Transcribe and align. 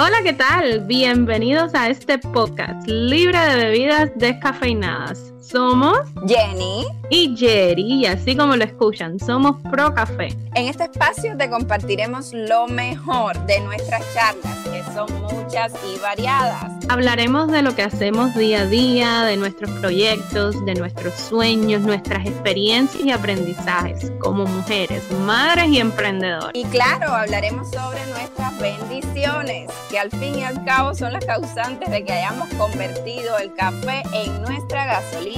Hola, 0.00 0.18
¿qué 0.22 0.32
tal? 0.32 0.86
Bienvenidos 0.86 1.74
a 1.74 1.88
este 1.88 2.20
podcast 2.20 2.86
libre 2.86 3.36
de 3.36 3.56
bebidas 3.56 4.10
descafeinadas. 4.14 5.32
Somos 5.50 6.00
Jenny 6.26 6.84
y 7.08 7.34
Jerry, 7.34 7.82
y 7.82 8.04
así 8.04 8.36
como 8.36 8.54
lo 8.54 8.64
escuchan, 8.64 9.18
somos 9.18 9.56
Pro 9.70 9.94
Café. 9.94 10.28
En 10.54 10.68
este 10.68 10.84
espacio 10.84 11.38
te 11.38 11.48
compartiremos 11.48 12.34
lo 12.34 12.66
mejor 12.66 13.38
de 13.46 13.58
nuestras 13.60 14.02
charlas, 14.12 14.58
que 14.64 14.82
son 14.92 15.08
muchas 15.22 15.72
y 15.86 15.98
variadas. 16.00 16.70
Hablaremos 16.90 17.50
de 17.50 17.62
lo 17.62 17.74
que 17.74 17.82
hacemos 17.82 18.34
día 18.34 18.62
a 18.62 18.66
día, 18.66 19.22
de 19.22 19.38
nuestros 19.38 19.70
proyectos, 19.80 20.62
de 20.66 20.74
nuestros 20.74 21.14
sueños, 21.14 21.80
nuestras 21.80 22.26
experiencias 22.26 23.02
y 23.02 23.10
aprendizajes 23.10 24.12
como 24.18 24.44
mujeres, 24.44 25.02
madres 25.24 25.68
y 25.68 25.78
emprendedoras. 25.78 26.50
Y 26.52 26.64
claro, 26.64 27.14
hablaremos 27.14 27.70
sobre 27.70 28.04
nuestras 28.06 28.58
bendiciones, 28.58 29.70
que 29.90 29.98
al 29.98 30.10
fin 30.10 30.38
y 30.38 30.44
al 30.44 30.62
cabo 30.64 30.94
son 30.94 31.12
las 31.14 31.24
causantes 31.24 31.90
de 31.90 32.04
que 32.04 32.12
hayamos 32.12 32.48
convertido 32.54 33.38
el 33.38 33.54
café 33.54 34.02
en 34.12 34.42
nuestra 34.42 34.86
gasolina 34.86 35.37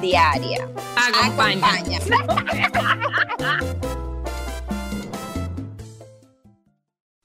diaria. 0.00 0.68
Acompaña. 0.96 1.98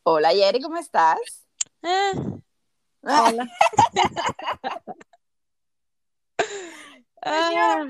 Hola 0.04 0.34
Yeri, 0.34 0.62
¿cómo 0.62 0.78
estás? 0.78 1.46
Eh, 1.84 2.14
hola. 3.02 3.48
Ah. 7.28 7.86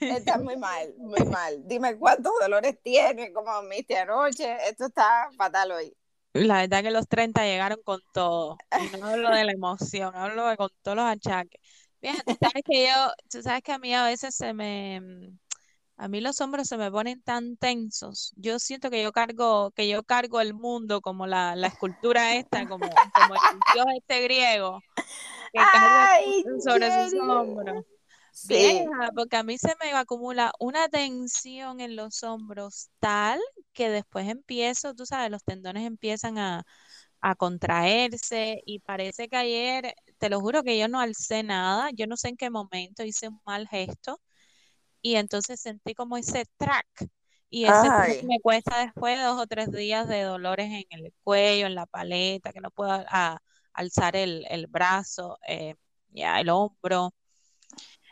Estás 0.00 0.42
muy 0.42 0.56
mal, 0.58 0.92
muy 0.98 1.24
mal. 1.24 1.66
Dime 1.66 1.96
cuántos 1.96 2.34
dolores 2.38 2.78
tienes, 2.82 3.30
cómo 3.34 3.50
dormiste 3.50 3.96
anoche. 3.96 4.58
Esto 4.68 4.84
está 4.86 5.30
fatal 5.36 5.72
hoy. 5.72 5.96
La 6.34 6.60
verdad 6.60 6.82
que 6.82 6.90
los 6.90 7.08
30 7.08 7.44
llegaron 7.44 7.80
con 7.82 8.02
todo. 8.12 8.58
Y 8.78 8.96
no 8.98 9.06
hablo 9.06 9.30
de 9.30 9.44
la 9.44 9.52
emoción, 9.52 10.14
hablo 10.14 10.46
de 10.46 10.58
con 10.58 10.68
todos 10.82 10.96
los 10.96 11.06
achaques. 11.06 11.58
Fíjate, 12.00 12.22
tú 12.24 12.38
sabes 12.40 12.62
que 12.64 12.86
yo, 12.86 13.12
tú 13.30 13.42
sabes 13.42 13.62
que 13.62 13.72
a 13.72 13.78
mí 13.78 13.94
a 13.94 14.04
veces 14.04 14.34
se 14.34 14.54
me, 14.54 15.00
mm, 15.00 15.38
a 15.96 16.08
mí 16.08 16.20
los 16.20 16.40
hombros 16.40 16.68
se 16.68 16.76
me 16.76 16.90
ponen 16.90 17.20
tan 17.22 17.56
tensos. 17.56 18.32
Yo 18.36 18.58
siento 18.58 18.90
que 18.90 19.02
yo 19.02 19.12
cargo, 19.12 19.72
que 19.72 19.88
yo 19.88 20.02
cargo 20.04 20.40
el 20.40 20.54
mundo 20.54 21.00
como 21.00 21.26
la, 21.26 21.56
la 21.56 21.66
escultura 21.68 22.36
esta, 22.36 22.66
como, 22.66 22.86
como 22.86 23.34
el 23.34 23.40
dios 23.74 23.86
este 23.96 24.22
griego, 24.22 24.80
que 25.52 25.58
carga 25.58 26.08
sobre 26.64 27.10
sus 27.10 27.20
hombros. 27.20 27.84
Sí. 28.30 28.54
Vieja, 28.54 29.10
porque 29.16 29.36
a 29.36 29.42
mí 29.42 29.58
se 29.58 29.74
me 29.82 29.90
acumula 29.92 30.52
una 30.60 30.88
tensión 30.88 31.80
en 31.80 31.96
los 31.96 32.22
hombros 32.22 32.88
tal 33.00 33.40
que 33.72 33.88
después 33.88 34.28
empiezo, 34.28 34.94
tú 34.94 35.06
sabes, 35.06 35.30
los 35.32 35.42
tendones 35.42 35.84
empiezan 35.84 36.38
a, 36.38 36.64
a 37.20 37.34
contraerse 37.34 38.62
y 38.64 38.78
parece 38.80 39.28
que 39.28 39.36
ayer, 39.36 39.94
te 40.18 40.28
lo 40.30 40.40
juro 40.40 40.62
que 40.62 40.78
yo 40.78 40.88
no 40.88 41.00
alcé 41.00 41.42
nada, 41.42 41.90
yo 41.94 42.06
no 42.06 42.16
sé 42.16 42.28
en 42.28 42.36
qué 42.36 42.50
momento 42.50 43.04
hice 43.04 43.28
un 43.28 43.40
mal 43.46 43.68
gesto 43.68 44.20
y 45.02 45.16
entonces 45.16 45.60
sentí 45.60 45.94
como 45.94 46.16
ese 46.16 46.44
track 46.58 46.86
y 47.50 47.64
ese 47.64 47.88
me 48.26 48.40
cuesta 48.40 48.78
después 48.80 49.22
dos 49.22 49.40
o 49.40 49.46
tres 49.46 49.70
días 49.72 50.06
de 50.08 50.22
dolores 50.22 50.66
en 50.70 50.84
el 50.90 51.12
cuello, 51.24 51.66
en 51.66 51.74
la 51.74 51.86
paleta, 51.86 52.52
que 52.52 52.60
no 52.60 52.70
puedo 52.70 52.90
a- 52.92 53.38
alzar 53.72 54.16
el, 54.16 54.44
el 54.50 54.66
brazo, 54.66 55.38
eh, 55.46 55.74
ya 56.10 56.40
el 56.40 56.50
hombro. 56.50 57.14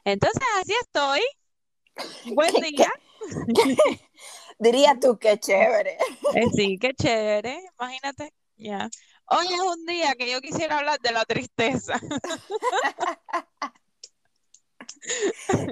Entonces 0.05 0.43
así 0.61 0.73
estoy. 0.81 1.21
Buen 2.35 2.53
¿Qué- 2.55 2.71
día. 2.71 2.91
Dirías 4.59 4.99
tú 5.01 5.19
qué 5.19 5.39
chévere. 5.39 5.99
Eh, 6.35 6.47
sí, 6.55 6.79
qué 6.79 6.95
chévere, 6.95 7.61
imagínate. 7.79 8.33
Ya. 8.57 8.89
Hoy 9.29 9.47
es 9.47 9.61
un 9.61 9.87
día 9.87 10.15
que 10.15 10.31
yo 10.31 10.41
quisiera 10.41 10.79
hablar 10.79 11.01
de 11.01 11.13
la 11.13 11.25
tristeza. 11.25 12.01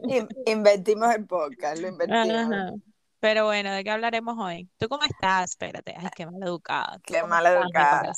In- 0.08 0.28
inventimos 0.46 1.14
el 1.14 1.26
podcast, 1.26 1.80
lo 1.80 1.88
inventimos. 1.88 2.52
Ajá. 2.52 2.72
Pero 3.20 3.46
bueno, 3.46 3.72
¿de 3.72 3.84
qué 3.84 3.90
hablaremos 3.90 4.36
hoy? 4.38 4.68
¿Tú 4.76 4.88
cómo 4.88 5.02
estás? 5.04 5.52
Espérate, 5.52 5.94
ay, 5.96 6.08
qué 6.14 6.26
maleducada. 6.26 6.98
¿Tú 6.98 7.14
Qué 7.14 7.22
mi 7.22 7.46
educada. 7.46 8.12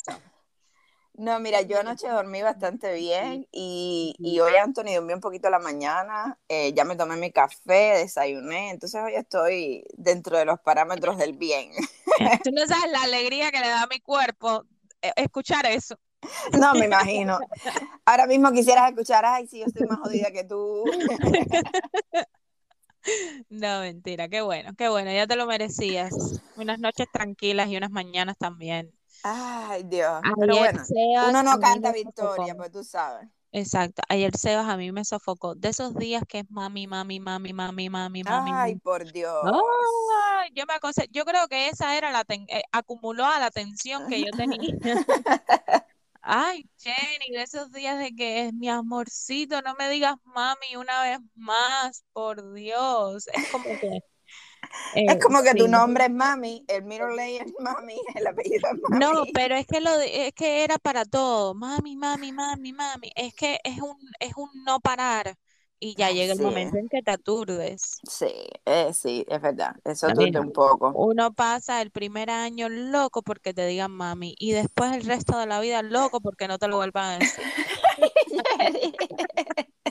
No, 1.13 1.39
mira, 1.39 1.61
yo 1.61 1.79
anoche 1.79 2.09
dormí 2.09 2.43
bastante 2.43 2.93
bien 2.93 3.47
y, 3.51 4.13
y 4.19 4.39
hoy 4.39 4.55
Anthony 4.55 4.93
durmió 4.95 5.15
un 5.15 5.21
poquito 5.21 5.47
a 5.47 5.51
la 5.51 5.59
mañana, 5.59 6.37
eh, 6.47 6.73
ya 6.73 6.83
me 6.83 6.95
tomé 6.95 7.15
mi 7.15 7.31
café, 7.31 7.97
desayuné, 7.97 8.69
entonces 8.69 9.01
hoy 9.01 9.15
estoy 9.15 9.83
dentro 9.93 10.37
de 10.37 10.45
los 10.45 10.59
parámetros 10.59 11.17
del 11.17 11.33
bien. 11.33 11.71
Tú 12.43 12.51
no 12.51 12.67
sabes 12.67 12.91
la 12.91 13.01
alegría 13.01 13.49
que 13.49 13.59
le 13.59 13.67
da 13.67 13.83
a 13.83 13.87
mi 13.87 13.99
cuerpo 13.99 14.65
escuchar 15.01 15.65
eso. 15.65 15.95
No, 16.59 16.73
me 16.73 16.85
imagino. 16.85 17.39
Ahora 18.05 18.25
mismo 18.25 18.51
quisieras 18.51 18.89
escuchar, 18.89 19.23
ay, 19.25 19.47
sí, 19.47 19.59
yo 19.59 19.65
estoy 19.65 19.87
más 19.87 19.99
jodida 19.99 20.31
que 20.31 20.43
tú. 20.43 20.83
No, 23.49 23.79
mentira, 23.81 24.27
qué 24.27 24.41
bueno, 24.41 24.71
qué 24.77 24.89
bueno, 24.89 25.11
ya 25.11 25.25
te 25.27 25.35
lo 25.37 25.45
merecías. 25.45 26.13
Unas 26.55 26.79
noches 26.79 27.07
tranquilas 27.11 27.69
y 27.69 27.77
unas 27.77 27.91
mañanas 27.91 28.35
también. 28.37 28.91
Ay, 29.23 29.83
Dios. 29.83 30.21
Pero 30.37 30.53
Ayer 30.53 30.73
bueno, 30.73 30.83
Sebas 30.83 31.29
uno 31.29 31.43
no 31.43 31.59
canta 31.59 31.91
victoria, 31.91 32.55
pues 32.55 32.71
tú 32.71 32.83
sabes. 32.83 33.29
Exacto, 33.51 34.01
ayer 34.09 34.35
Sebas 34.35 34.67
a 34.67 34.75
mí 34.77 34.91
me 34.91 35.05
sofocó. 35.05 35.55
De 35.55 35.69
esos 35.69 35.95
días 35.95 36.23
que 36.27 36.39
es 36.39 36.51
mami, 36.51 36.85
mami, 36.85 37.19
mami, 37.19 37.53
mami, 37.53 37.89
mami, 37.89 38.23
mami, 38.23 38.51
Ay, 38.51 38.51
mami. 38.51 38.75
por 38.75 39.09
Dios. 39.11 39.33
Ay, 39.45 39.51
yo 40.53 40.65
me 40.65 40.73
yo 41.11 41.25
creo 41.25 41.47
que 41.47 41.69
esa 41.69 41.97
era 41.97 42.11
la 42.11 42.23
ten- 42.25 42.45
eh, 42.49 42.63
acumuló 42.71 43.25
a 43.25 43.39
la 43.39 43.51
tensión 43.51 44.05
que 44.07 44.23
yo 44.23 44.33
tenía. 44.33 44.59
Ay, 46.21 46.69
Jenny, 46.79 47.31
de 47.31 47.41
esos 47.43 47.71
días 47.71 47.97
de 47.99 48.13
que 48.15 48.45
es 48.47 48.53
mi 48.53 48.69
amorcito, 48.69 49.61
no 49.61 49.75
me 49.75 49.89
digas 49.89 50.15
mami 50.25 50.75
una 50.75 51.01
vez 51.03 51.19
más, 51.35 52.03
por 52.13 52.53
Dios. 52.53 53.27
Es 53.33 53.45
como 53.47 53.77
que 53.79 53.87
Es 55.05 55.17
eh, 55.17 55.23
como 55.23 55.41
que 55.43 55.55
tu 55.55 55.67
sí. 55.67 55.67
nombre 55.67 56.05
es 56.05 56.11
Mami, 56.11 56.63
el 56.67 56.83
middle 56.83 57.09
name 57.09 57.37
es 57.37 57.53
Mami, 57.59 57.99
el 58.15 58.27
apellido 58.27 58.69
es 58.73 58.79
Mami. 58.81 58.99
No, 58.99 59.25
pero 59.33 59.55
es 59.55 59.65
que 59.67 59.81
lo 59.81 59.97
de- 59.97 60.27
es 60.27 60.33
que 60.33 60.63
era 60.63 60.77
para 60.77 61.05
todo. 61.05 61.53
Mami, 61.53 61.95
mami, 61.97 62.31
mami, 62.31 62.73
mami. 62.73 63.11
Es 63.15 63.33
que 63.35 63.59
es 63.63 63.79
un 63.81 63.97
es 64.19 64.33
un 64.37 64.49
no 64.63 64.79
parar 64.79 65.35
y 65.79 65.95
ya 65.95 66.11
llega 66.11 66.33
el 66.33 66.39
sí. 66.39 66.43
momento 66.43 66.77
en 66.77 66.89
que 66.89 67.01
te 67.01 67.11
aturdes. 67.11 67.99
Sí, 68.09 68.33
eh, 68.65 68.91
sí, 68.93 69.25
es 69.27 69.41
verdad. 69.41 69.75
Eso 69.83 70.07
A 70.07 70.11
aturde 70.11 70.39
un 70.39 70.51
poco. 70.51 70.91
Uno 70.95 71.33
pasa 71.33 71.81
el 71.81 71.91
primer 71.91 72.29
año 72.29 72.69
loco 72.69 73.21
porque 73.21 73.53
te 73.53 73.65
digan 73.65 73.91
mami 73.91 74.35
y 74.39 74.51
después 74.51 74.93
el 74.93 75.05
resto 75.05 75.37
de 75.37 75.45
la 75.45 75.59
vida 75.59 75.81
loco 75.81 76.21
porque 76.21 76.47
no 76.47 76.57
te 76.57 76.67
lo 76.67 76.77
vuelvan 76.77 77.05
a 77.05 77.19
decir. 77.19 77.43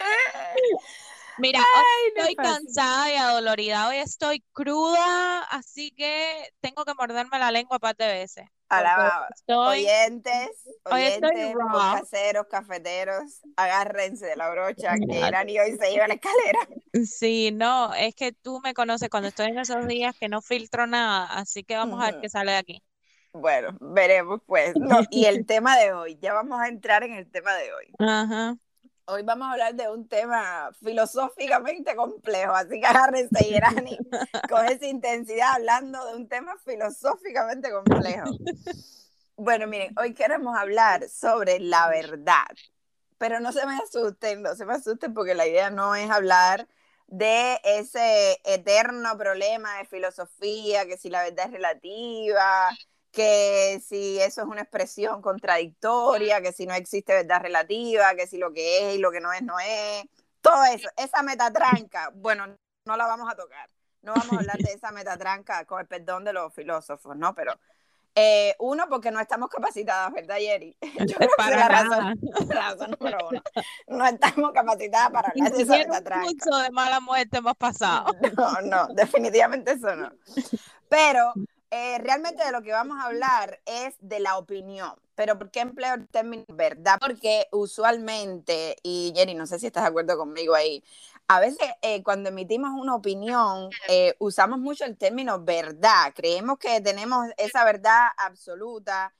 Mira, 1.40 1.60
hoy 1.74 1.84
Ay, 1.88 2.12
estoy 2.14 2.36
cansada 2.36 3.10
y 3.10 3.16
adolorida, 3.16 3.88
hoy 3.88 3.96
estoy 3.96 4.44
cruda, 4.52 5.42
así 5.44 5.90
que 5.92 6.48
tengo 6.60 6.84
que 6.84 6.94
morderme 6.94 7.38
la 7.38 7.50
lengua 7.50 7.76
un 7.76 7.80
par 7.80 7.96
de 7.96 8.06
veces. 8.06 8.44
porque 8.68 8.92
Alaba. 8.98 9.28
estoy, 9.28 9.80
Oyentes, 9.86 10.48
hoy 10.84 11.02
estoy 11.06 11.30
oyentes, 11.32 11.54
caseros, 11.90 12.46
cafeteros, 12.48 13.40
agárrense 13.56 14.26
de 14.26 14.36
la 14.36 14.50
brocha 14.50 14.94
que 15.06 15.06
Mira. 15.06 15.28
Irani 15.28 15.58
hoy 15.58 15.76
se 15.76 15.90
lleva 15.90 16.08
la 16.08 16.14
escalera. 16.14 16.58
Sí, 17.04 17.50
no, 17.52 17.94
es 17.94 18.14
que 18.14 18.32
tú 18.32 18.60
me 18.62 18.74
conoces 18.74 19.08
cuando 19.10 19.28
estoy 19.28 19.46
en 19.48 19.58
esos 19.58 19.86
días 19.86 20.14
que 20.18 20.28
no 20.28 20.42
filtro 20.42 20.86
nada, 20.86 21.24
así 21.26 21.62
que 21.64 21.76
vamos 21.76 22.00
a 22.02 22.06
ver 22.06 22.16
qué 22.20 22.28
sale 22.28 22.52
de 22.52 22.58
aquí. 22.58 22.82
Bueno, 23.32 23.76
veremos 23.80 24.40
pues. 24.46 24.76
No, 24.80 25.02
y 25.10 25.26
el 25.26 25.44
tema 25.46 25.76
de 25.78 25.92
hoy, 25.92 26.18
ya 26.20 26.32
vamos 26.34 26.60
a 26.60 26.68
entrar 26.68 27.02
en 27.04 27.14
el 27.14 27.30
tema 27.30 27.54
de 27.54 27.72
hoy. 27.72 27.96
Ajá. 27.98 28.56
Hoy 29.12 29.22
vamos 29.24 29.48
a 29.48 29.52
hablar 29.52 29.74
de 29.74 29.88
un 29.88 30.06
tema 30.06 30.70
filosóficamente 30.84 31.96
complejo, 31.96 32.54
así 32.54 32.78
que 32.78 32.86
agárrense 32.86 33.48
Irani 33.48 33.98
con 34.48 34.64
esa 34.66 34.86
intensidad 34.86 35.54
hablando 35.54 36.06
de 36.06 36.14
un 36.14 36.28
tema 36.28 36.56
filosóficamente 36.64 37.72
complejo. 37.72 38.30
Bueno, 39.36 39.66
miren, 39.66 39.92
hoy 39.98 40.14
queremos 40.14 40.56
hablar 40.56 41.08
sobre 41.08 41.58
la 41.58 41.88
verdad, 41.88 42.46
pero 43.18 43.40
no 43.40 43.50
se 43.50 43.66
me 43.66 43.74
asusten, 43.78 44.42
no 44.42 44.54
se 44.54 44.64
me 44.64 44.74
asusten 44.74 45.12
porque 45.12 45.34
la 45.34 45.48
idea 45.48 45.70
no 45.70 45.96
es 45.96 46.08
hablar 46.08 46.68
de 47.08 47.60
ese 47.64 48.40
eterno 48.44 49.18
problema 49.18 49.78
de 49.78 49.86
filosofía, 49.86 50.86
que 50.86 50.96
si 50.96 51.10
la 51.10 51.24
verdad 51.24 51.46
es 51.46 51.52
relativa, 51.52 52.68
que 53.10 53.80
si 53.84 54.20
eso 54.20 54.42
es 54.42 54.46
una 54.46 54.62
expresión 54.62 55.20
contradictoria, 55.20 56.40
que 56.40 56.52
si 56.52 56.66
no 56.66 56.74
existe 56.74 57.12
verdad 57.12 57.42
relativa, 57.42 58.14
que 58.14 58.26
si 58.26 58.38
lo 58.38 58.52
que 58.52 58.90
es 58.90 58.96
y 58.96 58.98
lo 58.98 59.10
que 59.10 59.20
no 59.20 59.32
es, 59.32 59.42
no 59.42 59.58
es. 59.58 60.04
Todo 60.40 60.64
eso, 60.64 60.88
esa 60.96 61.22
metatranca, 61.22 62.10
bueno, 62.14 62.46
no 62.84 62.96
la 62.96 63.06
vamos 63.06 63.30
a 63.30 63.36
tocar. 63.36 63.68
No 64.02 64.14
vamos 64.14 64.32
a 64.32 64.36
hablar 64.36 64.56
de 64.56 64.72
esa 64.72 64.92
metatranca 64.92 65.66
con 65.66 65.80
el 65.80 65.86
perdón 65.86 66.24
de 66.24 66.32
los 66.32 66.54
filósofos, 66.54 67.16
¿no? 67.16 67.34
Pero 67.34 67.52
eh, 68.14 68.56
uno, 68.58 68.88
porque 68.88 69.10
no 69.10 69.20
estamos 69.20 69.48
capacitadas, 69.48 70.12
¿verdad, 70.12 70.38
Yeri? 70.38 70.76
Yo 71.06 71.16
creo 71.16 71.28
que 71.28 71.36
Para 71.36 71.50
es 71.50 71.56
la 71.56 71.68
razón, 71.68 72.20
razón 72.48 72.96
número 72.98 73.18
uno. 73.30 73.42
No 73.88 74.06
estamos 74.06 74.52
capacitadas 74.52 75.10
para 75.10 75.28
hablar 75.28 75.52
de 75.52 75.62
esa 75.62 75.76
metatranca. 75.76 76.26
curso 76.26 76.58
de 76.58 76.70
mala 76.70 77.00
muerte 77.00 77.38
hemos 77.38 77.56
pasado. 77.56 78.12
No, 78.36 78.60
no, 78.62 78.86
definitivamente 78.94 79.72
eso 79.72 79.94
no. 79.94 80.10
Pero 80.88 81.34
eh, 81.70 81.98
realmente 81.98 82.44
de 82.44 82.52
lo 82.52 82.62
que 82.62 82.72
vamos 82.72 82.98
a 82.98 83.06
hablar 83.06 83.60
es 83.64 83.94
de 84.00 84.20
la 84.20 84.38
opinión. 84.38 84.94
Pero 85.14 85.38
¿por 85.38 85.50
qué 85.50 85.60
empleo 85.60 85.94
el 85.94 86.08
término 86.08 86.44
verdad? 86.48 86.98
Porque 87.00 87.46
usualmente, 87.52 88.76
y 88.82 89.12
Jenny, 89.14 89.34
no 89.34 89.46
sé 89.46 89.58
si 89.58 89.66
estás 89.66 89.84
de 89.84 89.88
acuerdo 89.90 90.16
conmigo 90.16 90.54
ahí, 90.54 90.82
a 91.28 91.40
veces 91.40 91.68
eh, 91.82 92.02
cuando 92.02 92.30
emitimos 92.30 92.70
una 92.74 92.94
opinión 92.94 93.70
eh, 93.88 94.16
usamos 94.18 94.58
mucho 94.58 94.84
el 94.84 94.96
término 94.96 95.40
verdad. 95.40 96.12
Creemos 96.14 96.58
que 96.58 96.80
tenemos 96.80 97.28
esa 97.36 97.64
verdad 97.64 98.08
absoluta. 98.16 99.12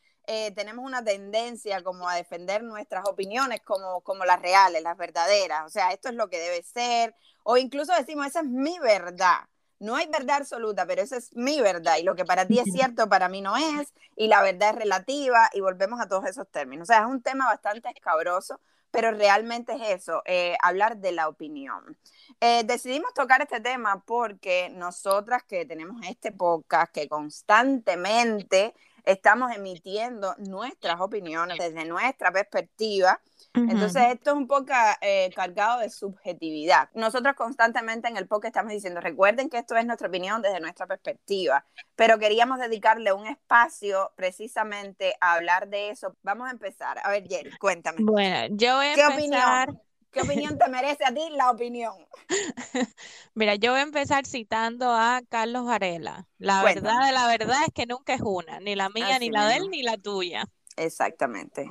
tenemos 0.55 0.85
una 0.85 1.03
tendencia 1.05 1.83
como 1.83 2.09
a 2.09 2.15
defender 2.15 2.63
nuestras 2.63 3.05
opiniones 3.09 3.61
como, 3.63 4.01
como 4.03 4.25
las 4.25 4.41
reales, 4.41 4.83
las 4.83 4.97
verdaderas. 4.97 5.67
O 5.67 5.69
sea, 5.69 5.93
esto 5.93 6.09
es 6.09 6.15
lo 6.15 6.29
que 6.29 6.39
debe 6.39 6.63
ser. 6.63 7.15
O 7.43 7.57
incluso 7.57 7.93
decimos, 7.95 8.27
esa 8.27 8.41
es 8.41 8.47
mi 8.47 8.79
verdad 8.79 9.50
no 9.81 9.97
hay 9.97 10.07
verdad 10.07 10.37
absoluta, 10.37 10.87
pero 10.87 11.03
esa 11.03 11.17
es 11.17 11.35
mi 11.35 11.61
verdad 11.61 11.97
y 11.99 12.03
lo 12.03 12.15
que 12.15 12.25
para 12.25 12.47
ti 12.47 12.59
es 12.59 12.67
cierto, 12.73 13.09
para 13.09 13.29
mí 13.29 13.41
no 13.41 13.57
es, 13.57 13.93
y 14.15 14.29
la 14.29 14.43
verdad 14.43 14.71
es 14.71 14.77
relativa 14.77 15.51
y 15.53 15.61
volvemos 15.61 16.01
a 16.01 16.07
todos 16.07 16.27
esos 16.27 16.47
términos. 16.49 16.85
O 16.89 16.93
sea, 16.93 17.01
es 17.01 17.07
un 17.07 17.23
tema 17.23 17.47
bastante 17.47 17.89
escabroso, 17.89 18.61
pero 18.91 19.11
realmente 19.13 19.73
es 19.75 20.03
eso, 20.03 20.23
eh, 20.27 20.57
hablar 20.63 20.99
de 20.99 21.13
la 21.13 21.29
opinión. 21.29 21.97
Eh, 22.41 22.63
decidimos 22.65 23.15
tocar 23.15 23.41
este 23.41 23.61
tema 23.61 24.03
porque 24.05 24.69
nosotras 24.71 25.43
que 25.45 25.65
tenemos 25.65 25.97
este 26.07 26.33
podcast, 26.33 26.93
que 26.93 27.09
constantemente 27.09 28.75
estamos 29.05 29.53
emitiendo 29.53 30.35
nuestras 30.39 31.01
opiniones 31.01 31.59
desde 31.59 31.85
nuestra 31.87 32.31
perspectiva, 32.33 33.21
entonces, 33.55 34.03
esto 34.13 34.31
es 34.31 34.37
un 34.37 34.47
poco 34.47 34.73
eh, 35.01 35.31
cargado 35.35 35.81
de 35.81 35.91
subjetividad. 35.91 36.89
Nosotros 36.95 37.35
constantemente 37.35 38.09
en 38.09 38.17
el 38.17 38.29
podcast 38.29 38.51
estamos 38.51 38.73
diciendo, 38.73 39.01
recuerden 39.01 39.51
que 39.51 39.59
esto 39.59 39.77
es 39.77 39.85
nuestra 39.85 40.09
opinión 40.09 40.41
desde 40.41 40.61
nuestra 40.61 40.87
perspectiva, 40.87 41.67
pero 41.97 42.19
queríamos 42.19 42.59
dedicarle 42.59 43.13
un 43.13 43.27
espacio 43.27 44.13
precisamente 44.15 45.15
a 45.21 45.35
hablar 45.35 45.69
de 45.69 45.91
eso. 45.91 46.17
Vamos 46.23 46.49
a 46.49 46.53
empezar. 46.53 47.01
A 47.03 47.11
ver, 47.11 47.27
Jerry, 47.29 47.57
cuéntame. 47.59 47.99
Bueno, 48.03 48.55
yo 48.57 48.77
voy 48.77 48.87
a 48.87 48.95
¿Qué 48.95 49.03
empezar... 49.03 49.71
Opinión? 49.71 49.91
¿Qué 50.13 50.23
opinión 50.23 50.59
te 50.59 50.69
merece 50.69 51.05
a 51.05 51.15
ti 51.15 51.21
la 51.31 51.53
opinión? 51.53 51.95
Mira, 53.35 53.55
yo 53.55 53.71
voy 53.71 53.81
a 53.81 53.85
empezar 53.85 54.27
citando 54.27 54.91
a 54.91 55.23
Carlos 55.29 55.67
Varela. 55.67 56.27
La 56.39 56.65
verdad 56.65 57.07
de 57.07 57.13
la 57.13 57.29
verdad 57.29 57.59
es 57.65 57.73
que 57.73 57.87
nunca 57.87 58.15
es 58.15 58.21
una, 58.21 58.59
ni 58.59 58.75
la 58.75 58.89
mía, 58.89 59.21
ni 59.21 59.31
la 59.31 59.47
de 59.47 59.57
él, 59.59 59.71
ni 59.71 59.85
la 59.85 59.97
tuya. 59.99 60.49
Exactamente. 60.77 61.71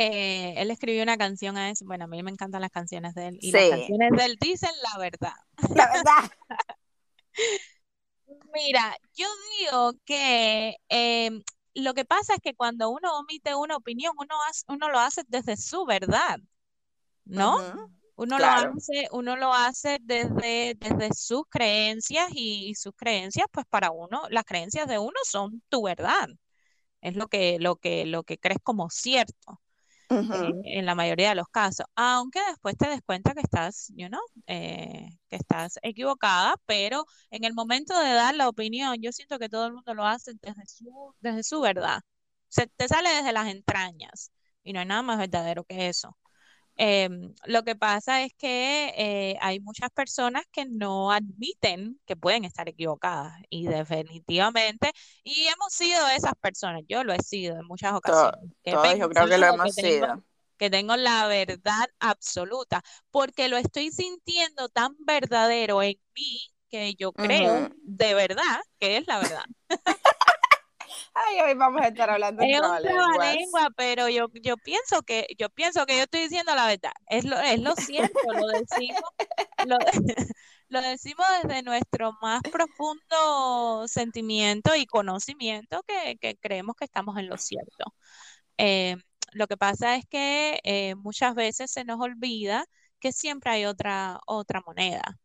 Eh, 0.00 0.54
él 0.56 0.70
escribió 0.70 1.02
una 1.02 1.16
canción 1.16 1.56
a 1.56 1.70
eso. 1.70 1.84
Bueno, 1.84 2.04
a 2.04 2.06
mí 2.06 2.22
me 2.22 2.30
encantan 2.30 2.60
las 2.60 2.70
canciones 2.70 3.16
de 3.16 3.26
él. 3.26 3.38
Y 3.40 3.50
las 3.50 3.68
canciones 3.68 4.12
de 4.12 4.24
él 4.26 4.36
dicen 4.40 4.70
la 4.80 4.96
verdad. 4.96 5.34
La 5.74 5.90
verdad. 5.90 6.30
Mira, 8.54 8.96
yo 9.16 9.26
digo 9.58 9.94
que 10.04 10.76
em, 10.88 11.42
lo 11.74 11.94
que 11.94 12.04
pasa 12.04 12.34
es 12.34 12.40
que 12.40 12.54
cuando 12.54 12.90
uno 12.90 13.18
omite 13.18 13.56
una 13.56 13.74
opinión, 13.74 14.12
uno, 14.16 14.36
uno 14.68 14.88
lo 14.88 15.00
hace 15.00 15.22
desde 15.26 15.56
su 15.56 15.84
verdad, 15.84 16.38
¿no? 17.24 17.56
Uno, 18.14 18.38
lo 18.38 18.46
hace, 18.46 19.08
uno 19.10 19.34
lo 19.34 19.52
hace 19.52 19.98
desde, 20.00 20.76
desde 20.78 21.12
sus 21.12 21.42
creencias 21.48 22.28
y, 22.32 22.68
y, 22.68 22.74
sus 22.76 22.92
creencias, 22.94 23.46
pues 23.50 23.66
para 23.68 23.90
uno, 23.90 24.22
las 24.30 24.44
creencias 24.44 24.86
de 24.86 24.98
uno 25.00 25.16
son 25.24 25.60
tu 25.68 25.82
verdad. 25.82 26.28
Es 27.00 27.16
lo 27.16 27.26
que, 27.26 27.58
lo 27.58 27.76
que, 27.76 28.06
lo 28.06 28.22
que 28.22 28.38
crees 28.38 28.60
como 28.62 28.90
cierto. 28.90 29.60
En 30.62 30.86
la 30.86 30.94
mayoría 30.94 31.30
de 31.30 31.34
los 31.36 31.48
casos, 31.48 31.86
aunque 31.94 32.40
después 32.48 32.76
te 32.76 32.88
des 32.88 33.00
cuenta 33.04 33.34
que 33.34 33.40
estás, 33.40 33.92
you 33.96 34.08
know, 34.08 34.20
eh, 34.46 35.08
que 35.28 35.36
estás 35.36 35.78
equivocada, 35.82 36.54
pero 36.66 37.04
en 37.30 37.44
el 37.44 37.54
momento 37.54 37.98
de 37.98 38.10
dar 38.12 38.34
la 38.34 38.48
opinión, 38.48 38.96
yo 39.00 39.12
siento 39.12 39.38
que 39.38 39.48
todo 39.48 39.66
el 39.66 39.72
mundo 39.74 39.94
lo 39.94 40.04
hace 40.06 40.32
desde 40.42 40.66
su, 40.66 41.14
desde 41.20 41.42
su 41.42 41.60
verdad. 41.60 42.00
Se 42.48 42.66
te 42.66 42.88
sale 42.88 43.08
desde 43.10 43.32
las 43.32 43.48
entrañas 43.48 44.30
y 44.62 44.72
no 44.72 44.80
hay 44.80 44.86
nada 44.86 45.02
más 45.02 45.18
verdadero 45.18 45.64
que 45.64 45.88
eso. 45.88 46.16
Em, 46.80 47.34
lo 47.46 47.64
que 47.64 47.74
pasa 47.74 48.22
es 48.22 48.32
que 48.34 48.94
eh, 48.96 49.36
hay 49.40 49.58
muchas 49.58 49.90
personas 49.90 50.44
que 50.52 50.64
no 50.64 51.10
admiten 51.10 52.00
que 52.06 52.14
pueden 52.14 52.44
estar 52.44 52.68
equivocadas 52.68 53.34
y 53.50 53.66
definitivamente, 53.66 54.92
y 55.24 55.48
hemos 55.48 55.72
sido 55.72 56.06
esas 56.08 56.34
personas, 56.40 56.82
yo 56.88 57.02
lo 57.02 57.12
he 57.12 57.20
sido 57.20 57.58
en 57.58 57.66
muchas 57.66 57.94
ocasiones. 57.94 58.52
yo 58.64 59.10
creo 59.10 59.28
que 59.28 59.38
lo 59.38 59.46
hemos 59.46 59.74
sido. 59.74 60.22
que 60.56 60.70
tengo 60.70 60.96
la 60.96 61.26
verdad 61.26 61.88
absoluta, 61.98 62.80
porque 63.10 63.48
lo 63.48 63.56
estoy 63.56 63.90
sintiendo 63.90 64.68
tan 64.68 64.94
verdadero 65.00 65.82
en 65.82 65.96
mí 66.14 66.38
que 66.70 66.94
yo 66.94 67.12
creo 67.12 67.70
de 67.82 68.14
verdad 68.14 68.60
que 68.78 68.98
es 68.98 69.06
la 69.08 69.18
verdad. 69.18 69.44
Ay, 71.14 71.40
hoy 71.40 71.54
vamos 71.54 71.82
a 71.82 71.88
estar 71.88 72.10
hablando 72.10 72.42
de 72.42 72.52
es 72.52 72.60
lengua, 73.20 73.68
pero 73.76 74.08
yo, 74.08 74.28
yo 74.42 74.56
pienso 74.56 75.02
que 75.02 75.26
yo 75.38 75.48
pienso 75.50 75.86
que 75.86 75.96
yo 75.96 76.02
estoy 76.02 76.22
diciendo 76.22 76.54
la 76.54 76.66
verdad. 76.66 76.92
Es 77.08 77.24
lo, 77.24 77.38
es 77.38 77.60
lo 77.60 77.74
cierto, 77.76 78.18
lo 78.32 78.46
decimos, 78.48 79.02
lo, 80.68 80.80
decimos 80.80 81.26
desde 81.42 81.62
nuestro 81.62 82.12
más 82.20 82.42
profundo 82.42 83.86
sentimiento 83.88 84.74
y 84.74 84.86
conocimiento 84.86 85.82
que, 85.86 86.36
creemos 86.40 86.76
que 86.76 86.84
estamos 86.84 87.16
en 87.18 87.28
lo 87.28 87.36
cierto. 87.36 87.94
Eh, 88.56 88.96
lo 89.32 89.46
que 89.46 89.56
pasa 89.56 89.96
es 89.96 90.04
que 90.06 90.60
eh, 90.64 90.94
muchas 90.96 91.34
veces 91.34 91.70
se 91.70 91.84
nos 91.84 92.00
olvida 92.00 92.64
que 93.00 93.12
siempre 93.12 93.50
hay 93.50 93.64
otra, 93.66 94.20
otra 94.26 94.62
moneda 94.66 95.18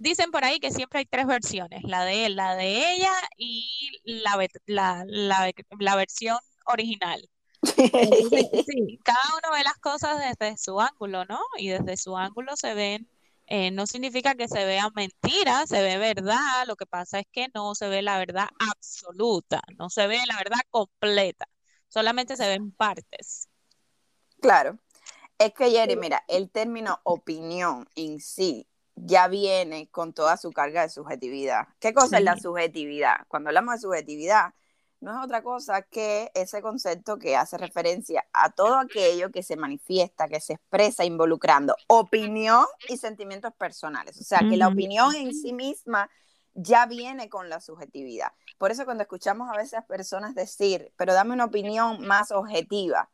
dicen 0.00 0.30
por 0.30 0.44
ahí 0.44 0.58
que 0.58 0.72
siempre 0.72 1.00
hay 1.00 1.06
tres 1.06 1.26
versiones, 1.26 1.82
la 1.84 2.04
de 2.04 2.26
él, 2.26 2.34
la 2.34 2.56
de 2.56 2.94
ella 2.94 3.12
y 3.36 4.00
la, 4.04 5.04
la, 5.06 5.96
versión 5.96 6.38
original. 6.64 7.28
sí, 7.62 8.98
cada 9.04 9.20
uno 9.36 9.54
ve 9.54 9.62
las 9.62 9.78
cosas 9.78 10.18
desde 10.18 10.56
su 10.56 10.80
ángulo, 10.80 11.26
¿no? 11.26 11.38
Y 11.58 11.68
desde 11.68 11.98
su 11.98 12.16
ángulo 12.16 12.56
se 12.56 12.72
ven, 12.72 13.08
eh, 13.46 13.70
no 13.70 13.86
significa 13.86 14.34
que 14.34 14.48
se 14.48 14.64
vea 14.64 14.88
mentira, 14.94 15.66
se 15.66 15.82
ve 15.82 15.98
verdad, 15.98 16.66
lo 16.66 16.76
que 16.76 16.86
pasa 16.86 17.20
es 17.20 17.26
que 17.30 17.48
no 17.54 17.74
se 17.74 17.88
ve 17.88 18.00
la 18.00 18.18
verdad 18.18 18.48
absoluta, 18.58 19.60
no 19.76 19.90
se 19.90 20.06
ve 20.06 20.18
la 20.26 20.38
verdad 20.38 20.60
completa, 20.70 21.46
solamente 21.88 22.36
se 22.36 22.48
ven 22.48 22.72
partes. 22.72 23.48
Claro. 24.40 24.78
Es 25.38 25.52
que, 25.52 25.70
Jerry, 25.70 25.96
mira, 25.96 26.24
el 26.28 26.50
término 26.50 27.00
opinión 27.04 27.86
en 27.94 28.20
sí 28.20 28.69
ya 29.04 29.28
viene 29.28 29.88
con 29.90 30.12
toda 30.12 30.36
su 30.36 30.52
carga 30.52 30.82
de 30.82 30.88
subjetividad. 30.88 31.68
¿Qué 31.78 31.92
cosa 31.94 32.18
es 32.18 32.24
la 32.24 32.36
subjetividad? 32.36 33.26
Cuando 33.28 33.48
hablamos 33.48 33.74
de 33.74 33.80
subjetividad, 33.80 34.54
no 35.00 35.18
es 35.18 35.24
otra 35.24 35.42
cosa 35.42 35.82
que 35.82 36.30
ese 36.34 36.60
concepto 36.60 37.18
que 37.18 37.34
hace 37.34 37.56
referencia 37.56 38.26
a 38.32 38.50
todo 38.50 38.78
aquello 38.78 39.30
que 39.30 39.42
se 39.42 39.56
manifiesta, 39.56 40.28
que 40.28 40.40
se 40.40 40.54
expresa 40.54 41.04
involucrando 41.04 41.74
opinión 41.86 42.66
y 42.88 42.98
sentimientos 42.98 43.54
personales. 43.54 44.20
O 44.20 44.24
sea, 44.24 44.40
que 44.40 44.58
la 44.58 44.68
opinión 44.68 45.14
en 45.14 45.34
sí 45.34 45.54
misma 45.54 46.10
ya 46.52 46.84
viene 46.86 47.30
con 47.30 47.48
la 47.48 47.60
subjetividad. 47.60 48.32
Por 48.58 48.70
eso 48.70 48.84
cuando 48.84 49.02
escuchamos 49.02 49.48
a 49.48 49.56
veces 49.56 49.74
a 49.74 49.86
personas 49.86 50.34
decir, 50.34 50.92
pero 50.96 51.14
dame 51.14 51.32
una 51.32 51.46
opinión 51.46 52.06
más 52.06 52.30
objetiva, 52.30 53.08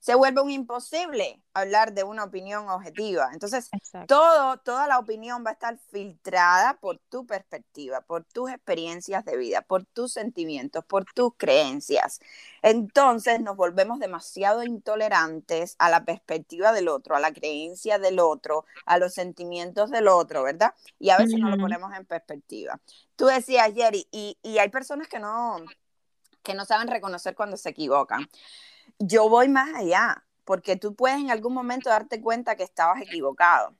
se 0.00 0.14
vuelve 0.14 0.40
un 0.40 0.50
imposible 0.50 1.42
hablar 1.52 1.92
de 1.92 2.04
una 2.04 2.24
opinión 2.24 2.70
objetiva. 2.70 3.28
Entonces, 3.34 3.68
todo, 4.08 4.56
toda 4.56 4.86
la 4.86 4.98
opinión 4.98 5.44
va 5.44 5.50
a 5.50 5.52
estar 5.52 5.78
filtrada 5.90 6.78
por 6.80 6.98
tu 7.10 7.26
perspectiva, 7.26 8.00
por 8.00 8.24
tus 8.24 8.50
experiencias 8.50 9.26
de 9.26 9.36
vida, 9.36 9.60
por 9.60 9.84
tus 9.84 10.14
sentimientos, 10.14 10.86
por 10.86 11.04
tus 11.04 11.34
creencias. 11.36 12.20
Entonces, 12.62 13.40
nos 13.40 13.56
volvemos 13.56 13.98
demasiado 13.98 14.62
intolerantes 14.62 15.76
a 15.78 15.90
la 15.90 16.02
perspectiva 16.02 16.72
del 16.72 16.88
otro, 16.88 17.14
a 17.14 17.20
la 17.20 17.32
creencia 17.32 17.98
del 17.98 18.20
otro, 18.20 18.64
a 18.86 18.96
los 18.96 19.12
sentimientos 19.12 19.90
del 19.90 20.08
otro, 20.08 20.42
¿verdad? 20.42 20.74
Y 20.98 21.10
a 21.10 21.18
veces 21.18 21.38
no 21.38 21.50
lo 21.50 21.58
ponemos 21.58 21.92
en 21.94 22.06
perspectiva. 22.06 22.80
Tú 23.16 23.26
decías, 23.26 23.70
Jerry, 23.74 24.08
y, 24.10 24.38
y 24.42 24.56
hay 24.56 24.70
personas 24.70 25.08
que 25.08 25.18
no, 25.18 25.58
que 26.42 26.54
no 26.54 26.64
saben 26.64 26.88
reconocer 26.88 27.34
cuando 27.34 27.58
se 27.58 27.68
equivocan 27.68 28.26
yo 29.00 29.28
voy 29.28 29.48
más 29.48 29.74
allá, 29.74 30.24
porque 30.44 30.76
tú 30.76 30.94
puedes 30.94 31.18
en 31.18 31.30
algún 31.30 31.54
momento 31.54 31.88
darte 31.90 32.20
cuenta 32.20 32.56
que 32.56 32.62
estabas 32.64 33.00
equivocado, 33.02 33.74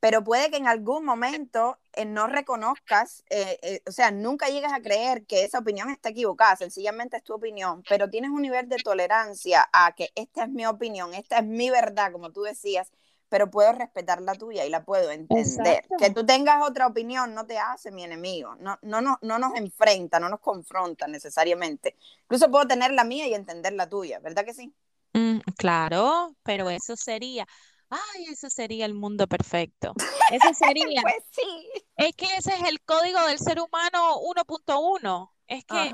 pero 0.00 0.24
puede 0.24 0.50
que 0.50 0.56
en 0.56 0.66
algún 0.66 1.04
momento 1.04 1.78
eh, 1.92 2.04
no 2.04 2.26
reconozcas, 2.26 3.24
eh, 3.30 3.58
eh, 3.62 3.80
o 3.86 3.92
sea, 3.92 4.10
nunca 4.10 4.48
llegues 4.48 4.72
a 4.72 4.80
creer 4.82 5.24
que 5.26 5.44
esa 5.44 5.60
opinión 5.60 5.90
está 5.90 6.10
equivocada, 6.10 6.56
sencillamente 6.56 7.16
es 7.16 7.22
tu 7.24 7.34
opinión, 7.34 7.82
pero 7.88 8.10
tienes 8.10 8.30
un 8.30 8.42
nivel 8.42 8.68
de 8.68 8.76
tolerancia 8.78 9.68
a 9.72 9.92
que 9.94 10.10
esta 10.16 10.44
es 10.44 10.50
mi 10.50 10.66
opinión, 10.66 11.14
esta 11.14 11.38
es 11.38 11.44
mi 11.44 11.70
verdad, 11.70 12.12
como 12.12 12.32
tú 12.32 12.42
decías, 12.42 12.90
pero 13.28 13.50
puedo 13.50 13.72
respetar 13.72 14.20
la 14.22 14.34
tuya 14.34 14.64
y 14.64 14.70
la 14.70 14.84
puedo 14.84 15.10
entender. 15.10 15.84
Que 15.98 16.10
tú 16.10 16.24
tengas 16.24 16.62
otra 16.68 16.86
opinión 16.86 17.34
no 17.34 17.46
te 17.46 17.58
hace 17.58 17.90
mi 17.90 18.04
enemigo, 18.04 18.54
no, 18.56 18.78
no, 18.82 19.00
no, 19.00 19.18
no 19.22 19.38
nos 19.38 19.54
enfrenta, 19.56 20.20
no 20.20 20.28
nos 20.28 20.40
confronta 20.40 21.06
necesariamente. 21.08 21.96
Incluso 22.22 22.50
puedo 22.50 22.66
tener 22.66 22.92
la 22.92 23.04
mía 23.04 23.26
y 23.26 23.34
entender 23.34 23.72
la 23.72 23.88
tuya, 23.88 24.18
¿verdad 24.20 24.44
que 24.44 24.54
sí? 24.54 24.74
Mm, 25.12 25.38
claro, 25.56 26.36
pero 26.42 26.68
eso 26.70 26.94
sería, 26.96 27.46
ay, 27.90 28.24
ese 28.30 28.50
sería 28.50 28.86
el 28.86 28.94
mundo 28.94 29.26
perfecto. 29.26 29.94
Ese 30.32 30.54
sería. 30.54 31.02
pues 31.02 31.24
sí. 31.30 31.68
Es 31.96 32.14
que 32.14 32.26
ese 32.36 32.54
es 32.54 32.68
el 32.68 32.80
código 32.82 33.20
del 33.26 33.38
ser 33.38 33.60
humano 33.60 34.16
1.1. 34.20 35.32
Es 35.48 35.64
que, 35.64 35.92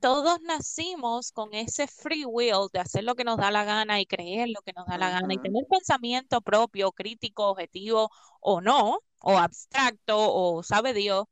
todos 0.00 0.40
nacimos 0.42 1.30
con 1.30 1.54
ese 1.54 1.86
free 1.86 2.24
will 2.24 2.68
de 2.72 2.80
hacer 2.80 3.04
lo 3.04 3.14
que 3.14 3.22
nos 3.22 3.36
da 3.36 3.52
la 3.52 3.64
gana 3.64 4.00
y 4.00 4.06
creer 4.06 4.48
lo 4.48 4.60
que 4.62 4.72
nos 4.72 4.86
da 4.86 4.98
la 4.98 5.10
gana 5.10 5.32
y 5.32 5.38
tener 5.38 5.64
pensamiento 5.70 6.40
propio, 6.40 6.90
crítico, 6.90 7.48
objetivo 7.48 8.10
o 8.40 8.60
no, 8.60 8.98
o 9.20 9.38
abstracto, 9.38 10.16
o 10.18 10.64
sabe 10.64 10.94
Dios, 10.94 11.26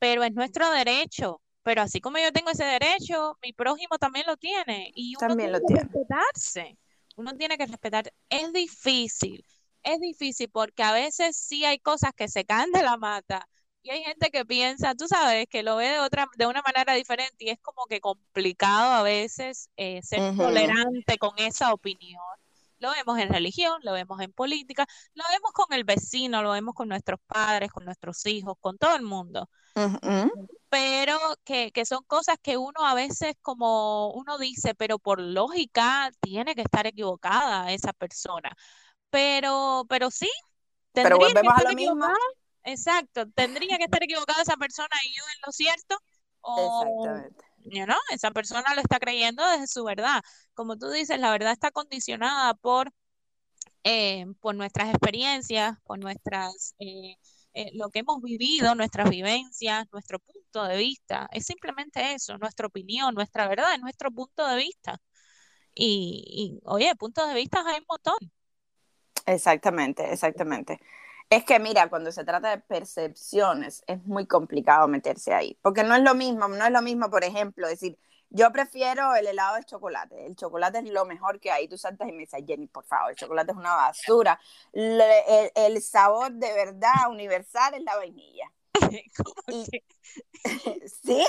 pero 0.00 0.24
es 0.24 0.32
nuestro 0.32 0.70
derecho. 0.72 1.40
Pero 1.62 1.82
así 1.82 2.00
como 2.00 2.18
yo 2.18 2.32
tengo 2.32 2.50
ese 2.50 2.64
derecho, 2.64 3.36
mi 3.42 3.52
prójimo 3.52 3.98
también 3.98 4.26
lo 4.26 4.36
tiene 4.36 4.90
y 4.94 5.14
uno 5.16 5.28
también 5.28 5.52
tiene 5.52 5.52
lo 5.52 5.60
que 5.60 5.74
tiene. 5.74 5.82
respetarse. 5.82 6.78
Uno 7.18 7.34
tiene 7.36 7.58
que 7.58 7.66
respetar. 7.66 8.12
Es 8.30 8.52
difícil, 8.52 9.44
es 9.82 10.00
difícil 10.00 10.48
porque 10.50 10.82
a 10.84 10.92
veces 10.92 11.36
sí 11.36 11.64
hay 11.64 11.78
cosas 11.80 12.12
que 12.16 12.28
se 12.28 12.44
caen 12.44 12.70
de 12.72 12.82
la 12.82 12.96
mata 12.96 13.48
y 13.82 13.90
hay 13.90 14.04
gente 14.04 14.30
que 14.30 14.44
piensa, 14.44 14.94
tú 14.94 15.06
sabes, 15.08 15.46
que 15.48 15.62
lo 15.64 15.76
ve 15.76 15.88
de 15.88 15.98
otra, 15.98 16.26
de 16.36 16.46
una 16.46 16.62
manera 16.62 16.94
diferente 16.94 17.44
y 17.44 17.50
es 17.50 17.58
como 17.60 17.86
que 17.88 18.00
complicado 18.00 18.92
a 18.92 19.02
veces 19.02 19.68
eh, 19.76 20.00
ser 20.02 20.22
tolerante 20.36 21.18
con 21.18 21.32
esa 21.38 21.72
opinión. 21.72 22.22
Lo 22.78 22.90
vemos 22.92 23.18
en 23.18 23.28
religión, 23.28 23.78
lo 23.82 23.92
vemos 23.92 24.20
en 24.20 24.32
política, 24.32 24.86
lo 25.14 25.24
vemos 25.30 25.52
con 25.52 25.66
el 25.72 25.84
vecino, 25.84 26.42
lo 26.42 26.52
vemos 26.52 26.74
con 26.74 26.88
nuestros 26.88 27.20
padres, 27.26 27.70
con 27.70 27.84
nuestros 27.84 28.24
hijos, 28.26 28.56
con 28.60 28.78
todo 28.78 28.96
el 28.96 29.02
mundo. 29.02 29.48
Pero 30.68 31.18
que, 31.44 31.72
que 31.72 31.84
son 31.86 32.02
cosas 32.06 32.36
que 32.42 32.56
uno 32.56 32.86
a 32.86 32.94
veces 32.94 33.34
como 33.40 34.12
uno 34.12 34.38
dice, 34.38 34.74
pero 34.74 34.98
por 34.98 35.20
lógica 35.20 36.10
tiene 36.20 36.54
que 36.54 36.62
estar 36.62 36.86
equivocada 36.86 37.72
esa 37.72 37.92
persona. 37.92 38.52
Pero, 39.10 39.86
pero 39.88 40.10
sí, 40.10 40.28
pero 40.92 41.18
tendría 41.18 41.52
que 41.52 41.88
a. 41.88 42.14
Exacto, 42.64 43.26
tendría 43.30 43.78
que 43.78 43.84
estar 43.84 44.02
equivocada 44.02 44.42
esa 44.42 44.56
persona 44.56 44.94
y 45.06 45.16
yo 45.16 45.24
en 45.34 45.40
lo 45.46 45.52
cierto, 45.52 45.98
o 46.42 46.82
Exactamente. 46.82 47.47
You 47.70 47.84
know, 47.86 47.96
esa 48.10 48.30
persona 48.32 48.74
lo 48.74 48.80
está 48.82 48.98
creyendo 49.00 49.46
desde 49.48 49.66
su 49.68 49.84
verdad. 49.84 50.22
Como 50.54 50.76
tú 50.78 50.90
dices, 50.90 51.18
la 51.20 51.30
verdad 51.32 51.52
está 51.52 51.70
condicionada 51.70 52.54
por, 52.54 52.92
eh, 53.84 54.26
por 54.40 54.54
nuestras 54.54 54.90
experiencias, 54.90 55.76
por 55.84 55.98
nuestras, 55.98 56.74
eh, 56.80 57.16
eh, 57.54 57.70
lo 57.74 57.90
que 57.90 58.00
hemos 58.00 58.20
vivido, 58.22 58.74
nuestras 58.74 59.10
vivencias, 59.10 59.86
nuestro 59.92 60.18
punto 60.20 60.64
de 60.64 60.76
vista. 60.78 61.28
Es 61.32 61.46
simplemente 61.46 62.14
eso, 62.14 62.38
nuestra 62.38 62.66
opinión, 62.68 63.14
nuestra 63.14 63.48
verdad, 63.48 63.74
es 63.74 63.80
nuestro 63.80 64.10
punto 64.12 64.46
de 64.48 64.56
vista. 64.58 64.98
Y, 65.74 66.24
y 66.60 66.60
oye, 66.66 66.94
puntos 66.96 67.28
de 67.28 67.34
vista 67.34 67.62
hay 67.66 67.78
un 67.80 67.86
montón. 67.88 68.32
Exactamente, 69.26 70.12
exactamente. 70.12 70.80
Es 71.30 71.44
que 71.44 71.58
mira, 71.58 71.90
cuando 71.90 72.10
se 72.10 72.24
trata 72.24 72.50
de 72.50 72.58
percepciones 72.58 73.82
es 73.86 74.02
muy 74.04 74.26
complicado 74.26 74.88
meterse 74.88 75.34
ahí, 75.34 75.58
porque 75.62 75.84
no 75.84 75.94
es 75.94 76.02
lo 76.02 76.14
mismo, 76.14 76.48
no 76.48 76.64
es 76.64 76.70
lo 76.72 76.80
mismo, 76.80 77.10
por 77.10 77.22
ejemplo, 77.22 77.68
decir, 77.68 77.98
yo 78.30 78.50
prefiero 78.50 79.14
el 79.14 79.26
helado 79.26 79.56
de 79.56 79.64
chocolate, 79.64 80.24
el 80.26 80.36
chocolate 80.36 80.78
es 80.78 80.90
lo 80.90 81.04
mejor 81.04 81.38
que 81.38 81.50
hay, 81.50 81.68
tú 81.68 81.76
saltas 81.76 82.08
y 82.08 82.12
me 82.12 82.20
dices, 82.20 82.42
Jenny, 82.46 82.66
por 82.66 82.84
favor, 82.86 83.10
el 83.10 83.16
chocolate 83.16 83.52
es 83.52 83.58
una 83.58 83.74
basura, 83.74 84.40
Le- 84.72 85.44
el, 85.44 85.50
el 85.54 85.82
sabor 85.82 86.32
de 86.32 86.50
verdad 86.54 87.10
universal 87.10 87.74
es 87.74 87.82
la 87.82 87.96
vainilla. 87.96 88.50
Y- 89.48 89.66
Sí, 91.04 91.26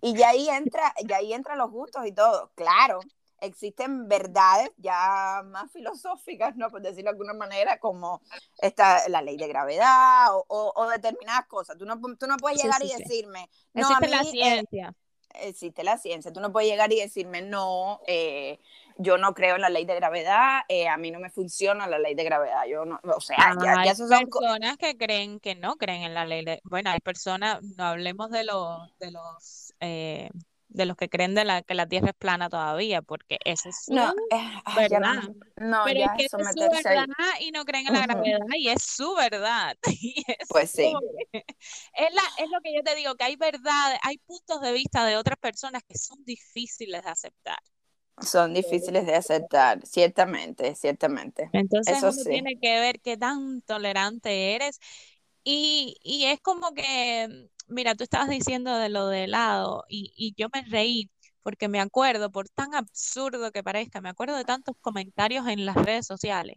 y 0.00 0.14
ya 0.16 0.30
ahí 0.30 0.48
entra, 0.48 0.94
ya 1.06 1.16
ahí 1.18 1.32
entran 1.32 1.58
los 1.58 1.70
gustos 1.70 2.06
y 2.06 2.12
todo. 2.12 2.50
Claro, 2.54 3.00
existen 3.40 4.08
verdades 4.08 4.70
ya 4.76 5.42
más 5.46 5.70
filosóficas, 5.72 6.56
¿no? 6.56 6.70
Por 6.70 6.82
decirlo 6.82 7.04
de 7.04 7.10
alguna 7.10 7.34
manera, 7.34 7.78
como 7.78 8.20
esta, 8.60 9.08
la 9.08 9.22
ley 9.22 9.36
de 9.36 9.48
gravedad 9.48 10.34
o, 10.34 10.44
o- 10.48 10.72
o 10.74 10.88
determinadas 10.88 11.46
cosas. 11.46 11.76
Tú 11.78 11.84
no, 11.86 12.00
tú 12.18 12.26
no 12.26 12.36
puedes 12.36 12.58
llegar 12.62 12.82
sí, 12.82 12.88
y 12.88 12.92
sí. 12.92 13.02
decirme, 13.02 13.48
no, 13.74 13.88
a 13.88 13.90
Existe 13.90 14.08
la 14.08 14.22
eh, 14.22 14.30
ciencia. 14.30 14.94
existe 15.34 15.84
la 15.84 15.98
ciencia. 15.98 16.32
Tú 16.32 16.40
no 16.40 16.52
puedes 16.52 16.68
llegar 16.70 16.92
y 16.92 17.00
decirme, 17.00 17.42
no, 17.42 18.00
eh, 18.06 18.58
yo 18.96 19.18
no 19.18 19.34
creo 19.34 19.56
en 19.56 19.62
la 19.62 19.68
ley 19.70 19.84
de 19.84 19.94
gravedad, 19.94 20.60
eh, 20.68 20.88
a 20.88 20.96
mí 20.96 21.10
no 21.10 21.20
me 21.20 21.30
funciona 21.30 21.86
la 21.86 21.98
ley 21.98 22.14
de 22.14 22.24
gravedad. 22.24 22.64
Yo 22.66 22.84
no, 22.84 22.98
o 23.04 23.20
sea, 23.20 23.54
ya, 23.62 23.78
ya 23.82 23.82
Hay 23.82 23.90
esos 23.92 24.08
son 24.08 24.28
personas 24.28 24.76
que 24.78 24.96
creen 24.96 25.38
que 25.40 25.54
no 25.54 25.76
creen 25.76 26.02
en 26.02 26.14
la 26.14 26.26
ley 26.26 26.44
de, 26.44 26.60
bueno, 26.64 26.90
hay 26.90 27.00
personas, 27.00 27.62
no 27.76 27.84
hablemos 27.84 28.30
de 28.30 28.44
los, 28.44 28.98
de 28.98 29.10
los, 29.12 29.72
eh, 29.80 30.30
de 30.68 30.86
los 30.86 30.96
que 30.96 31.08
creen 31.08 31.34
de 31.34 31.44
la, 31.44 31.62
que 31.62 31.74
la 31.74 31.86
Tierra 31.88 32.10
es 32.10 32.14
plana 32.16 32.48
todavía, 32.50 33.02
porque 33.02 33.38
eso 33.44 33.68
es 33.70 33.90
su 33.92 33.96
No, 33.96 34.12
eh, 34.30 34.62
ya 34.88 35.00
no, 35.00 35.12
verdad. 35.12 35.22
no, 35.56 35.80
Pero 35.82 36.00
ya 36.00 36.06
es 36.06 36.12
que 36.12 36.26
eso 36.26 36.38
es 36.40 36.50
su 36.52 36.60
meterse 36.60 36.88
ahí. 36.88 37.08
verdad 37.08 37.34
y 37.40 37.50
no 37.52 37.64
creen 37.64 37.86
en 37.88 37.92
la 37.94 38.02
Ujú. 38.02 38.04
gravedad 38.04 38.40
y 38.58 38.68
es 38.68 38.82
su 38.82 39.14
verdad. 39.14 39.76
Y 40.00 40.24
es 40.28 40.48
Pues 40.48 40.70
sí. 40.70 41.02
es, 41.92 42.14
la, 42.14 42.22
es 42.38 42.50
lo 42.50 42.60
que 42.62 42.74
yo 42.74 42.82
te 42.82 42.94
digo, 42.96 43.14
que 43.16 43.24
hay 43.24 43.36
verdad, 43.36 43.96
hay 44.02 44.18
puntos 44.18 44.60
de 44.60 44.72
vista 44.72 45.04
de 45.06 45.16
otras 45.16 45.38
personas 45.38 45.82
que 45.88 45.98
son 45.98 46.24
difíciles 46.24 47.02
de 47.04 47.10
aceptar. 47.10 47.58
Son 48.20 48.52
difíciles 48.54 49.06
de 49.06 49.14
aceptar, 49.16 49.84
ciertamente, 49.86 50.74
ciertamente. 50.74 51.52
Entonces 51.52 51.86
Eso 51.86 52.12
sí. 52.12 52.30
tiene 52.30 52.58
que 52.60 52.80
ver 52.80 53.00
qué 53.00 53.16
tan 53.16 53.62
tolerante 53.62 54.54
eres 54.54 54.78
y, 55.44 55.96
y 56.02 56.26
es 56.26 56.40
como 56.40 56.72
que, 56.74 57.48
mira, 57.68 57.94
tú 57.94 58.04
estabas 58.04 58.28
diciendo 58.28 58.76
de 58.76 58.88
lo 58.88 59.08
de 59.08 59.24
helado 59.24 59.84
y, 59.88 60.12
y 60.16 60.34
yo 60.40 60.48
me 60.52 60.62
reí 60.62 61.10
porque 61.42 61.68
me 61.68 61.80
acuerdo, 61.80 62.30
por 62.30 62.48
tan 62.50 62.74
absurdo 62.74 63.52
que 63.52 63.62
parezca, 63.64 64.00
me 64.00 64.10
acuerdo 64.10 64.36
de 64.36 64.44
tantos 64.44 64.76
comentarios 64.80 65.46
en 65.48 65.64
las 65.66 65.76
redes 65.76 66.06
sociales 66.06 66.56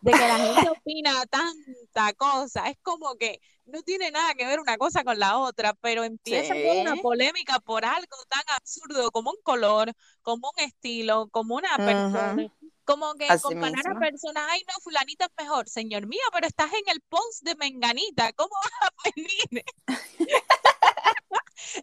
de 0.00 0.16
que 0.16 0.28
la 0.28 0.38
gente 0.38 0.68
opina 0.70 1.24
tanta 1.26 2.12
cosa. 2.14 2.68
Es 2.70 2.76
como 2.82 3.16
que 3.16 3.40
no 3.66 3.82
tiene 3.82 4.10
nada 4.10 4.34
que 4.34 4.46
ver 4.46 4.60
una 4.60 4.76
cosa 4.78 5.04
con 5.04 5.18
la 5.18 5.38
otra, 5.38 5.74
pero 5.80 6.04
empieza 6.04 6.54
haber 6.54 6.76
una 6.80 6.96
Sí. 6.96 7.00
polémica 7.00 7.58
por 7.60 7.84
algo 7.84 8.16
tan 8.28 8.42
absurdo 8.56 9.10
como 9.10 9.30
un 9.30 9.36
color, 9.42 9.92
como 10.22 10.50
un 10.56 10.64
estilo, 10.64 11.28
como 11.30 11.56
una 11.56 11.78
persona. 11.80 12.46
Como 12.84 13.14
que 13.14 13.26
Así 13.28 13.42
comparar 13.42 13.96
a 13.96 13.98
personas, 13.98 14.46
ay 14.50 14.62
no, 14.68 14.74
fulanita 14.82 15.24
es 15.26 15.30
mejor, 15.38 15.68
señor 15.68 16.06
mío, 16.06 16.20
pero 16.32 16.46
estás 16.46 16.72
en 16.72 16.82
el 16.92 17.00
post 17.02 17.42
de 17.42 17.54
Menganita, 17.56 18.32
¿cómo 18.34 18.50
vas 18.62 18.90
a 18.90 19.10
venir? 19.14 19.64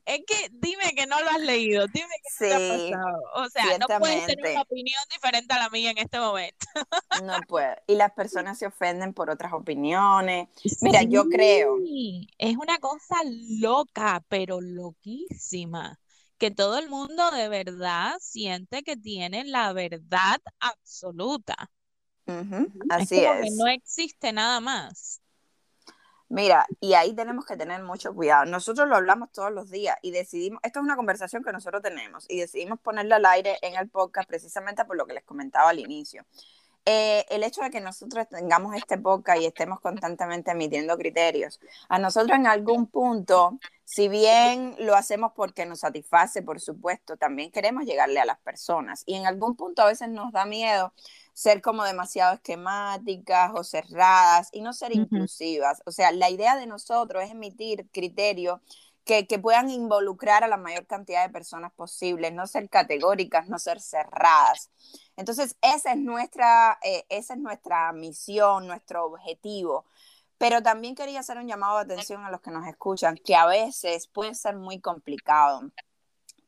Es 0.05 0.21
que 0.27 0.49
dime 0.51 0.93
que 0.95 1.07
no 1.07 1.19
lo 1.21 1.29
has 1.29 1.39
leído, 1.39 1.87
dime 1.87 2.07
que 2.23 2.29
no 2.45 2.47
te 2.49 2.53
ha 2.53 2.59
Sí, 2.59 2.91
pasado. 2.91 3.21
O 3.35 3.49
sea, 3.49 3.77
no 3.79 3.87
puedes 3.99 4.25
tener 4.25 4.51
una 4.51 4.61
opinión 4.61 5.01
diferente 5.11 5.53
a 5.53 5.59
la 5.59 5.69
mía 5.69 5.91
en 5.91 5.97
este 5.97 6.19
momento. 6.19 6.67
No 7.23 7.39
puede. 7.47 7.77
Y 7.87 7.95
las 7.95 8.11
personas 8.11 8.57
se 8.57 8.67
ofenden 8.67 9.13
por 9.13 9.29
otras 9.29 9.53
opiniones. 9.53 10.49
Mira, 10.81 11.03
yo 11.03 11.25
creo. 11.29 11.77
Es 12.37 12.57
una 12.57 12.77
cosa 12.79 13.15
loca, 13.59 14.23
pero 14.27 14.61
loquísima, 14.61 15.99
que 16.41 16.49
todo 16.49 16.79
el 16.79 16.89
mundo 16.89 17.29
de 17.29 17.49
verdad 17.49 18.15
siente 18.19 18.81
que 18.81 18.97
tiene 18.97 19.43
la 19.43 19.73
verdad 19.73 20.41
absoluta. 20.59 21.69
Así 22.89 23.23
como 23.23 23.41
que 23.41 23.47
es. 23.47 23.55
no 23.55 23.67
existe 23.67 24.33
nada 24.33 24.59
más. 24.59 25.21
Mira, 26.29 26.65
y 26.79 26.95
ahí 26.95 27.13
tenemos 27.13 27.45
que 27.45 27.57
tener 27.57 27.83
mucho 27.83 28.15
cuidado. 28.15 28.45
Nosotros 28.45 28.89
lo 28.89 28.95
hablamos 28.95 29.31
todos 29.31 29.51
los 29.51 29.69
días 29.69 29.95
y 30.01 30.09
decidimos, 30.09 30.59
esto 30.63 30.79
es 30.79 30.83
una 30.83 30.95
conversación 30.95 31.43
que 31.43 31.51
nosotros 31.51 31.83
tenemos 31.83 32.25
y 32.27 32.39
decidimos 32.39 32.79
ponerla 32.79 33.17
al 33.17 33.25
aire 33.27 33.59
en 33.61 33.75
el 33.75 33.87
podcast 33.89 34.27
precisamente 34.27 34.83
por 34.85 34.97
lo 34.97 35.05
que 35.05 35.13
les 35.13 35.23
comentaba 35.23 35.69
al 35.69 35.77
inicio. 35.77 36.25
Eh, 36.85 37.25
el 37.29 37.43
hecho 37.43 37.61
de 37.61 37.69
que 37.69 37.79
nosotros 37.79 38.27
tengamos 38.27 38.75
este 38.75 38.97
podcast 38.97 39.39
y 39.39 39.45
estemos 39.45 39.79
constantemente 39.81 40.49
emitiendo 40.49 40.97
criterios, 40.97 41.59
a 41.89 41.99
nosotros 41.99 42.35
en 42.35 42.47
algún 42.47 42.87
punto, 42.87 43.59
si 43.85 44.07
bien 44.07 44.75
lo 44.79 44.95
hacemos 44.95 45.31
porque 45.35 45.67
nos 45.67 45.81
satisface, 45.81 46.41
por 46.41 46.59
supuesto, 46.59 47.17
también 47.17 47.51
queremos 47.51 47.85
llegarle 47.85 48.19
a 48.19 48.25
las 48.25 48.39
personas 48.39 49.03
y 49.05 49.13
en 49.15 49.27
algún 49.27 49.55
punto 49.55 49.83
a 49.83 49.87
veces 49.87 50.09
nos 50.09 50.31
da 50.31 50.45
miedo 50.45 50.91
ser 51.33 51.61
como 51.61 51.83
demasiado 51.83 52.33
esquemáticas 52.33 53.51
o 53.53 53.63
cerradas 53.63 54.49
y 54.51 54.61
no 54.61 54.73
ser 54.73 54.95
inclusivas. 54.95 55.81
O 55.85 55.91
sea, 55.91 56.11
la 56.11 56.29
idea 56.31 56.55
de 56.55 56.65
nosotros 56.65 57.23
es 57.23 57.31
emitir 57.31 57.87
criterios 57.91 58.59
que, 59.05 59.27
que 59.27 59.39
puedan 59.39 59.69
involucrar 59.69 60.43
a 60.43 60.47
la 60.47 60.57
mayor 60.57 60.85
cantidad 60.87 61.25
de 61.25 61.33
personas 61.33 61.71
posibles, 61.73 62.33
no 62.33 62.47
ser 62.47 62.69
categóricas, 62.69 63.49
no 63.49 63.59
ser 63.59 63.79
cerradas. 63.81 64.69
Entonces, 65.21 65.55
esa 65.61 65.91
es 65.93 65.97
nuestra, 65.99 66.77
eh, 66.83 67.05
esa 67.09 67.35
es 67.35 67.39
nuestra 67.39 67.93
misión, 67.93 68.67
nuestro 68.67 69.05
objetivo. 69.05 69.85
Pero 70.37 70.63
también 70.63 70.95
quería 70.95 71.19
hacer 71.19 71.37
un 71.37 71.47
llamado 71.47 71.77
de 71.77 71.83
atención 71.93 72.25
a 72.25 72.31
los 72.31 72.41
que 72.41 72.49
nos 72.51 72.67
escuchan, 72.67 73.15
que 73.23 73.35
a 73.35 73.45
veces 73.45 74.07
puede 74.07 74.33
ser 74.35 74.55
muy 74.55 74.79
complicado. 74.81 75.61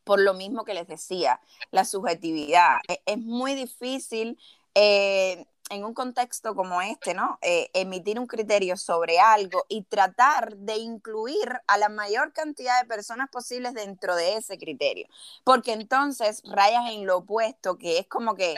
Por 0.04 0.20
lo 0.20 0.34
mismo 0.34 0.66
que 0.66 0.74
les 0.74 0.88
decía, 0.88 1.40
la 1.72 1.86
subjetividad. 1.86 2.78
E- 2.88 3.02
Es 3.06 3.20
muy 3.20 3.56
difícil 3.56 4.38
eh, 4.76 5.46
en 5.70 5.86
un 5.86 5.94
contexto 5.94 6.56
como 6.56 6.82
este, 6.82 7.14
¿no? 7.14 7.40
Eh, 7.42 7.70
emitir 7.74 8.20
un 8.20 8.28
criterio 8.28 8.78
sobre 8.78 9.20
algo 9.20 9.66
y 9.70 9.84
tratar 9.84 10.56
de 10.58 10.78
incluir 10.78 11.62
a 11.68 11.78
la 11.78 11.90
mayor 11.90 12.34
cantidad 12.34 12.82
de 12.82 12.88
personas 12.88 13.30
posibles 13.30 13.74
dentro 13.74 14.16
de 14.16 14.38
ese 14.38 14.58
criterio. 14.58 15.08
Porque 15.44 15.74
entonces 15.74 16.42
rayas 16.46 16.92
en 16.92 17.06
lo 17.06 17.18
opuesto, 17.18 17.78
que 17.78 18.00
es 18.00 18.08
como 18.08 18.36
que 18.36 18.58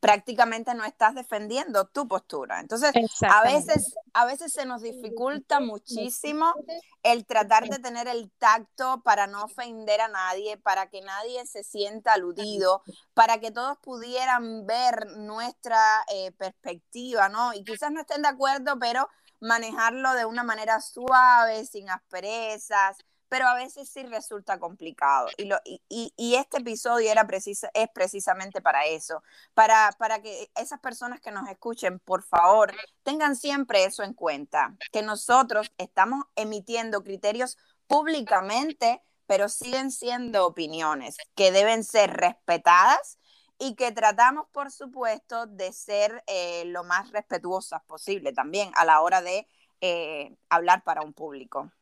prácticamente 0.00 0.74
no 0.74 0.84
estás 0.84 1.14
defendiendo 1.14 1.86
tu 1.86 2.08
postura. 2.08 2.60
Entonces, 2.60 2.92
a 3.22 3.42
veces, 3.42 3.94
a 4.12 4.24
veces 4.24 4.52
se 4.52 4.64
nos 4.64 4.82
dificulta 4.82 5.60
muchísimo 5.60 6.54
el 7.02 7.24
tratar 7.26 7.68
de 7.68 7.78
tener 7.78 8.08
el 8.08 8.30
tacto 8.38 9.02
para 9.02 9.26
no 9.26 9.44
ofender 9.44 10.00
a 10.00 10.08
nadie, 10.08 10.56
para 10.56 10.88
que 10.88 11.02
nadie 11.02 11.46
se 11.46 11.62
sienta 11.62 12.14
aludido, 12.14 12.82
para 13.14 13.38
que 13.38 13.50
todos 13.50 13.78
pudieran 13.78 14.66
ver 14.66 15.06
nuestra 15.16 16.04
eh, 16.12 16.32
perspectiva, 16.32 17.28
¿no? 17.28 17.52
Y 17.54 17.62
quizás 17.64 17.92
no 17.92 18.00
estén 18.00 18.22
de 18.22 18.28
acuerdo, 18.28 18.78
pero 18.78 19.08
manejarlo 19.40 20.14
de 20.14 20.24
una 20.24 20.44
manera 20.44 20.80
suave, 20.80 21.64
sin 21.66 21.90
asperezas, 21.90 22.96
pero 23.32 23.48
a 23.48 23.54
veces 23.54 23.88
sí 23.88 24.02
resulta 24.02 24.58
complicado. 24.58 25.26
Y, 25.38 25.46
lo, 25.46 25.56
y, 25.64 26.12
y 26.18 26.34
este 26.34 26.58
episodio 26.58 27.10
era 27.10 27.26
precisa, 27.26 27.70
es 27.72 27.88
precisamente 27.88 28.60
para 28.60 28.84
eso, 28.84 29.22
para, 29.54 29.90
para 29.98 30.20
que 30.20 30.50
esas 30.54 30.80
personas 30.80 31.18
que 31.22 31.30
nos 31.30 31.48
escuchen, 31.48 31.98
por 31.98 32.22
favor, 32.22 32.74
tengan 33.02 33.34
siempre 33.34 33.84
eso 33.84 34.02
en 34.02 34.12
cuenta, 34.12 34.76
que 34.92 35.00
nosotros 35.00 35.72
estamos 35.78 36.26
emitiendo 36.36 37.02
criterios 37.02 37.56
públicamente, 37.86 39.00
pero 39.24 39.48
siguen 39.48 39.92
siendo 39.92 40.46
opiniones 40.46 41.16
que 41.34 41.52
deben 41.52 41.84
ser 41.84 42.10
respetadas 42.10 43.18
y 43.58 43.76
que 43.76 43.92
tratamos, 43.92 44.46
por 44.52 44.70
supuesto, 44.70 45.46
de 45.46 45.72
ser 45.72 46.22
eh, 46.26 46.64
lo 46.66 46.84
más 46.84 47.10
respetuosas 47.12 47.82
posible 47.84 48.34
también 48.34 48.72
a 48.74 48.84
la 48.84 49.00
hora 49.00 49.22
de 49.22 49.48
eh, 49.80 50.36
hablar 50.50 50.84
para 50.84 51.00
un 51.00 51.14
público. 51.14 51.72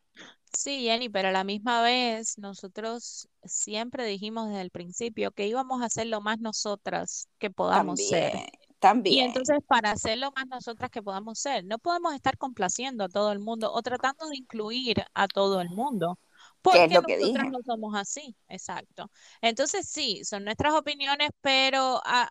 Sí, 0.52 0.82
Jenny, 0.82 1.08
pero 1.08 1.28
a 1.28 1.32
la 1.32 1.44
misma 1.44 1.82
vez 1.82 2.36
nosotros 2.38 3.28
siempre 3.44 4.04
dijimos 4.04 4.48
desde 4.48 4.62
el 4.62 4.70
principio 4.70 5.30
que 5.30 5.46
íbamos 5.46 5.82
a 5.82 5.86
hacer 5.86 6.08
lo 6.08 6.20
más 6.20 6.40
nosotras 6.40 7.28
que 7.38 7.50
podamos 7.50 8.00
ser. 8.08 8.32
También. 8.80 9.14
Y 9.14 9.20
entonces 9.20 9.58
para 9.66 9.92
hacer 9.92 10.18
lo 10.18 10.32
más 10.32 10.46
nosotras 10.46 10.90
que 10.90 11.02
podamos 11.02 11.38
ser, 11.38 11.64
no 11.64 11.78
podemos 11.78 12.14
estar 12.14 12.36
complaciendo 12.38 13.04
a 13.04 13.08
todo 13.08 13.30
el 13.30 13.38
mundo 13.38 13.70
o 13.72 13.82
tratando 13.82 14.26
de 14.28 14.38
incluir 14.38 15.04
a 15.14 15.28
todo 15.28 15.60
el 15.60 15.68
mundo. 15.68 16.18
Porque 16.62 16.84
es 16.84 16.92
lo 16.92 17.02
que 17.02 17.18
nosotras 17.18 17.50
no 17.50 17.58
somos 17.64 17.94
así, 17.94 18.34
exacto. 18.48 19.10
Entonces 19.42 19.88
sí, 19.88 20.24
son 20.24 20.44
nuestras 20.44 20.74
opiniones, 20.74 21.30
pero, 21.42 22.00
ah, 22.04 22.28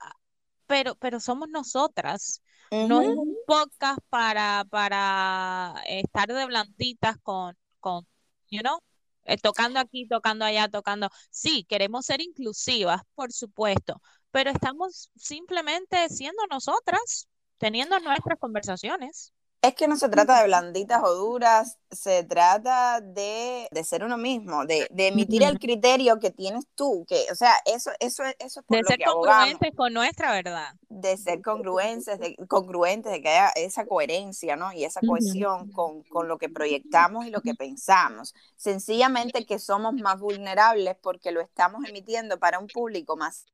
pero, 0.66 0.96
pero 0.96 1.20
somos 1.20 1.50
nosotras. 1.50 2.42
No 2.72 3.02
es 3.02 3.08
un 3.08 3.36
podcast 3.48 4.00
para, 4.10 4.64
para 4.70 5.76
estar 5.88 6.28
de 6.28 6.46
blanditas 6.46 7.18
con, 7.24 7.56
con, 7.80 8.08
you 8.50 8.62
know, 8.62 8.80
eh, 9.26 9.38
tocando 9.38 9.80
aquí, 9.80 10.08
tocando 10.08 10.46
allá, 10.46 10.68
tocando. 10.70 11.10
Sí, 11.32 11.66
queremos 11.70 12.06
ser 12.06 12.22
inclusivas, 12.22 13.02
por 13.16 13.32
supuesto, 13.32 14.02
pero 14.32 14.52
estamos 14.52 15.10
simplemente 15.16 16.10
siendo 16.10 16.42
nosotras, 16.50 17.28
teniendo 17.58 18.00
nuestras 18.00 18.40
conversaciones. 18.40 19.34
Es 19.62 19.76
que 19.76 19.90
no 19.90 19.98
se 19.98 20.08
trata 20.08 20.40
de 20.40 20.48
blanditas 20.48 21.02
o 21.04 21.14
duras, 21.14 21.80
se 21.92 22.24
trata 22.24 23.02
de, 23.02 23.68
ser 23.84 24.06
uno 24.06 24.18
mismo, 24.18 24.66
de, 24.66 24.88
emitir 24.96 25.44
el 25.44 25.60
criterio 25.60 26.18
que 26.18 26.32
tienes 26.32 26.66
tú, 26.76 27.06
que, 27.06 27.26
o 27.30 27.36
sea, 27.36 27.56
eso, 27.66 27.92
eso, 28.00 28.24
eso 28.40 28.62
es 28.62 28.66
por 28.66 28.78
de 28.78 28.84
ser 28.86 29.00
congruentes 29.04 29.72
con 29.76 29.94
nuestra 29.94 30.32
verdad. 30.32 30.76
De 30.88 31.18
ser 31.18 31.42
congruentes, 31.42 32.20
de, 32.20 32.38
congruentes, 32.48 33.12
de 33.12 33.22
que 33.22 33.28
haya 33.28 33.50
esa 33.56 33.86
coherencia, 33.86 34.56
¿no? 34.56 34.72
Y 34.72 34.86
esa 34.86 35.02
cohesión 35.06 35.70
con, 35.72 36.04
con, 36.04 36.30
lo 36.30 36.38
que 36.38 36.48
proyectamos 36.48 37.26
y 37.26 37.30
lo 37.30 37.42
que 37.42 37.54
pensamos. 37.54 38.34
Sencillamente 38.56 39.46
que 39.46 39.60
somos 39.60 39.94
más 39.94 40.22
vulnerables 40.22 40.96
porque 41.02 41.32
lo 41.32 41.42
estamos 41.42 41.84
emitiendo 41.86 42.40
para 42.40 42.60
un 42.60 42.68
público 42.68 43.18
más, 43.18 43.46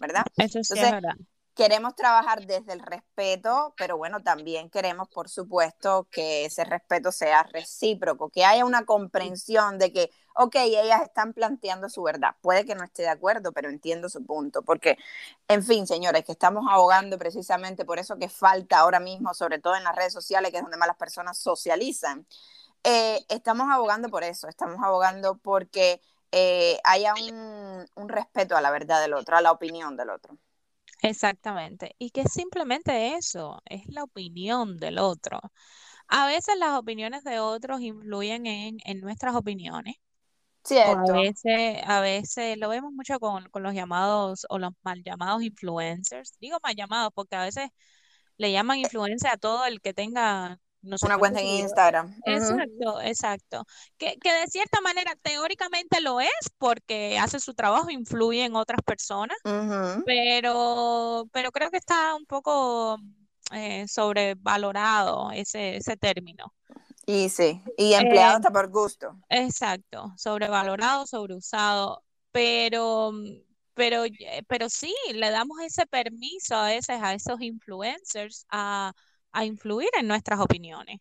¿verdad? 0.00 0.24
Eso 0.36 0.62
sí 0.62 0.78
es 0.78 0.90
verdad 0.90 1.16
queremos 1.54 1.94
trabajar 1.94 2.46
desde 2.46 2.72
el 2.72 2.80
respeto, 2.80 3.74
pero 3.76 3.96
bueno, 3.96 4.22
también 4.22 4.70
queremos, 4.70 5.08
por 5.08 5.28
supuesto, 5.28 6.08
que 6.10 6.44
ese 6.46 6.64
respeto 6.64 7.12
sea 7.12 7.42
recíproco, 7.44 8.30
que 8.30 8.44
haya 8.44 8.64
una 8.64 8.84
comprensión 8.84 9.78
de 9.78 9.92
que, 9.92 10.10
ok, 10.34 10.56
ellas 10.56 11.02
están 11.02 11.32
planteando 11.34 11.88
su 11.88 12.02
verdad. 12.02 12.36
Puede 12.40 12.64
que 12.64 12.74
no 12.74 12.84
esté 12.84 13.02
de 13.02 13.10
acuerdo, 13.10 13.52
pero 13.52 13.68
entiendo 13.68 14.08
su 14.08 14.24
punto, 14.24 14.62
porque, 14.62 14.96
en 15.48 15.62
fin, 15.62 15.86
señores, 15.86 16.24
que 16.24 16.32
estamos 16.32 16.64
abogando 16.70 17.18
precisamente 17.18 17.84
por 17.84 17.98
eso 17.98 18.16
que 18.18 18.28
falta 18.28 18.78
ahora 18.78 19.00
mismo, 19.00 19.34
sobre 19.34 19.58
todo 19.58 19.76
en 19.76 19.84
las 19.84 19.96
redes 19.96 20.12
sociales, 20.12 20.50
que 20.50 20.58
es 20.58 20.62
donde 20.62 20.78
más 20.78 20.88
las 20.88 20.96
personas 20.96 21.38
socializan. 21.38 22.26
Eh, 22.84 23.24
estamos 23.28 23.68
abogando 23.70 24.08
por 24.10 24.24
eso, 24.24 24.48
estamos 24.48 24.78
abogando 24.82 25.36
porque 25.38 26.00
eh, 26.32 26.78
haya 26.84 27.14
un, 27.14 27.86
un 27.94 28.08
respeto 28.08 28.56
a 28.56 28.60
la 28.60 28.70
verdad 28.70 29.00
del 29.02 29.14
otro, 29.14 29.36
a 29.36 29.42
la 29.42 29.52
opinión 29.52 29.96
del 29.96 30.10
otro. 30.10 30.38
Exactamente. 31.02 31.94
Y 31.98 32.10
que 32.10 32.22
es 32.22 32.32
simplemente 32.32 33.14
eso, 33.16 33.60
es 33.66 33.82
la 33.88 34.04
opinión 34.04 34.78
del 34.78 34.98
otro. 34.98 35.40
A 36.08 36.26
veces 36.26 36.56
las 36.58 36.78
opiniones 36.78 37.24
de 37.24 37.40
otros 37.40 37.80
influyen 37.80 38.46
en, 38.46 39.00
nuestras 39.00 39.34
opiniones. 39.34 39.96
Cierto. 40.64 41.12
a 41.12 41.16
veces, 41.16 41.82
a 41.84 42.00
veces 42.00 42.56
lo 42.56 42.68
vemos 42.68 42.92
mucho 42.92 43.18
con, 43.18 43.48
con 43.50 43.64
los 43.64 43.74
llamados 43.74 44.46
o 44.48 44.58
los 44.58 44.72
mal 44.82 45.02
llamados 45.02 45.42
influencers. 45.42 46.36
Digo 46.40 46.58
mal 46.62 46.76
llamados 46.76 47.10
porque 47.14 47.34
a 47.34 47.42
veces 47.42 47.68
le 48.36 48.52
llaman 48.52 48.78
influencer 48.78 49.30
a 49.32 49.36
todo 49.38 49.66
el 49.66 49.80
que 49.80 49.92
tenga 49.94 50.60
una 50.82 51.18
cuenta 51.18 51.40
en 51.40 51.46
Instagram. 51.46 52.14
Exacto, 52.24 53.00
exacto. 53.02 53.64
Que, 53.96 54.16
que, 54.18 54.32
de 54.32 54.46
cierta 54.48 54.80
manera 54.80 55.14
teóricamente 55.22 56.00
lo 56.00 56.20
es 56.20 56.30
porque 56.58 57.18
hace 57.18 57.40
su 57.40 57.54
trabajo, 57.54 57.90
influye 57.90 58.44
en 58.44 58.56
otras 58.56 58.82
personas, 58.82 59.36
pero, 60.04 61.26
pero 61.32 61.52
creo 61.52 61.70
que 61.70 61.78
está 61.78 62.14
un 62.14 62.26
poco 62.26 62.98
eh, 63.52 63.86
sobrevalorado 63.88 65.30
ese, 65.32 65.76
ese 65.76 65.96
término. 65.96 66.52
Y 67.06 67.28
sí, 67.28 67.60
y 67.76 67.94
empleado 67.94 68.36
hasta 68.36 68.50
por 68.50 68.70
gusto. 68.70 69.16
Exacto, 69.28 70.12
sobrevalorado, 70.16 71.06
sobreusado, 71.06 72.02
pero, 72.30 73.12
pero, 73.74 74.04
pero 74.46 74.68
sí, 74.68 74.94
le 75.12 75.30
damos 75.30 75.58
ese 75.60 75.86
permiso 75.86 76.54
a 76.54 76.66
veces 76.66 76.98
a 77.02 77.14
esos 77.14 77.40
influencers 77.40 78.46
a 78.50 78.92
a 79.32 79.44
influir 79.44 79.88
en 79.98 80.06
nuestras 80.08 80.40
opiniones. 80.40 81.00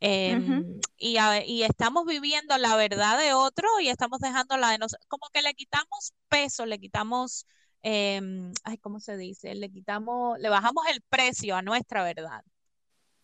Em, 0.00 0.80
y, 0.96 1.16
y, 1.46 1.62
estamos 1.64 2.06
viviendo 2.06 2.56
la 2.56 2.76
verdad 2.76 3.18
de 3.18 3.34
otro 3.34 3.68
y 3.80 3.88
estamos 3.88 4.20
dejando 4.20 4.56
la 4.56 4.70
de 4.70 4.78
nosotros, 4.78 5.04
como 5.08 5.28
que 5.32 5.42
le 5.42 5.54
quitamos 5.54 6.14
peso, 6.28 6.66
le 6.66 6.78
quitamos, 6.78 7.46
em, 7.82 8.52
ay, 8.62 8.78
¿cómo 8.78 9.00
se 9.00 9.16
dice? 9.16 9.54
Le 9.56 9.70
quitamos, 9.70 10.38
le 10.38 10.48
bajamos 10.50 10.84
el 10.88 11.02
precio 11.08 11.56
a 11.56 11.62
nuestra 11.62 12.04
verdad, 12.04 12.44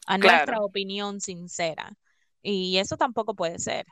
a 0.07 0.19
nuestra 0.19 0.61
opinión 0.61 1.21
sincera. 1.21 1.97
Y 2.43 2.79
eso 2.79 2.97
tampoco 2.97 3.35
puede 3.35 3.59
ser, 3.61 3.87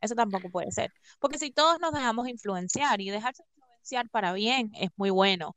eso 0.00 0.14
tampoco 0.16 0.50
puede 0.50 0.72
ser. 0.72 0.92
Porque 1.20 1.38
si 1.38 1.52
todos 1.52 1.78
nos 1.80 1.92
dejamos 1.92 2.28
influenciar 2.28 3.00
y 3.00 3.10
dejarse 3.10 3.44
influenciar 3.54 4.08
para 4.10 4.32
bien 4.32 4.72
es 4.74 4.90
muy 4.96 5.10
bueno, 5.10 5.54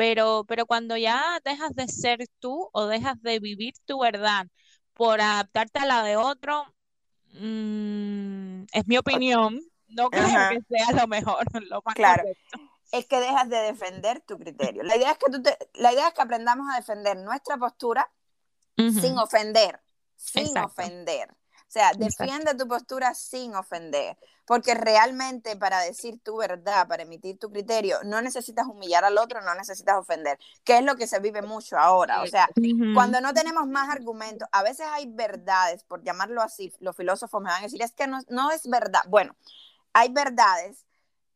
pero, 0.00 0.46
pero 0.48 0.64
cuando 0.64 0.96
ya 0.96 1.40
dejas 1.44 1.74
de 1.74 1.86
ser 1.86 2.26
tú 2.38 2.70
o 2.72 2.86
dejas 2.86 3.20
de 3.20 3.38
vivir 3.38 3.74
tu 3.84 3.98
verdad 4.00 4.46
por 4.94 5.20
adaptarte 5.20 5.78
a 5.78 5.84
la 5.84 6.02
de 6.02 6.16
otro, 6.16 6.64
mm, 7.34 8.62
es 8.72 8.86
mi 8.86 8.96
opinión, 8.96 9.60
no 9.88 10.08
creo 10.08 10.24
que 10.24 10.60
sea 10.70 10.92
lo 10.98 11.06
mejor, 11.06 11.44
lo 11.68 11.82
más 11.84 11.94
claro. 11.94 12.24
Es 12.92 13.04
que 13.04 13.20
dejas 13.20 13.50
de 13.50 13.58
defender 13.58 14.22
tu 14.22 14.38
criterio. 14.38 14.84
La 14.84 14.96
idea 14.96 15.10
es 15.10 15.18
que, 15.18 15.30
tú 15.30 15.42
la 15.74 15.92
idea 15.92 16.08
es 16.08 16.14
que 16.14 16.22
aprendamos 16.22 16.66
a 16.72 16.76
defender 16.76 17.18
nuestra 17.18 17.58
postura 17.58 18.10
sin 18.78 19.18
ofender, 19.18 19.82
sin 20.16 20.56
ofender. 20.56 21.28
O 21.70 21.72
sea, 21.72 21.92
defiende 21.96 22.56
tu 22.56 22.66
postura 22.66 23.14
sin 23.14 23.54
ofender, 23.54 24.18
porque 24.44 24.74
realmente 24.74 25.54
para 25.54 25.78
decir 25.78 26.18
tu 26.20 26.38
verdad, 26.38 26.88
para 26.88 27.04
emitir 27.04 27.38
tu 27.38 27.48
criterio, 27.48 27.98
no 28.02 28.20
necesitas 28.20 28.66
humillar 28.66 29.04
al 29.04 29.16
otro, 29.16 29.40
no 29.40 29.54
necesitas 29.54 29.96
ofender, 29.96 30.36
que 30.64 30.78
es 30.78 30.84
lo 30.84 30.96
que 30.96 31.06
se 31.06 31.20
vive 31.20 31.42
mucho 31.42 31.78
ahora. 31.78 32.22
O 32.22 32.26
sea, 32.26 32.48
cuando 32.92 33.20
no 33.20 33.32
tenemos 33.32 33.68
más 33.68 33.88
argumentos, 33.88 34.48
a 34.50 34.64
veces 34.64 34.84
hay 34.90 35.06
verdades, 35.06 35.84
por 35.84 36.02
llamarlo 36.02 36.42
así, 36.42 36.72
los 36.80 36.96
filósofos 36.96 37.40
me 37.40 37.50
van 37.50 37.60
a 37.60 37.66
decir, 37.66 37.80
es 37.82 37.92
que 37.92 38.08
no, 38.08 38.18
no 38.30 38.50
es 38.50 38.68
verdad. 38.68 39.02
Bueno, 39.06 39.36
hay 39.92 40.08
verdades 40.08 40.86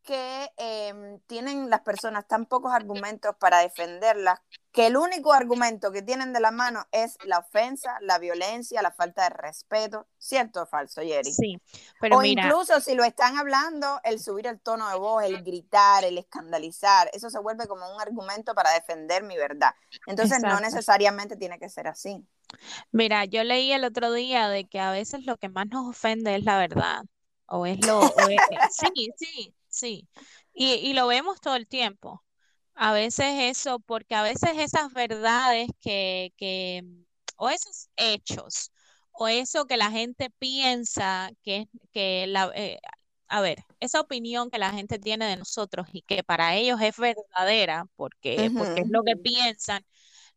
que 0.04 0.50
em, 0.58 1.18
tienen 1.26 1.70
las 1.70 1.80
personas 1.80 2.28
tan 2.28 2.46
pocos 2.46 2.72
argumentos 2.72 3.34
para 3.38 3.58
defenderlas, 3.58 4.38
que 4.70 4.86
el 4.86 4.96
único 4.96 5.32
argumento 5.32 5.90
que 5.90 6.02
tienen 6.02 6.32
de 6.32 6.40
la 6.40 6.50
mano 6.50 6.86
es 6.92 7.16
la 7.24 7.38
ofensa, 7.38 7.96
la 8.00 8.18
violencia, 8.18 8.82
la 8.82 8.92
falta 8.92 9.24
de 9.24 9.30
respeto. 9.30 10.06
¿Cierto 10.18 10.62
o 10.62 10.66
falso, 10.66 11.00
Jerry? 11.00 11.32
Sí, 11.32 11.60
pero 12.00 12.18
o 12.18 12.22
incluso 12.22 12.80
si 12.80 12.94
lo 12.94 13.04
están 13.04 13.38
hablando, 13.38 14.00
el 14.04 14.20
subir 14.20 14.46
el 14.46 14.60
tono 14.60 14.88
de 14.88 14.96
voz, 14.96 15.24
el 15.24 15.42
gritar, 15.42 16.04
el 16.04 16.18
escandalizar, 16.18 17.10
eso 17.12 17.30
se 17.30 17.38
vuelve 17.38 17.66
como 17.66 17.90
un 17.92 18.00
argumento 18.00 18.54
para 18.54 18.72
defender 18.72 19.22
mi 19.22 19.36
verdad. 19.36 19.74
Entonces 20.06 20.42
no 20.42 20.60
necesariamente 20.60 21.36
tiene 21.36 21.58
que 21.58 21.68
ser 21.68 21.88
así. 21.88 22.22
Mira, 22.92 23.24
yo 23.24 23.42
leí 23.42 23.72
el 23.72 23.84
otro 23.84 24.12
día 24.12 24.48
de 24.48 24.66
que 24.66 24.80
a 24.80 24.90
veces 24.90 25.24
lo 25.24 25.36
que 25.38 25.48
más 25.48 25.66
nos 25.68 25.88
ofende 25.88 26.36
es 26.36 26.44
la 26.44 26.58
verdad. 26.58 27.04
O 27.46 27.66
es 27.66 27.84
lo... 27.86 28.02
sí, 28.70 29.10
sí, 29.16 29.54
Sí, 29.74 30.08
y, 30.52 30.74
y 30.74 30.92
lo 30.94 31.06
vemos 31.08 31.40
todo 31.40 31.56
el 31.56 31.66
tiempo. 31.68 32.22
A 32.74 32.92
veces 32.92 33.26
eso, 33.40 33.80
porque 33.80 34.14
a 34.14 34.22
veces 34.22 34.52
esas 34.58 34.92
verdades 34.92 35.68
que, 35.80 36.32
que 36.36 36.82
o 37.36 37.50
esos 37.50 37.88
hechos, 37.96 38.72
o 39.12 39.28
eso 39.28 39.66
que 39.66 39.76
la 39.76 39.90
gente 39.90 40.30
piensa 40.38 41.30
que, 41.42 41.68
que 41.92 42.26
la, 42.28 42.52
eh, 42.54 42.80
a 43.28 43.40
ver, 43.40 43.58
esa 43.80 44.00
opinión 44.00 44.50
que 44.50 44.58
la 44.58 44.72
gente 44.72 44.98
tiene 44.98 45.26
de 45.26 45.36
nosotros 45.36 45.88
y 45.92 46.02
que 46.02 46.24
para 46.24 46.56
ellos 46.56 46.80
es 46.82 46.96
verdadera, 46.98 47.86
porque, 47.96 48.50
porque 48.56 48.82
es 48.82 48.88
lo 48.90 49.02
que 49.04 49.16
piensan, 49.16 49.84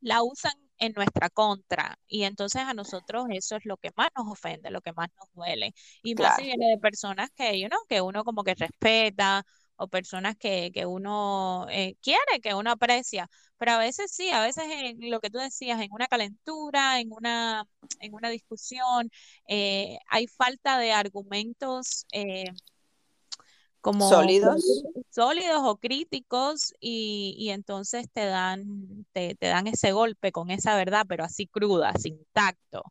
la 0.02 0.23
usan 0.23 0.54
en 0.79 0.93
nuestra 0.93 1.29
contra. 1.29 1.99
Y 2.07 2.23
entonces 2.23 2.63
a 2.63 2.73
nosotros 2.73 3.25
eso 3.31 3.55
es 3.55 3.65
lo 3.65 3.77
que 3.77 3.91
más 3.95 4.09
nos 4.15 4.27
ofende, 4.31 4.71
lo 4.71 4.81
que 4.81 4.93
más 4.93 5.09
nos 5.17 5.31
duele. 5.33 5.73
Y 6.03 6.15
más 6.15 6.35
si 6.35 6.43
viene 6.43 6.69
de 6.71 6.77
personas 6.77 7.29
que, 7.35 7.59
you 7.59 7.67
know, 7.69 7.79
que 7.87 8.01
uno 8.01 8.23
como 8.23 8.43
que 8.43 8.55
respeta 8.55 9.43
o 9.75 9.87
personas 9.87 10.35
que, 10.37 10.71
que 10.73 10.85
uno 10.85 11.67
eh, 11.69 11.95
quiere, 12.01 12.41
que 12.41 12.53
uno 12.53 12.71
aprecia. 12.71 13.29
Pero 13.57 13.73
a 13.73 13.77
veces 13.79 14.11
sí, 14.11 14.29
a 14.29 14.41
veces 14.41 14.65
en 14.69 15.09
lo 15.11 15.19
que 15.19 15.29
tú 15.29 15.39
decías, 15.39 15.81
en 15.81 15.91
una 15.91 16.07
calentura, 16.07 16.99
en 16.99 17.11
una, 17.11 17.65
en 17.99 18.13
una 18.13 18.29
discusión, 18.29 19.09
eh, 19.47 19.97
hay 20.09 20.27
falta 20.27 20.77
de 20.79 20.91
argumentos. 20.93 22.05
Eh, 22.11 22.45
como 23.81 24.09
sólidos 24.09 24.83
sólidos 25.09 25.61
o 25.63 25.77
críticos 25.77 26.73
y, 26.79 27.35
y 27.37 27.49
entonces 27.49 28.07
te 28.11 28.25
dan 28.25 29.05
te, 29.13 29.35
te, 29.35 29.47
dan 29.47 29.67
ese 29.67 29.91
golpe 29.91 30.31
con 30.31 30.51
esa 30.51 30.75
verdad 30.75 31.05
pero 31.07 31.23
así 31.23 31.47
cruda 31.47 31.93
sin 31.95 32.25
tacto 32.33 32.83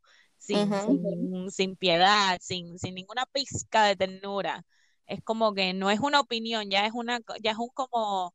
sin, 0.47 1.51
sin, 1.51 1.77
piedad 1.77 2.39
sin, 2.41 2.79
sin 2.79 2.95
ninguna 2.95 3.27
pizca 3.27 3.85
de 3.85 3.97
ternura. 3.97 4.65
Es 5.07 5.23
como 5.23 5.55
que 5.55 5.73
no 5.73 5.91
es 5.91 6.01
una 6.01 6.21
opinión 6.21 6.71
ya 6.71 6.87
es 6.87 6.93
una 6.93 7.21
ya 7.43 7.53
es 7.53 7.59
un 7.59 7.69
como 7.69 8.35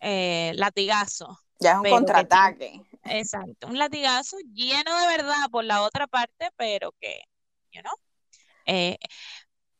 eh, 0.00 0.52
latigazo 0.54 1.38
ya 1.60 1.72
es 1.72 1.78
un 1.78 1.84
contraataque. 1.84 2.82
exacto 3.04 3.66
un 3.66 3.78
latigazo 3.78 4.36
lleno 4.52 4.98
de 4.98 5.06
verdad 5.06 5.50
por 5.50 5.64
la 5.64 5.82
otra 5.82 6.06
parte 6.06 6.50
pero 6.56 6.92
que 7.00 7.20
you 7.72 7.82
know 7.82 7.92
eh, 8.64 8.98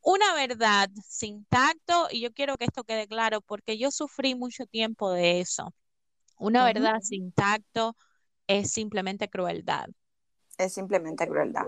una 0.09 0.33
verdad 0.33 0.89
sin 1.07 1.45
tacto, 1.45 2.09
y 2.11 2.23
yo 2.23 2.33
quiero 2.33 2.57
que 2.57 2.65
esto 2.65 2.83
quede 2.83 3.07
claro 3.07 3.43
porque 3.43 3.77
yo 3.77 3.91
sufrí 3.91 4.35
mucho 4.35 4.65
tiempo 4.65 5.11
de 5.11 5.41
eso. 5.41 5.75
Una 6.39 6.65
verdad 6.65 7.01
sin 7.03 7.31
tacto 7.31 7.95
es 8.47 8.71
simplemente 8.71 9.29
crueldad. 9.29 9.87
Es 10.57 10.73
simplemente 10.73 11.29
crueldad. 11.29 11.67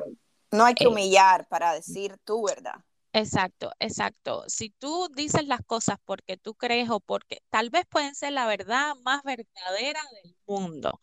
No 0.53 0.65
hay 0.65 0.73
que 0.73 0.85
eh, 0.85 0.89
humillar 0.89 1.47
para 1.49 1.75
decir 1.75 2.17
tu 2.25 2.47
verdad. 2.47 2.77
Exacto, 3.13 3.73
exacto. 3.79 4.45
Si 4.47 4.71
tú 4.71 5.09
dices 5.15 5.47
las 5.47 5.61
cosas 5.67 5.99
porque 6.07 6.39
tú 6.39 6.55
crees 6.55 6.89
o 6.89 7.01
porque 7.01 7.43
tal 7.51 7.69
vez 7.69 7.85
pueden 7.91 8.15
ser 8.15 8.33
la 8.33 8.47
verdad 8.47 8.95
más 9.05 9.23
verdadera 9.23 10.01
del 10.23 10.35
mundo, 10.47 10.99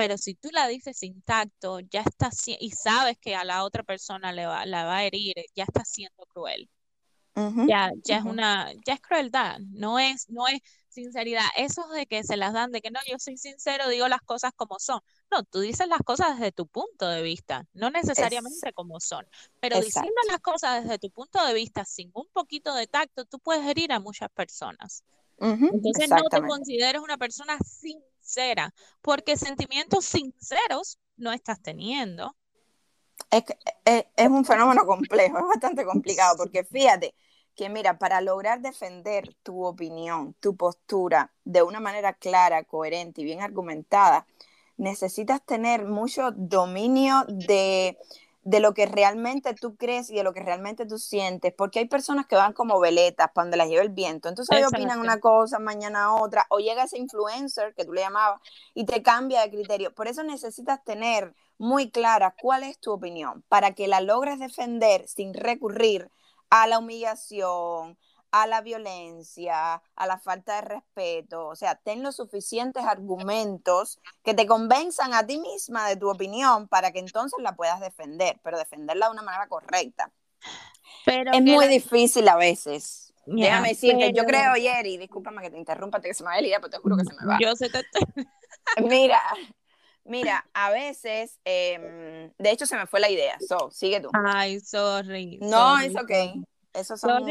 pero 0.00 0.16
si 0.16 0.34
tú 0.34 0.48
la 0.50 0.66
dices 0.66 0.96
sin 0.96 1.20
tacto, 1.20 1.80
ya 1.80 2.00
estás 2.00 2.48
y 2.48 2.70
sabes 2.70 3.18
que 3.18 3.36
a 3.36 3.44
la 3.44 3.64
otra 3.64 3.82
persona 3.82 4.32
le 4.32 4.46
va, 4.46 4.64
la 4.64 4.86
va 4.86 4.96
a 4.96 5.04
herir, 5.04 5.34
ya 5.54 5.64
está 5.64 5.84
siendo 5.84 6.24
cruel. 6.24 6.70
ya, 7.68 7.92
ya 8.02 8.16
es 8.16 8.24
una, 8.24 8.72
ya 8.86 8.94
es 8.94 9.00
crueldad, 9.02 9.58
no 9.58 9.98
es, 9.98 10.30
no 10.30 10.48
es 10.48 10.60
sinceridad. 10.88 11.44
Eso 11.54 11.86
de 11.88 12.06
que 12.06 12.24
se 12.24 12.38
las 12.38 12.54
dan, 12.54 12.72
de 12.72 12.80
que 12.80 12.90
no, 12.90 12.98
yo 13.06 13.18
soy 13.18 13.36
sincero, 13.36 13.90
digo 13.90 14.08
las 14.08 14.22
cosas 14.22 14.52
como 14.56 14.78
son. 14.78 15.00
No, 15.30 15.42
tú 15.42 15.60
dices 15.60 15.86
las 15.86 16.00
cosas 16.00 16.38
desde 16.38 16.50
tu 16.50 16.66
punto 16.66 17.06
de 17.06 17.20
vista, 17.20 17.66
no 17.74 17.90
necesariamente 17.90 18.72
como 18.72 19.00
son. 19.00 19.26
Pero 19.60 19.82
diciendo 19.82 20.14
las 20.28 20.40
cosas 20.40 20.82
desde 20.82 20.98
tu 20.98 21.10
punto 21.10 21.44
de 21.44 21.52
vista 21.52 21.84
sin 21.84 22.10
un 22.14 22.26
poquito 22.32 22.74
de 22.74 22.86
tacto, 22.86 23.26
tú 23.26 23.38
puedes 23.38 23.66
herir 23.66 23.92
a 23.92 24.00
muchas 24.00 24.30
personas. 24.30 25.04
Entonces 25.38 26.08
no 26.08 26.22
te 26.30 26.40
consideres 26.40 27.02
una 27.02 27.18
persona 27.18 27.58
sin 27.66 28.00
porque 29.02 29.36
sentimientos 29.36 30.04
sinceros 30.04 30.98
no 31.16 31.32
estás 31.32 31.60
teniendo. 31.60 32.36
Es, 33.30 33.44
es, 33.84 34.06
es 34.16 34.28
un 34.28 34.44
fenómeno 34.44 34.86
complejo, 34.86 35.38
es 35.38 35.44
bastante 35.46 35.84
complicado, 35.84 36.36
porque 36.36 36.64
fíjate 36.64 37.14
que 37.54 37.68
mira, 37.68 37.98
para 37.98 38.20
lograr 38.20 38.60
defender 38.60 39.34
tu 39.42 39.64
opinión, 39.64 40.34
tu 40.40 40.56
postura 40.56 41.32
de 41.44 41.62
una 41.62 41.80
manera 41.80 42.14
clara, 42.14 42.64
coherente 42.64 43.20
y 43.20 43.24
bien 43.24 43.42
argumentada, 43.42 44.26
necesitas 44.76 45.44
tener 45.44 45.84
mucho 45.84 46.30
dominio 46.32 47.24
de 47.28 47.98
de 48.42 48.60
lo 48.60 48.72
que 48.72 48.86
realmente 48.86 49.54
tú 49.54 49.76
crees 49.76 50.10
y 50.10 50.14
de 50.14 50.22
lo 50.22 50.32
que 50.32 50.40
realmente 50.40 50.86
tú 50.86 50.98
sientes, 50.98 51.52
porque 51.52 51.80
hay 51.80 51.88
personas 51.88 52.26
que 52.26 52.36
van 52.36 52.52
como 52.54 52.80
veletas 52.80 53.30
donde 53.34 53.56
las 53.56 53.68
lleva 53.68 53.82
el 53.82 53.90
viento, 53.90 54.28
entonces 54.28 54.56
hoy 54.56 54.64
opinan 54.64 54.98
una 54.98 55.20
cosa, 55.20 55.58
mañana 55.58 56.14
otra, 56.14 56.46
o 56.48 56.58
llega 56.58 56.84
ese 56.84 56.98
influencer 56.98 57.74
que 57.74 57.84
tú 57.84 57.92
le 57.92 58.00
llamabas 58.00 58.40
y 58.74 58.86
te 58.86 59.02
cambia 59.02 59.42
de 59.42 59.50
criterio. 59.50 59.94
Por 59.94 60.08
eso 60.08 60.22
necesitas 60.22 60.82
tener 60.84 61.34
muy 61.58 61.90
clara 61.90 62.34
cuál 62.40 62.62
es 62.62 62.78
tu 62.78 62.92
opinión 62.92 63.44
para 63.48 63.72
que 63.72 63.88
la 63.88 64.00
logres 64.00 64.38
defender 64.38 65.06
sin 65.06 65.34
recurrir 65.34 66.10
a 66.48 66.66
la 66.66 66.78
humillación, 66.78 67.98
a 68.32 68.46
la 68.46 68.60
violencia, 68.60 69.82
a 69.94 70.06
la 70.06 70.18
falta 70.18 70.56
de 70.56 70.62
respeto. 70.62 71.48
O 71.48 71.56
sea, 71.56 71.76
ten 71.76 72.02
los 72.02 72.16
suficientes 72.16 72.84
argumentos 72.84 74.00
que 74.22 74.34
te 74.34 74.46
convenzan 74.46 75.14
a 75.14 75.26
ti 75.26 75.38
misma 75.38 75.88
de 75.88 75.96
tu 75.96 76.08
opinión 76.10 76.68
para 76.68 76.92
que 76.92 76.98
entonces 76.98 77.38
la 77.42 77.54
puedas 77.54 77.80
defender, 77.80 78.38
pero 78.42 78.58
defenderla 78.58 79.06
de 79.06 79.12
una 79.12 79.22
manera 79.22 79.48
correcta. 79.48 80.10
Pero 81.04 81.32
es 81.32 81.42
muy 81.42 81.66
difícil 81.68 82.28
a 82.28 82.36
veces. 82.36 83.12
Déjame 83.26 83.68
decirte, 83.68 84.12
yo 84.12 84.24
creo, 84.24 84.54
Yeri, 84.56 84.96
discúlpame 84.96 85.42
que 85.42 85.50
te 85.50 85.58
interrumpa, 85.58 86.00
que 86.00 86.14
se 86.14 86.24
me 86.24 86.30
va 86.30 86.38
el 86.38 86.46
idea, 86.46 86.58
pero 86.58 86.70
te 86.70 86.78
juro 86.78 86.96
que 86.96 87.04
se 87.04 87.14
me 87.14 87.26
va. 87.26 87.38
Yo 87.40 87.54
sé 87.54 87.68
te... 87.68 87.84
Mira, 88.82 89.20
Mira, 90.04 90.44
a 90.54 90.70
veces, 90.70 91.38
em, 91.44 92.32
de 92.38 92.50
hecho 92.50 92.66
se 92.66 92.76
me 92.76 92.86
fue 92.86 93.00
la 93.00 93.10
idea, 93.10 93.38
so, 93.46 93.70
sigue 93.70 94.00
tú. 94.00 94.08
Ay, 94.12 94.58
sorry. 94.60 95.38
No, 95.40 95.78
es 95.78 95.94
ok. 95.94 96.42
Esos 96.74 97.00
son 97.00 97.26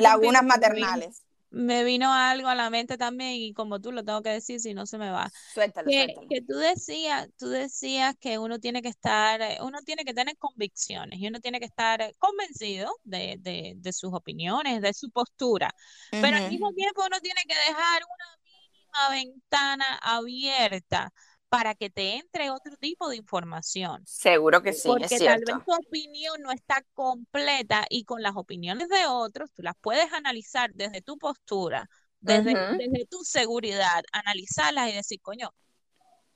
lagunas 0.00 0.44
maternales. 0.44 1.22
Me 1.50 1.84
vino 1.84 2.12
algo 2.12 2.48
a 2.48 2.56
la 2.56 2.68
mente 2.68 2.98
también 2.98 3.34
y 3.34 3.54
como 3.54 3.80
tú 3.80 3.92
lo 3.92 4.04
tengo 4.04 4.22
que 4.22 4.30
decir 4.30 4.58
si 4.58 4.74
no 4.74 4.86
se 4.86 4.98
me 4.98 5.10
va. 5.10 5.30
Suéltalo, 5.52 5.88
que, 5.88 6.12
que 6.28 6.42
tú 6.42 6.54
decías, 6.54 7.28
tú 7.38 7.48
decías 7.48 8.16
que 8.18 8.40
uno 8.40 8.58
tiene 8.58 8.82
que 8.82 8.88
estar, 8.88 9.40
uno 9.62 9.80
tiene 9.82 10.04
que 10.04 10.14
tener 10.14 10.36
convicciones 10.36 11.20
y 11.20 11.28
uno 11.28 11.38
tiene 11.38 11.60
que 11.60 11.66
estar 11.66 12.12
convencido 12.18 12.92
de, 13.04 13.36
de, 13.38 13.74
de 13.76 13.92
sus 13.92 14.12
opiniones, 14.12 14.82
de 14.82 14.92
su 14.94 15.10
postura. 15.12 15.70
Pero 16.10 16.36
al 16.38 16.50
mismo 16.50 16.72
tiempo 16.72 17.02
uno 17.06 17.20
tiene 17.20 17.42
que 17.46 17.54
dejar 17.54 18.02
una 18.02 18.24
mínima 18.42 19.10
ventana 19.10 19.98
abierta 20.02 21.12
para 21.54 21.76
que 21.76 21.88
te 21.88 22.16
entre 22.16 22.50
otro 22.50 22.76
tipo 22.76 23.08
de 23.08 23.16
información. 23.16 24.02
Seguro 24.06 24.60
que 24.60 24.72
sí. 24.72 24.88
Porque 24.88 25.20
tal 25.20 25.40
vez 25.46 25.56
tu 25.64 25.72
opinión 25.72 26.42
no 26.42 26.50
está 26.50 26.84
completa 26.94 27.86
y 27.88 28.04
con 28.04 28.22
las 28.22 28.34
opiniones 28.34 28.88
de 28.88 29.06
otros 29.06 29.52
tú 29.52 29.62
las 29.62 29.76
puedes 29.80 30.12
analizar 30.12 30.72
desde 30.74 31.00
tu 31.00 31.16
postura, 31.16 31.88
desde, 32.18 32.54
desde 32.76 33.06
tu 33.08 33.22
seguridad, 33.22 34.02
analizarlas 34.10 34.90
y 34.90 34.94
decir, 34.94 35.20
coño, 35.22 35.54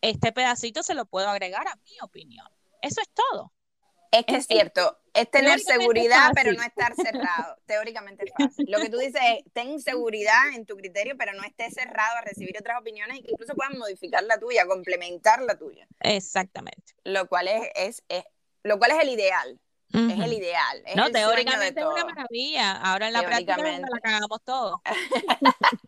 este 0.00 0.30
pedacito 0.30 0.84
se 0.84 0.94
lo 0.94 1.04
puedo 1.04 1.28
agregar 1.28 1.66
a 1.66 1.74
mi 1.74 1.96
opinión. 2.00 2.46
Eso 2.80 3.00
es 3.00 3.08
todo. 3.12 3.52
Es 4.10 4.24
que 4.24 4.36
es, 4.36 4.46
cierto, 4.46 4.98
es 5.12 5.30
tener 5.30 5.60
seguridad, 5.60 6.30
pero 6.34 6.52
no 6.52 6.62
estar 6.62 6.94
cerrado. 6.94 7.56
Teóricamente 7.66 8.24
es 8.24 8.32
fácil. 8.36 8.66
Lo 8.70 8.78
que 8.78 8.88
tú 8.88 8.98
dices 8.98 9.20
es, 9.22 9.52
ten 9.52 9.80
seguridad 9.80 10.54
en 10.54 10.64
tu 10.64 10.76
criterio, 10.76 11.16
pero 11.18 11.34
no 11.34 11.42
estés 11.42 11.74
cerrado 11.74 12.16
a 12.16 12.22
recibir 12.22 12.56
otras 12.58 12.80
opiniones 12.80 13.18
y 13.18 13.22
que 13.22 13.32
incluso 13.32 13.54
puedan 13.54 13.78
modificar 13.78 14.22
la 14.24 14.38
tuya, 14.38 14.66
complementar 14.66 15.42
la 15.42 15.56
tuya. 15.58 15.86
Exactamente. 16.00 16.94
Lo 17.04 17.28
cual 17.28 17.48
es, 17.48 18.02
es, 18.08 18.24
lo 18.62 18.78
cual 18.78 18.92
es 18.92 19.02
el 19.02 19.10
ideal. 19.10 19.60
Es 19.90 20.20
el 20.22 20.32
ideal. 20.34 20.82
no, 20.96 21.10
teóricamente 21.10 21.80
es 21.80 21.86
una 21.86 22.04
maravilla. 22.04 22.72
Ahora 22.72 23.06
en 23.06 23.14
la 23.14 23.22
práctica 23.22 23.56
la 23.56 24.00
cagamos 24.02 24.42
todo. 24.44 24.82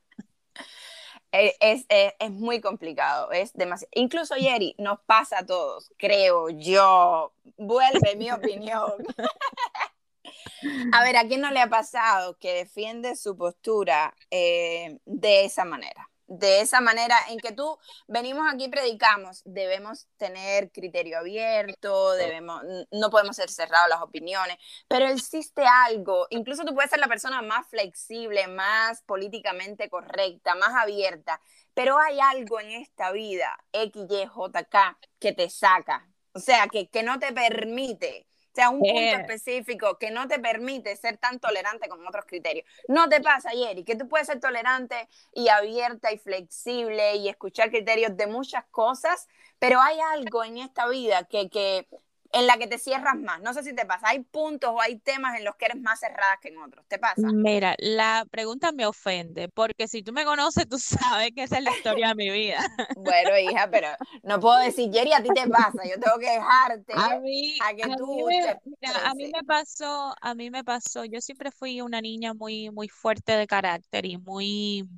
Eh, 1.33 1.55
es, 1.61 1.87
es, 1.89 2.31
muy 2.31 2.61
complicado, 2.61 3.31
es 3.31 3.53
demasiado. 3.53 3.91
Incluso 3.95 4.35
Yeri, 4.37 4.75
nos 4.79 5.01
pasa 5.01 5.39
a 5.39 5.47
todos, 5.47 5.93
creo 5.97 6.49
yo. 6.51 7.33
Vuelve 7.57 8.17
mi 8.17 8.31
opinión. 8.33 8.93
a 10.93 11.05
ver, 11.05 11.17
¿a 11.17 11.25
quién 11.27 11.41
no 11.41 11.51
le 11.51 11.61
ha 11.61 11.69
pasado 11.69 12.37
que 12.39 12.53
defiende 12.53 13.15
su 13.15 13.37
postura 13.37 14.15
eh, 14.31 14.99
de 15.07 15.45
esa 15.45 15.65
manera? 15.65 16.10
De 16.31 16.61
esa 16.61 16.81
manera 16.81 17.17
en 17.29 17.39
que 17.41 17.51
tú 17.53 17.77
venimos 18.07 18.47
aquí 18.51 18.69
predicamos, 18.69 19.43
debemos 19.45 20.07
tener 20.17 20.71
criterio 20.71 21.19
abierto, 21.19 22.13
debemos, 22.13 22.63
no 22.93 23.11
podemos 23.11 23.35
ser 23.35 23.51
cerrados 23.51 23.89
las 23.89 24.01
opiniones, 24.01 24.57
pero 24.87 25.09
existe 25.09 25.65
algo, 25.67 26.29
incluso 26.31 26.65
tú 26.65 26.73
puedes 26.73 26.91
ser 26.91 27.01
la 27.01 27.09
persona 27.09 27.43
más 27.43 27.67
flexible, 27.69 28.47
más 28.47 29.03
políticamente 29.03 29.91
correcta, 29.91 30.55
más 30.55 30.73
abierta, 30.81 31.41
pero 31.75 31.99
hay 31.99 32.21
algo 32.21 32.61
en 32.61 32.71
esta 32.71 33.11
vida, 33.11 33.59
X, 33.73 34.07
Y, 34.09 34.27
J, 34.27 34.65
K, 34.65 34.99
que 35.19 35.33
te 35.33 35.51
saca, 35.51 36.09
o 36.33 36.39
sea, 36.39 36.69
que, 36.69 36.89
que 36.89 37.03
no 37.03 37.19
te 37.19 37.33
permite 37.33 38.30
O 38.53 38.55
sea, 38.55 38.71
un 38.71 38.87
punto 38.87 38.99
Eh. 38.99 39.13
específico 39.17 39.97
que 39.99 40.11
no 40.11 40.27
te 40.29 40.39
permite 40.41 40.97
ser 40.97 41.19
tan 41.19 41.39
tolerante 41.39 41.89
con 41.89 42.05
otros 42.07 42.25
criterios. 42.27 42.67
No 42.89 43.09
te 43.09 43.21
pasa, 43.21 43.51
Yeri, 43.53 43.85
que 43.85 43.97
tú 43.97 44.09
puedes 44.09 44.27
ser 44.27 44.41
tolerante 44.41 45.09
y 45.33 45.49
abierta 45.49 46.13
y 46.13 46.19
flexible 46.19 47.17
y 47.17 47.29
escuchar 47.29 47.71
criterios 47.71 48.17
de 48.17 48.27
muchas 48.27 48.65
cosas, 48.71 49.29
pero 49.59 49.81
hay 49.81 49.99
algo 50.01 50.43
en 50.45 50.59
esta 50.59 50.89
vida 50.89 51.25
que, 51.25 51.49
que 51.49 51.87
en 52.33 52.47
la 52.47 52.59
que 52.59 52.67
te 52.67 52.79
cierras 52.79 53.17
más. 53.17 53.41
No 53.41 53.53
sé 53.55 53.63
si 53.63 53.75
te 53.75 53.85
pasa. 53.87 54.09
Hay 54.09 54.21
puntos 54.21 54.71
o 54.71 54.81
hay 54.81 54.99
temas 54.99 55.37
en 55.39 55.45
los 55.45 55.57
que 55.57 55.67
eres 55.67 55.81
más 55.81 56.01
cerrada 56.01 56.39
que 56.41 56.49
en 56.49 56.59
otros. 56.59 56.85
¿Te 56.89 56.99
pasa? 56.99 57.29
Mira, 57.33 57.75
la 57.79 58.25
pregunta 58.31 58.73
me 58.73 58.87
ofende, 58.87 59.49
porque 59.49 59.89
si 59.89 60.03
tú 60.03 60.13
me 60.13 60.25
conoces, 60.25 60.69
tú 60.69 60.79
sabes 60.79 61.31
que 61.35 61.43
esa 61.43 61.59
es 61.59 61.65
la 61.65 61.71
historia 61.73 62.09
de 62.09 62.15
mi 62.15 62.31
vida. 62.31 62.59
Bueno, 62.95 63.37
hija, 63.39 63.69
pero 63.71 63.89
no 64.23 64.39
puedo 64.41 64.59
decir, 64.59 64.93
Jerry, 64.93 65.13
a 65.13 65.23
ti 65.23 65.31
te 65.33 65.49
pasa. 65.49 65.85
Yo 65.85 65.99
tengo 66.01 66.19
que 66.19 66.31
dejarte. 66.31 66.93
A 66.95 67.19
mí, 67.19 67.59
a 67.59 67.75
que 67.75 67.83
a 67.83 67.97
tú 67.97 68.07
mí 68.07 68.25
me, 68.25 68.41
te 68.41 68.61
mira, 68.81 69.11
a 69.11 69.15
mí 69.15 69.29
me 69.33 69.43
pasó, 69.45 70.15
a 70.21 70.35
mí 70.35 70.51
me 70.51 70.65
pasó, 70.65 71.05
yo 71.05 71.21
siempre 71.21 71.51
fui 71.51 71.81
una 71.81 72.01
niña 72.01 72.35
muy, 72.35 72.71
muy 72.71 72.89
fuerte 72.89 73.33
de 73.33 73.47
carácter 73.47 74.07
y 74.07 74.19
muy, 74.19 74.89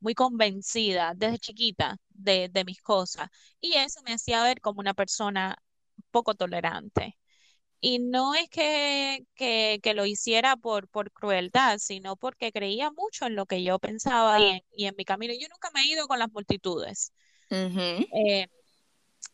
muy 0.00 0.14
convencida 0.14 1.12
desde 1.16 1.38
chiquita 1.38 1.98
de, 2.10 2.48
de 2.50 2.64
mis 2.64 2.80
cosas. 2.82 3.28
Y 3.60 3.74
eso 3.74 4.00
me 4.04 4.14
hacía 4.14 4.42
ver 4.42 4.60
como 4.60 4.80
una 4.80 4.94
persona 4.94 5.56
poco 6.10 6.34
tolerante. 6.34 7.18
Y 7.80 8.00
no 8.00 8.34
es 8.34 8.48
que, 8.50 9.26
que, 9.34 9.80
que 9.82 9.94
lo 9.94 10.06
hiciera 10.06 10.56
por, 10.56 10.88
por 10.88 11.12
crueldad, 11.12 11.78
sino 11.78 12.16
porque 12.16 12.52
creía 12.52 12.90
mucho 12.92 13.26
en 13.26 13.36
lo 13.36 13.46
que 13.46 13.62
yo 13.64 13.78
pensaba 13.78 14.40
y 14.42 14.50
en, 14.50 14.60
y 14.76 14.86
en 14.86 14.96
mi 14.98 15.04
camino. 15.04 15.34
Yo 15.38 15.48
nunca 15.50 15.70
me 15.74 15.82
he 15.82 15.88
ido 15.88 16.08
con 16.08 16.18
las 16.20 16.32
multitudes. 16.32 17.12
Eh, 18.10 18.46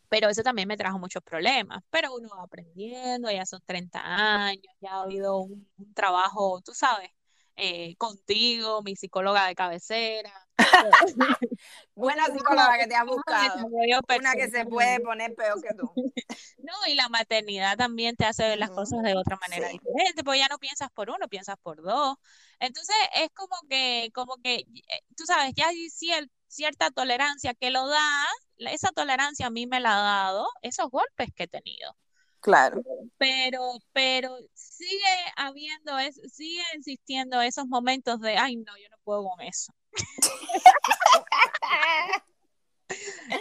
pero 0.09 0.29
eso 0.29 0.43
también 0.43 0.67
me 0.67 0.77
trajo 0.77 0.99
muchos 0.99 1.23
problemas. 1.23 1.83
Pero 1.89 2.15
uno 2.15 2.29
va 2.37 2.43
aprendiendo, 2.43 3.31
ya 3.31 3.45
son 3.45 3.61
30 3.65 4.01
años, 4.47 4.63
ya 4.81 4.91
ha 4.93 5.01
habido 5.03 5.39
un, 5.39 5.69
un 5.77 5.93
trabajo, 5.93 6.61
tú 6.63 6.73
sabes, 6.73 7.09
eh, 7.55 7.95
contigo, 7.97 8.81
mi 8.83 8.95
psicóloga 8.95 9.47
de 9.47 9.55
cabecera. 9.55 10.44
Buena 11.95 12.25
psicóloga 12.27 12.77
que 12.79 12.87
te 12.87 12.95
ha 12.95 13.03
trabajo 13.03 13.21
de 13.27 13.57
buscado. 13.57 14.19
Una 14.19 14.33
que 14.33 14.49
se 14.49 14.65
puede 14.65 14.99
poner 15.01 15.33
peor 15.35 15.61
que 15.61 15.73
tú. 15.75 15.91
No, 16.57 16.73
y 16.87 16.95
la 16.95 17.09
maternidad 17.09 17.77
también 17.77 18.15
te 18.15 18.25
hace 18.25 18.41
ver 18.47 18.57
las 18.57 18.71
cosas 18.71 19.03
de 19.03 19.15
otra 19.15 19.37
manera 19.39 19.69
Sí. 19.69 19.73
diferente, 19.77 20.23
porque 20.23 20.39
ya 20.39 20.47
no 20.47 20.57
piensas 20.57 20.89
por 20.91 21.11
uno, 21.11 21.27
piensas 21.27 21.57
por 21.61 21.83
dos. 21.83 22.17
Entonces 22.59 22.95
es 23.13 23.29
como 23.35 23.55
que, 23.69 24.09
como 24.15 24.37
que, 24.37 24.55
eh, 24.55 25.01
tú 25.15 25.25
sabes, 25.27 25.53
ya 25.55 25.67
hay 25.67 25.87
cier- 25.89 26.29
cierta 26.47 26.89
tolerancia 26.89 27.53
que 27.53 27.69
lo 27.69 27.87
da, 27.87 28.25
esa 28.57 28.89
tolerancia 28.91 29.45
a 29.45 29.49
mí 29.51 29.67
me 29.67 29.79
la 29.79 29.93
ha 29.99 30.01
dado 30.25 30.47
esos 30.63 30.89
golpes 30.89 31.29
que 31.35 31.43
he 31.43 31.47
tenido. 31.47 31.95
Claro. 32.39 32.81
Pero, 33.17 33.61
pero 33.93 34.35
sigue 34.55 34.97
habiendo, 35.35 35.99
es, 35.99 36.19
sigue 36.33 36.63
existiendo 36.73 37.41
esos 37.41 37.67
momentos 37.67 38.19
de, 38.21 38.37
ay, 38.37 38.55
no, 38.55 38.75
yo 38.77 38.89
no 38.89 38.97
puedo 39.03 39.23
con 39.29 39.41
eso. 39.41 39.71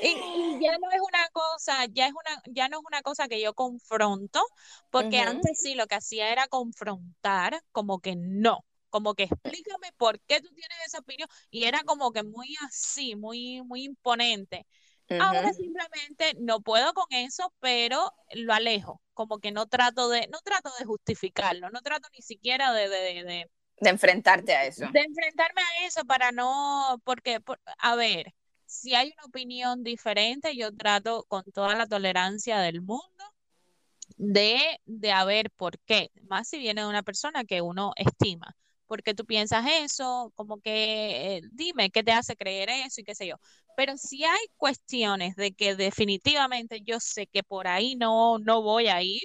Y, 0.02 0.56
y 0.58 0.58
ya 0.60 0.76
no 0.78 0.90
es 0.90 1.00
una 1.00 1.28
cosa, 1.32 1.86
ya 1.92 2.06
es 2.06 2.12
una, 2.12 2.42
ya 2.46 2.68
no 2.68 2.78
es 2.78 2.84
una 2.86 3.02
cosa 3.02 3.28
que 3.28 3.40
yo 3.40 3.54
confronto, 3.54 4.42
porque 4.90 5.18
Ujú. 5.18 5.20
antes 5.20 5.60
sí 5.60 5.74
lo 5.74 5.86
que 5.86 5.94
hacía 5.96 6.30
era 6.32 6.46
confrontar, 6.48 7.60
como 7.72 8.00
que 8.00 8.16
no, 8.16 8.64
como 8.90 9.14
que 9.14 9.24
explícame 9.24 9.92
por 9.96 10.20
qué 10.22 10.40
tú 10.40 10.48
tienes 10.54 10.78
esa 10.86 10.98
opinión, 11.00 11.28
y 11.50 11.64
era 11.64 11.82
como 11.84 12.12
que 12.12 12.22
muy 12.22 12.54
así, 12.66 13.14
muy, 13.16 13.62
muy 13.62 13.84
imponente. 13.84 14.66
Ahora 15.18 15.52
Ujú. 15.52 15.54
simplemente 15.54 16.34
no 16.40 16.60
puedo 16.60 16.92
con 16.94 17.06
eso, 17.10 17.52
pero 17.60 18.12
lo 18.34 18.52
alejo, 18.54 19.00
como 19.14 19.38
que 19.38 19.52
no 19.52 19.66
trato 19.66 20.08
de, 20.08 20.26
no 20.28 20.38
trato 20.44 20.70
de 20.78 20.84
justificarlo, 20.86 21.70
no 21.70 21.80
trato 21.82 22.08
ni 22.14 22.22
siquiera 22.22 22.72
de, 22.72 22.88
de, 22.88 23.24
de, 23.24 23.50
de- 23.80 23.90
enfrentarte 23.90 24.54
a 24.54 24.64
eso. 24.66 24.86
de 24.88 25.00
enfrentarme 25.00 25.60
a 25.62 25.86
eso 25.86 26.04
para 26.04 26.32
no, 26.32 27.00
porque, 27.04 27.40
por- 27.40 27.60
a 27.78 27.96
ver, 27.96 28.34
si 28.66 28.94
hay 28.94 29.12
una 29.16 29.24
opinión 29.26 29.82
diferente, 29.84 30.56
yo 30.56 30.72
trato 30.74 31.24
con 31.28 31.44
toda 31.52 31.74
la 31.76 31.86
tolerancia 31.86 32.58
del 32.60 32.82
mundo 32.82 33.24
de, 34.16 34.60
de 34.86 35.12
a 35.12 35.24
ver 35.24 35.50
por 35.50 35.78
qué, 35.80 36.10
más 36.28 36.48
si 36.48 36.58
viene 36.58 36.82
de 36.82 36.88
una 36.88 37.02
persona 37.02 37.44
que 37.44 37.60
uno 37.62 37.92
estima. 37.96 38.56
¿Por 38.86 39.02
qué 39.02 39.14
tú 39.14 39.24
piensas 39.24 39.64
eso? 39.82 40.32
Como 40.34 40.60
que, 40.60 41.36
eh, 41.38 41.42
dime, 41.52 41.90
¿qué 41.90 42.02
te 42.04 42.12
hace 42.12 42.36
creer 42.36 42.68
eso? 42.70 43.00
Y 43.00 43.04
qué 43.04 43.14
sé 43.14 43.26
yo. 43.26 43.36
Pero 43.76 43.96
si 43.96 44.24
hay 44.24 44.46
cuestiones 44.56 45.36
de 45.36 45.52
que 45.52 45.74
definitivamente 45.74 46.80
yo 46.82 47.00
sé 47.00 47.26
que 47.26 47.42
por 47.42 47.66
ahí 47.66 47.96
no, 47.96 48.38
no 48.38 48.62
voy 48.62 48.88
a 48.88 49.02
ir, 49.02 49.22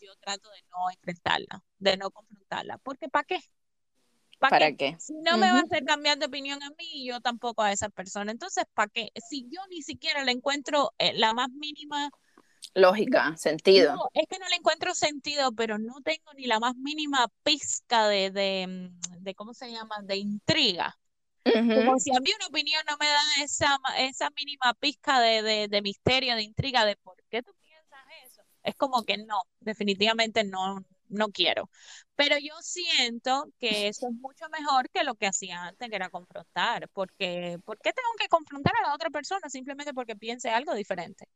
yo 0.00 0.14
trato 0.20 0.50
de 0.50 0.62
no 0.70 0.90
enfrentarla, 0.90 1.64
de 1.78 1.96
no 1.96 2.10
confrontarla. 2.10 2.78
Porque 2.78 3.08
¿para 3.08 3.24
qué? 3.24 3.38
¿Para 4.48 4.54
¿Para 4.58 4.72
qué? 4.76 4.98
Si 4.98 5.14
no 5.14 5.38
me 5.38 5.50
va 5.50 5.60
a 5.60 5.62
hacer 5.62 5.84
cambiar 5.84 6.18
de 6.18 6.26
opinión 6.26 6.62
a 6.62 6.70
mí, 6.78 7.06
yo 7.06 7.20
tampoco 7.22 7.62
a 7.62 7.72
esa 7.72 7.88
persona. 7.90 8.32
Entonces, 8.32 8.64
¿para 8.74 8.88
qué? 8.90 9.10
Si 9.30 9.48
yo 9.50 9.60
ni 9.70 9.82
siquiera 9.82 10.24
le 10.24 10.32
encuentro 10.32 10.92
eh, 10.98 11.12
la 11.14 11.32
más 11.34 11.50
mínima 11.52 12.10
Lógica, 12.74 13.36
sentido. 13.36 14.02
no, 14.02 14.10
es 14.14 14.26
que 14.28 14.38
no 14.38 14.48
le 14.48 14.56
encuentro 14.56 14.94
sentido, 14.94 15.52
pero 15.52 15.78
no 15.78 16.00
tengo 16.02 16.32
ni 16.36 16.46
la 16.46 16.58
más 16.60 16.74
mínima 16.76 17.28
pizca 17.42 18.08
de, 18.08 18.30
de, 18.30 18.66
mm, 18.66 19.22
de 19.22 19.34
¿cómo 19.34 19.54
se 19.54 19.70
llama? 19.70 19.96
De 20.02 20.16
intriga. 20.16 20.96
Como 21.72 21.92
Ujú. 21.94 22.00
si 22.00 22.10
a 22.16 22.20
mí 22.20 22.30
una 22.36 22.48
opinión 22.48 22.82
no 22.88 22.96
me 22.98 23.06
da 23.08 23.20
esa, 23.44 23.78
esa 23.98 24.30
mínima 24.30 24.74
pizca 24.80 25.20
de, 25.20 25.42
de, 25.42 25.68
de 25.68 25.82
misterio, 25.82 26.34
de 26.36 26.42
intriga, 26.42 26.84
de 26.86 26.96
por 26.96 27.16
qué 27.30 27.42
tú 27.42 27.52
piensas 27.62 28.00
eso. 28.26 28.42
Es 28.64 28.76
como 28.76 29.04
que 29.04 29.18
no, 29.18 29.42
definitivamente 29.60 30.44
no, 30.44 30.84
no 31.10 31.28
quiero. 31.28 31.70
Pero 32.16 32.36
yo 32.38 32.54
siento 32.60 33.46
que 33.58 33.88
eso 33.88 34.08
es 34.08 34.14
mucho 34.14 34.48
mejor 34.50 34.88
que 34.90 35.04
lo 35.04 35.14
que 35.14 35.26
hacía 35.26 35.62
antes, 35.64 35.88
que 35.88 35.96
era 35.96 36.10
confrontar. 36.10 36.88
Porque, 36.90 37.58
¿por 37.64 37.78
qué 37.78 37.92
tengo 37.92 38.08
que 38.18 38.28
confrontar 38.28 38.72
a 38.78 38.88
la 38.88 38.94
otra 38.94 39.10
persona 39.10 39.48
simplemente 39.48 39.94
porque 39.94 40.16
piense 40.16 40.50
algo 40.50 40.74
diferente? 40.74 41.26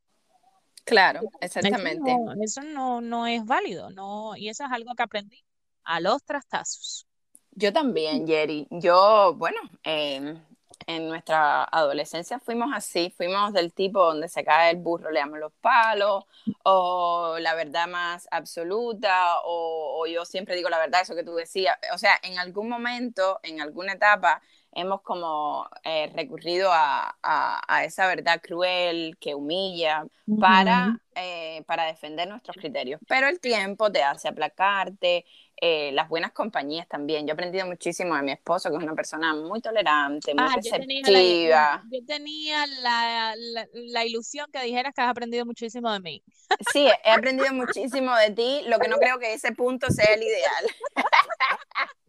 Claro, 0.85 1.21
Eso 1.21 1.31
exactamente. 1.41 2.15
no, 2.15 2.35
eso 2.43 2.63
no, 2.63 3.01
no 3.01 3.27
es 3.27 3.45
válido, 3.45 3.91
no, 3.91 4.37
y 4.37 4.51
eso 4.51 4.65
es 4.65 4.71
algo 4.71 4.95
que 4.95 5.03
aprendí 5.03 5.43
a 5.83 6.01
los 6.01 6.23
trastazos. 6.25 7.07
Yo 7.53 7.73
también, 7.73 8.27
Jerry. 8.27 8.67
Yo, 8.71 9.35
bueno, 9.37 9.61
eh, 9.85 10.37
en 10.87 11.09
nuestra 11.09 11.65
adolescencia 11.65 12.39
fuimos 12.41 12.71
así, 12.75 13.13
fuimos 13.17 13.53
del 13.53 13.73
tipo 13.73 14.05
donde 14.05 14.29
se 14.29 14.45
cae 14.45 14.71
el 14.71 14.77
burro, 14.79 15.11
le 15.11 15.21
damos 15.21 15.39
los 15.39 15.53
palos, 15.61 16.25
o 16.65 17.37
la 17.41 17.55
verdad 17.55 17.87
más 17.89 18.29
absoluta, 18.31 19.41
o, 19.45 20.01
o 20.03 20.07
yo 20.07 20.25
siempre 20.25 20.57
digo 20.57 20.69
la 20.69 20.79
verdad, 20.79 21.03
eso 21.03 21.15
que 21.15 21.25
tú 21.25 21.35
decías. 21.35 21.77
O 21.95 21.99
sea, 21.99 22.19
en 22.23 22.39
algún 22.39 22.69
momento, 22.69 23.41
en 23.43 23.61
alguna 23.61 23.93
etapa, 23.95 24.43
hemos 24.75 25.03
como 25.03 25.69
eh, 25.85 26.11
recurrido 26.15 26.71
a, 26.73 27.17
a- 27.23 27.63
a 27.69 27.85
esa 27.85 28.07
verdad 28.09 28.41
cruel 28.43 29.17
que 29.21 29.35
humilla 29.35 30.07
para, 30.39 31.01
eh, 31.15 31.63
para 31.67 31.85
defender 31.87 32.29
nuestros 32.29 32.57
criterios. 32.57 33.01
Pero 33.07 33.29
el 33.29 33.41
tiempo 33.41 33.91
te 33.91 34.03
hace 34.03 34.29
aplacarte, 34.29 35.25
eh, 35.61 35.93
las 35.93 36.09
buenas 36.09 36.33
compañías 36.33 36.87
también. 36.89 37.27
Yo 37.27 37.33
he 37.33 37.35
aprendido 37.35 37.67
muchísimo 37.67 38.15
de 38.17 38.23
mi 38.23 38.33
esposo, 38.33 38.71
que 38.71 38.77
es 38.77 38.83
una 38.83 38.95
persona 38.95 39.35
muy 39.35 39.61
tolerante, 39.61 40.35
muy 40.35 40.45
Ah, 40.45 40.57
yo 40.63 40.75
tenía 40.75 41.01
receptiva. 41.03 41.11
la- 41.11 41.89
yo 41.91 42.05
tenía 42.07 42.67
la, 42.67 43.35
la, 43.37 43.67
la 43.73 44.05
ilusión 44.05 44.47
que 44.53 44.63
dijeras 44.63 44.93
que 44.95 45.03
has 45.03 45.09
aprendido 45.11 45.47
muchísimo 45.47 45.93
de 45.93 46.01
mí. 46.01 46.25
Sí, 46.61 46.89
he 47.05 47.11
aprendido 47.11 47.53
muchísimo 47.53 48.15
de 48.17 48.31
ti, 48.31 48.63
lo 48.67 48.79
que 48.81 48.89
no 48.89 48.99
creo 48.99 49.19
que 49.19 49.35
ese 49.35 49.53
punto 49.53 49.91
sea 49.91 50.15
el 50.15 50.23
ideal. 50.23 50.65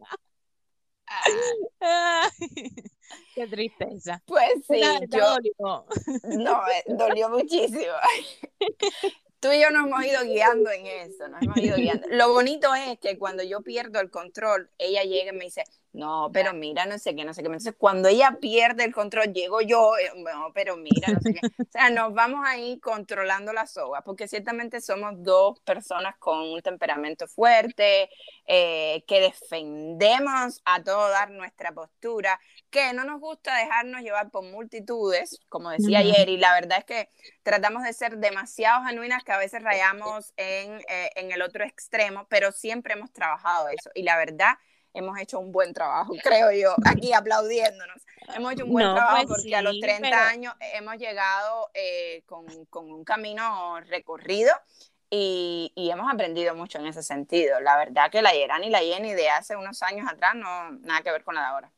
Qué 3.34 3.46
tristeza. 3.46 4.22
Pues 4.26 4.50
sí, 4.66 4.80
yo, 4.80 5.34
dolió. 5.34 5.86
no, 6.38 6.68
eh, 6.68 6.84
dolió 6.86 7.28
muchísimo. 7.28 7.92
Tú 9.40 9.52
y 9.52 9.60
yo 9.60 9.70
nos 9.70 9.86
hemos 9.86 10.04
ido 10.04 10.22
guiando 10.24 10.70
en 10.70 10.86
eso, 10.86 11.28
nos 11.28 11.42
hemos 11.42 11.56
ido 11.58 11.76
guiando. 11.76 12.08
Lo 12.10 12.32
bonito 12.32 12.74
es 12.74 12.98
que 12.98 13.18
cuando 13.18 13.42
yo 13.42 13.60
pierdo 13.60 14.00
el 14.00 14.10
control, 14.10 14.70
ella 14.78 15.02
llega 15.02 15.32
y 15.32 15.36
me 15.36 15.44
dice, 15.44 15.64
no, 15.96 16.30
pero 16.30 16.52
mira, 16.52 16.84
no 16.84 16.98
sé 16.98 17.16
qué, 17.16 17.24
no 17.24 17.32
sé 17.32 17.40
qué. 17.40 17.46
Entonces, 17.46 17.74
cuando 17.78 18.08
ella 18.08 18.36
pierde 18.38 18.84
el 18.84 18.92
control, 18.92 19.32
llego 19.32 19.62
yo, 19.62 19.96
eh, 19.96 20.10
no, 20.16 20.52
pero 20.54 20.76
mira, 20.76 21.08
no 21.10 21.20
sé 21.20 21.32
qué. 21.32 21.40
O 21.46 21.70
sea, 21.70 21.88
nos 21.88 22.12
vamos 22.12 22.44
ahí 22.46 22.78
controlando 22.80 23.54
la 23.54 23.66
soga, 23.66 24.02
porque 24.02 24.28
ciertamente 24.28 24.82
somos 24.82 25.14
dos 25.22 25.58
personas 25.60 26.14
con 26.18 26.38
un 26.38 26.60
temperamento 26.60 27.26
fuerte, 27.26 28.10
eh, 28.46 29.04
que 29.08 29.20
defendemos 29.20 30.60
a 30.66 30.82
todo 30.82 31.08
dar 31.08 31.30
nuestra 31.30 31.72
postura, 31.72 32.38
que 32.68 32.92
no 32.92 33.04
nos 33.04 33.18
gusta 33.18 33.56
dejarnos 33.56 34.02
llevar 34.02 34.30
por 34.30 34.44
multitudes, 34.44 35.40
como 35.48 35.70
decía 35.70 36.00
ayer, 36.00 36.28
y 36.28 36.36
la 36.36 36.52
verdad 36.52 36.78
es 36.80 36.84
que 36.84 37.08
tratamos 37.42 37.84
de 37.84 37.94
ser 37.94 38.18
demasiado 38.18 38.84
genuinas 38.84 39.24
que 39.24 39.32
a 39.32 39.38
veces 39.38 39.62
rayamos 39.62 40.34
en, 40.36 40.78
eh, 40.90 41.10
en 41.16 41.32
el 41.32 41.40
otro 41.40 41.64
extremo, 41.64 42.26
pero 42.28 42.52
siempre 42.52 42.92
hemos 42.92 43.12
trabajado 43.12 43.68
eso. 43.70 43.88
Y 43.94 44.02
la 44.02 44.18
verdad, 44.18 44.58
hemos 44.96 45.18
hecho 45.18 45.38
un 45.38 45.52
buen 45.52 45.72
trabajo, 45.72 46.12
creo 46.22 46.50
yo, 46.52 46.74
aquí 46.84 47.12
aplaudiéndonos. 47.12 48.02
Hemos 48.34 48.52
hecho 48.54 48.64
un 48.64 48.72
buen 48.72 48.86
No, 48.86 48.94
trabajo 48.94 49.26
pues 49.28 49.42
porque 49.42 49.56
a 49.56 49.62
los 49.62 49.74
sí, 49.74 49.80
30 49.80 50.10
pero- 50.10 50.22
años 50.22 50.54
hemos 50.74 50.96
llegado 50.96 51.70
eh, 51.74 52.22
con, 52.26 52.44
con 52.66 52.90
un 52.90 53.04
camino 53.04 53.80
recorrido 53.82 54.52
y, 55.08 55.72
hemos 55.76 56.12
aprendido 56.12 56.54
mucho 56.54 56.78
en 56.78 56.86
ese 56.86 57.02
sentido. 57.02 57.60
La 57.60 57.76
verdad 57.76 58.10
que 58.10 58.22
la 58.22 58.32
Yeran 58.32 58.64
y 58.64 58.70
la 58.70 58.80
Jenny 58.80 59.12
de 59.14 59.30
hace 59.30 59.54
unos 59.56 59.82
años 59.82 60.08
atrás 60.10 60.34
no 60.34 60.72
nada 60.80 61.02
que 61.02 61.12
ver 61.12 61.22
con 61.22 61.36
la 61.36 61.42
de 61.42 61.46
ahora. 61.46 61.72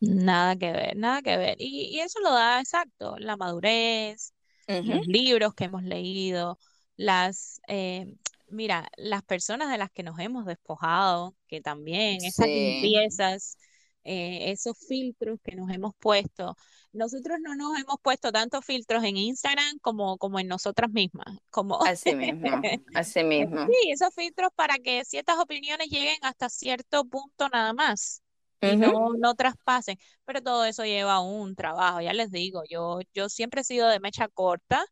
Nada 0.00 0.56
que 0.56 0.72
ver, 0.72 0.96
nada 0.96 1.22
que 1.22 1.36
ver. 1.36 1.56
Y, 1.58 2.00
eso 2.00 2.18
lo 2.20 2.32
da 2.32 2.58
exacto, 2.60 3.16
la 3.18 3.36
madurez, 3.36 4.32
los 4.66 5.06
libros 5.06 5.54
que 5.54 5.64
hemos 5.64 5.82
leído, 5.84 6.58
las, 6.96 7.60
eh, 7.68 8.16
mira, 8.52 8.88
las 8.96 9.22
personas 9.22 9.70
de 9.70 9.78
las 9.78 9.90
que 9.90 10.02
nos 10.02 10.18
hemos 10.18 10.46
despojado, 10.46 11.34
que 11.46 11.60
también, 11.60 12.24
esas 12.24 12.46
limpiezas, 12.46 13.56
eh, 14.04 14.50
esos 14.50 14.76
filtros 14.86 15.38
que 15.42 15.54
nos 15.54 15.70
hemos 15.70 15.94
puesto. 15.98 16.56
Nosotros 16.92 17.38
no 17.40 17.54
nos 17.54 17.78
hemos 17.78 17.96
puesto 18.02 18.30
tantos 18.32 18.64
filtros 18.64 19.02
en 19.04 19.16
Instagram 19.16 19.78
como, 19.80 20.18
como 20.18 20.38
en 20.38 20.48
nosotras 20.48 20.90
mismas. 20.90 21.38
Como... 21.50 21.82
Así 21.84 22.14
mismo, 22.14 22.48
así 22.94 23.24
mismo. 23.24 23.66
Sí, 23.66 23.90
esos 23.90 24.14
filtros 24.14 24.50
para 24.54 24.74
que 24.76 25.04
ciertas 25.04 25.38
opiniones 25.38 25.88
lleguen 25.88 26.18
hasta 26.22 26.48
cierto 26.48 27.04
punto 27.04 27.48
nada 27.48 27.72
más 27.72 28.22
y 28.60 28.76
no, 28.76 29.14
no 29.18 29.34
traspasen. 29.34 29.98
Pero 30.24 30.42
todo 30.42 30.64
eso 30.64 30.84
lleva 30.84 31.20
un 31.20 31.54
trabajo, 31.54 32.00
ya 32.00 32.12
les 32.12 32.30
digo, 32.30 32.62
yo, 32.68 33.00
yo 33.14 33.28
siempre 33.28 33.62
he 33.62 33.64
sido 33.64 33.88
de 33.88 34.00
mecha 34.00 34.28
corta 34.28 34.84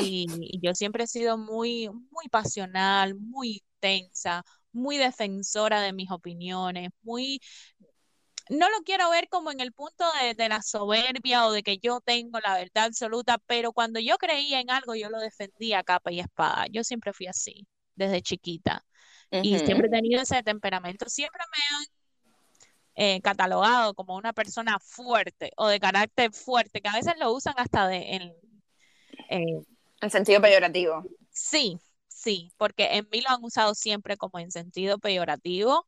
y, 0.00 0.26
y 0.40 0.60
yo 0.60 0.74
siempre 0.74 1.04
he 1.04 1.06
sido 1.06 1.36
muy, 1.38 1.88
muy 1.88 2.28
pasional, 2.30 3.14
muy 3.14 3.62
tensa, 3.80 4.44
muy 4.72 4.96
defensora 4.96 5.80
de 5.82 5.92
mis 5.92 6.10
opiniones, 6.10 6.90
muy, 7.02 7.40
no 8.48 8.68
lo 8.70 8.82
quiero 8.84 9.10
ver 9.10 9.28
como 9.28 9.50
en 9.50 9.60
el 9.60 9.72
punto 9.72 10.04
de, 10.36 10.48
la 10.48 10.62
soberbia 10.62 11.46
o 11.46 11.52
de 11.52 11.62
que 11.62 11.78
yo 11.78 12.00
tengo 12.00 12.38
la 12.40 12.54
verdad 12.54 12.84
absoluta, 12.84 13.38
pero 13.46 13.72
cuando 13.72 14.00
yo 14.00 14.16
creía 14.18 14.60
en 14.60 14.70
algo, 14.70 14.94
yo 14.94 15.10
lo 15.10 15.20
defendía 15.20 15.80
a 15.80 15.82
capa 15.84 16.12
y 16.12 16.20
espada. 16.20 16.66
Yo 16.70 16.84
siempre 16.84 17.12
fui 17.12 17.26
así, 17.26 17.66
desde 17.94 18.22
chiquita. 18.22 18.84
Y 19.30 19.58
siempre 19.60 19.88
he 19.88 19.90
tenido 19.90 20.20
ese 20.20 20.42
temperamento. 20.42 21.08
Siempre 21.08 21.40
me 21.50 21.76
han 21.76 21.84
eh, 22.94 23.20
catalogado 23.22 23.94
como 23.94 24.16
una 24.16 24.34
persona 24.34 24.78
fuerte 24.78 25.52
o 25.56 25.68
de 25.68 25.80
carácter 25.80 26.32
fuerte, 26.32 26.82
que 26.82 26.88
a 26.88 26.94
veces 26.94 27.14
lo 27.18 27.32
usan 27.32 27.54
hasta 27.56 27.88
de 27.88 28.32
en, 29.28 29.66
en 30.02 30.10
sentido 30.10 30.40
peyorativo. 30.40 31.04
Sí, 31.30 31.78
sí, 32.08 32.52
porque 32.58 32.96
en 32.96 33.08
mí 33.10 33.20
lo 33.22 33.30
han 33.30 33.44
usado 33.44 33.74
siempre 33.74 34.16
como 34.16 34.38
en 34.38 34.50
sentido 34.50 34.98
peyorativo 34.98 35.86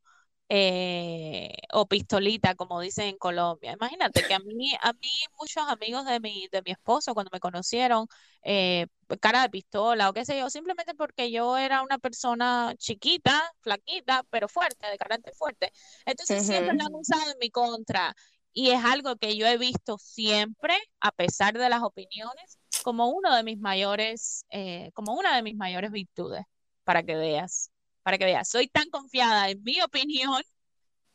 eh, 0.48 1.52
o 1.72 1.86
pistolita, 1.86 2.54
como 2.54 2.80
dicen 2.80 3.06
en 3.08 3.18
Colombia. 3.18 3.72
Imagínate 3.72 4.24
que 4.24 4.34
a 4.34 4.38
mí, 4.40 4.72
a 4.80 4.92
mí 4.94 5.08
muchos 5.38 5.64
amigos 5.68 6.04
de 6.06 6.20
mi, 6.20 6.48
de 6.52 6.62
mi 6.62 6.72
esposo, 6.72 7.14
cuando 7.14 7.30
me 7.32 7.40
conocieron, 7.40 8.06
eh, 8.42 8.86
cara 9.20 9.42
de 9.42 9.50
pistola 9.50 10.08
o 10.10 10.12
qué 10.12 10.24
sé 10.24 10.38
yo, 10.38 10.50
simplemente 10.50 10.94
porque 10.94 11.30
yo 11.30 11.56
era 11.58 11.82
una 11.82 11.98
persona 11.98 12.74
chiquita, 12.78 13.42
flaquita, 13.60 14.24
pero 14.30 14.48
fuerte, 14.48 14.86
de 14.88 14.98
carácter 14.98 15.34
fuerte. 15.34 15.72
Entonces 16.06 16.44
siempre 16.46 16.74
lo 16.74 16.84
han 16.84 16.94
usado 16.94 17.30
en 17.32 17.38
mi 17.40 17.50
contra. 17.50 18.14
Y 18.52 18.70
es 18.70 18.84
algo 18.84 19.16
que 19.16 19.36
yo 19.36 19.46
he 19.46 19.58
visto 19.58 19.98
siempre, 19.98 20.76
a 21.00 21.10
pesar 21.10 21.58
de 21.58 21.68
las 21.68 21.82
opiniones, 21.82 22.58
como 22.84 23.08
uno 23.08 23.34
de 23.34 23.42
mis 23.44 23.58
mayores, 23.58 24.46
eh, 24.50 24.90
como 24.94 25.14
una 25.14 25.34
de 25.36 25.42
mis 25.42 25.56
mayores 25.56 25.90
virtudes, 25.90 26.44
para 26.84 27.02
que 27.02 27.16
veas 27.16 27.70
para 28.04 28.18
que 28.18 28.26
veas, 28.26 28.48
soy 28.48 28.68
tan 28.68 28.90
confiada 28.90 29.50
en 29.50 29.62
mi 29.64 29.80
opinión 29.82 30.42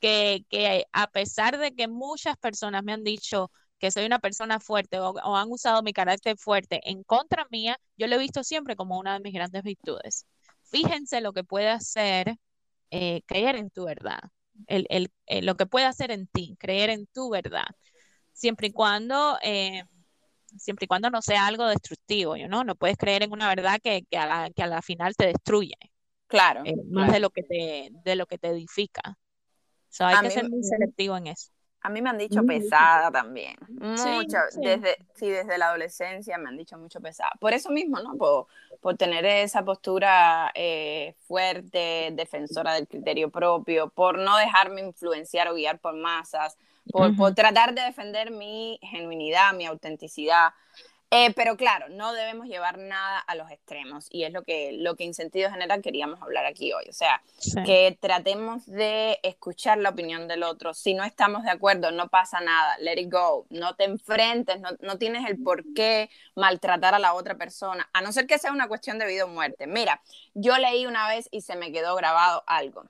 que, 0.01 0.45
a 0.91 1.08
pesar 1.12 1.58
de 1.60 1.73
que 1.75 1.88
muchas 1.88 2.38
personas 2.38 2.84
me 2.84 2.93
han 2.93 3.03
dicho 3.03 3.51
que 3.79 3.91
soy 3.91 4.05
una 4.05 4.19
persona 4.19 4.60
fuerte 4.60 4.99
o, 4.99 5.36
han 5.38 5.51
usado 5.51 5.84
mi 5.84 5.93
carácter 5.93 6.38
fuerte 6.38 6.82
en 6.89 7.03
contra 7.03 7.47
mía, 7.51 7.79
yo 7.97 8.08
lo 8.08 8.15
he 8.15 8.19
visto 8.19 8.43
siempre 8.43 8.75
como 8.75 8.99
una 8.99 9.13
de 9.13 9.19
mis 9.21 9.34
grandes 9.34 9.63
virtudes. 9.63 10.25
Fíjense 10.63 11.21
lo 11.21 11.34
que 11.34 11.43
puede 11.43 11.69
hacer 11.69 12.36
eh, 12.91 13.21
creer 13.27 13.55
en 13.55 13.69
tu 13.69 13.86
verdad, 13.86 14.21
el, 14.67 15.12
lo 15.43 15.55
que 15.58 15.67
puede 15.67 15.86
hacer 15.86 16.12
en 16.12 16.27
ti, 16.27 16.58
creer 16.60 16.89
en 16.89 17.08
tu 17.08 17.29
verdad, 17.29 17.67
siempre 18.34 18.67
y 18.69 18.71
cuando... 18.71 19.38
Eh, 19.43 19.84
siempre 20.58 20.86
y 20.86 20.88
cuando 20.88 21.10
no 21.10 21.22
sea 21.22 21.48
algo 21.48 21.68
destructivo, 21.68 22.36
¿no? 22.48 22.64
No 22.64 22.76
puedes 22.76 22.98
creer 22.98 23.24
en 23.24 23.32
una 23.32 23.48
verdad 23.48 23.80
que, 23.82 24.04
que, 24.10 24.18
a, 24.18 24.26
la, 24.26 24.50
que 24.50 24.64
a 24.64 24.68
la 24.68 24.82
final 24.82 25.16
te 25.16 25.28
destruye. 25.28 25.76
Claro. 26.28 26.62
Eh, 26.66 26.76
más 26.90 27.12
de 27.12 27.20
lo 27.20 27.30
que 27.30 27.44
te, 27.44 27.90
de 27.92 28.16
lo 28.16 28.26
que 28.26 28.38
te 28.38 28.50
edifica. 28.50 29.18
So, 29.90 30.06
hay 30.06 30.20
que 30.22 30.32
ser 30.32 30.50
muy 30.50 30.64
selectivo 30.64 31.18
en 31.18 31.28
eso. 31.28 31.50
A 31.82 31.89
mí 31.89 32.02
me 32.02 32.10
han 32.10 32.18
dicho 32.18 32.44
pesada 32.44 33.10
también. 33.10 33.56
Mucho. 33.70 34.38
Desde, 34.56 34.98
sí, 35.15 35.30
desde 35.30 35.58
la 35.58 35.68
adolescencia 35.68 36.38
me 36.38 36.50
han 36.50 36.58
dicho 36.58 36.78
mucho 36.78 37.00
pesada. 37.00 37.32
Por 37.39 37.54
eso 37.54 37.70
mismo, 37.70 38.00
¿no? 38.00 38.15
Por, 38.18 38.48
por 38.82 38.98
tener 38.98 39.26
esa 39.26 39.63
postura 39.63 40.52
eh, 40.56 41.15
fuerte, 41.28 42.10
defensora 42.13 42.74
del 42.74 42.88
criterio 42.88 43.30
propio, 43.30 43.89
por 43.89 44.18
no 44.18 44.36
dejarme 44.38 44.82
influenciar 44.82 45.48
o 45.48 45.54
guiar 45.54 45.80
por 45.80 45.96
masas, 45.96 46.58
por, 46.92 47.15
por 47.15 47.34
tratar 47.34 47.74
de 47.74 47.82
defender 47.82 48.32
mi 48.32 48.80
genuinidad, 48.82 49.54
mi 49.54 49.65
autenticidad. 49.65 50.54
Eh, 51.12 51.34
pero 51.34 51.58
claro, 51.58 51.89
no 51.89 52.13
debemos 52.13 52.45
llevar 52.45 52.78
nada 52.78 53.17
a 53.17 53.34
los 53.34 53.50
extremos 53.50 54.06
y 54.12 54.26
es 54.26 54.32
lo 54.32 54.43
que, 54.43 54.74
lo 54.74 54.95
que 54.95 55.06
en 55.06 55.15
sentido 55.15 55.50
general 55.50 55.82
queríamos 55.82 56.22
hablar 56.22 56.45
aquí 56.45 56.72
hoy. 56.72 56.86
O 56.88 56.93
sea, 56.93 57.24
que 57.65 57.98
tratemos 58.00 58.67
de 58.67 59.19
escuchar 59.24 59.80
la 59.80 59.89
opinión 59.89 60.28
del 60.28 60.43
otro. 60.43 60.76
Si 60.76 60.93
no 60.93 61.04
estamos 61.04 61.43
de 61.43 61.50
acuerdo, 61.50 61.89
no 61.89 62.10
pasa 62.10 62.41
nada, 62.41 62.78
let 62.78 63.02
it 63.02 63.12
go. 63.12 63.48
No 63.50 63.76
te 63.76 63.86
enfrentes, 63.86 64.60
no, 64.60 64.69
no 64.82 65.00
tienes 65.00 65.28
el 65.28 65.41
por 65.41 65.63
qué 65.74 66.12
maltratar 66.36 66.93
a 66.93 67.00
la 67.00 67.15
otra 67.15 67.36
persona, 67.36 67.89
a 67.91 68.02
no 68.02 68.12
ser 68.12 68.28
que 68.28 68.38
sea 68.38 68.52
una 68.52 68.67
cuestión 68.67 69.00
de 69.00 69.08
vida 69.08 69.26
o 69.26 69.30
muerte. 69.30 69.65
Mira, 69.65 70.04
yo 70.36 70.60
leí 70.60 70.86
una 70.86 71.08
vez 71.08 71.28
y 71.32 71.41
se 71.41 71.56
me 71.56 71.72
quedó 71.72 71.95
grabado 71.95 72.43
algo. 72.45 72.84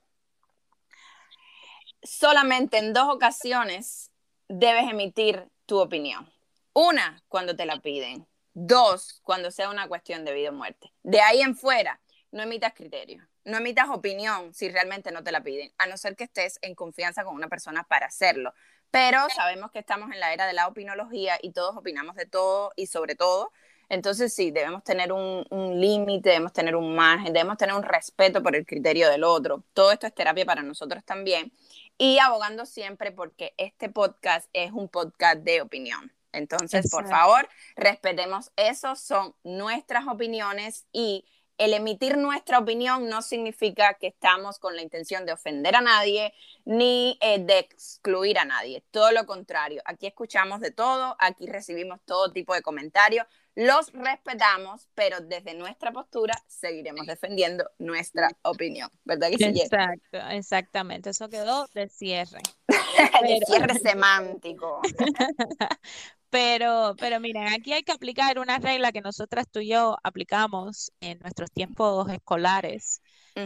Solamente 2.03 2.77
en 2.79 2.91
dos 2.91 3.07
ocasiones 3.07 4.11
debes 4.49 4.89
emitir 4.89 5.47
tu 5.65 5.79
opinión 5.79 6.27
una, 6.73 7.23
cuando 7.27 7.55
te 7.55 7.65
la 7.65 7.79
piden. 7.81 8.27
Dos, 8.53 9.21
cuando 9.23 9.51
sea 9.51 9.69
una 9.69 9.87
cuestión 9.87 10.25
de 10.25 10.33
vida 10.33 10.49
o 10.49 10.53
muerte. 10.53 10.91
De 11.03 11.21
ahí 11.21 11.41
en 11.41 11.55
fuera, 11.55 12.01
no 12.31 12.43
emitas 12.43 12.73
criterio, 12.73 13.27
no 13.45 13.57
emitas 13.57 13.89
opinión 13.89 14.53
si 14.53 14.69
realmente 14.69 15.11
no 15.11 15.23
te 15.23 15.31
la 15.31 15.41
piden, 15.41 15.71
a 15.77 15.87
no 15.87 15.97
ser 15.97 16.15
que 16.15 16.25
estés 16.25 16.59
en 16.61 16.75
confianza 16.75 17.23
con 17.23 17.35
una 17.35 17.47
persona 17.47 17.83
para 17.83 18.07
hacerlo. 18.07 18.53
Pero 18.91 19.19
sabemos 19.35 19.71
que 19.71 19.79
estamos 19.79 20.11
en 20.11 20.19
la 20.19 20.33
era 20.33 20.47
de 20.47 20.53
la 20.53 20.67
opinología 20.67 21.37
y 21.41 21.51
todos 21.51 21.77
opinamos 21.77 22.15
de 22.15 22.25
todo 22.25 22.71
y 22.75 22.87
sobre 22.87 23.15
todo. 23.15 23.51
Entonces 23.87 24.33
sí, 24.33 24.51
debemos 24.51 24.83
tener 24.83 25.11
un, 25.11 25.45
límite, 25.79 26.29
debemos 26.29 26.53
tener 26.53 26.75
un 26.75 26.95
margen, 26.95 27.33
debemos 27.33 27.57
tener 27.57 27.75
un 27.75 27.83
respeto 27.83 28.41
por 28.43 28.55
el 28.55 28.65
criterio 28.65 29.09
del 29.09 29.23
otro. 29.23 29.63
Todo 29.73 29.91
esto 29.91 30.07
es 30.07 30.13
terapia 30.13 30.45
para 30.45 30.61
nosotros 30.61 31.03
también. 31.03 31.51
Y 31.97 32.19
abogando 32.19 32.65
siempre 32.65 33.11
porque 33.11 33.53
este 33.57 33.89
podcast 33.89 34.47
es 34.53 34.71
un 34.71 34.89
podcast 34.89 35.39
de 35.41 35.61
opinión. 35.61 36.13
Entonces, 36.31 36.89
por 36.89 37.07
favor, 37.07 37.47
respetemos 37.75 38.51
eso, 38.55 38.95
son 38.95 39.35
nuestras 39.43 40.07
opiniones 40.07 40.85
y 40.91 41.25
el 41.59 41.73
emitir 41.73 42.17
nuestra 42.17 42.57
opinión 42.57 43.09
no 43.09 43.21
significa 43.21 43.93
que 43.95 44.07
estamos 44.07 44.59
con 44.59 44.75
la 44.77 44.81
intención 44.81 45.25
de 45.25 45.33
ofender 45.33 45.75
a 45.75 45.81
nadie 45.81 46.33
ni 46.63 47.17
eh, 47.21 47.37
de 47.39 47.59
excluir 47.59 48.39
a 48.39 48.45
nadie. 48.45 48.81
Todo 48.91 49.11
lo 49.11 49.25
contrario, 49.25 49.81
aquí 49.85 50.07
escuchamos 50.07 50.61
de 50.61 50.71
todo, 50.71 51.17
aquí 51.19 51.47
recibimos 51.47 51.99
todo 52.05 52.31
tipo 52.31 52.53
de 52.53 52.61
comentarios, 52.61 53.27
los 53.55 53.91
respetamos, 53.91 54.87
pero 54.95 55.19
desde 55.19 55.53
nuestra 55.53 55.91
postura 55.91 56.33
seguiremos 56.47 57.05
defendiendo 57.05 57.69
nuestra 57.77 58.29
opinión, 58.43 58.89
¿verdad 59.03 59.29
que 59.29 59.37
sí? 59.37 59.61
Exacto, 59.61 60.17
exactamente, 60.29 61.09
eso 61.09 61.27
quedó 61.27 61.67
de 61.73 61.89
cierre. 61.89 62.39
de 63.27 63.39
cierre 63.45 63.73
semántico. 63.79 64.81
Pero, 66.29 66.95
pero 66.99 67.19
miren, 67.19 67.47
aquí 67.47 67.73
hay 67.73 67.83
que 67.83 67.91
aplicar 67.91 68.37
una 68.39 68.59
regla 68.59 68.91
que 68.91 69.01
nosotras 69.01 69.47
tú 69.51 69.59
y 69.61 69.69
yo 69.69 69.97
aplicamos 70.03 70.91
en 70.99 71.19
nuestros 71.19 71.51
tiempos 71.51 72.07
escolares, 72.11 73.01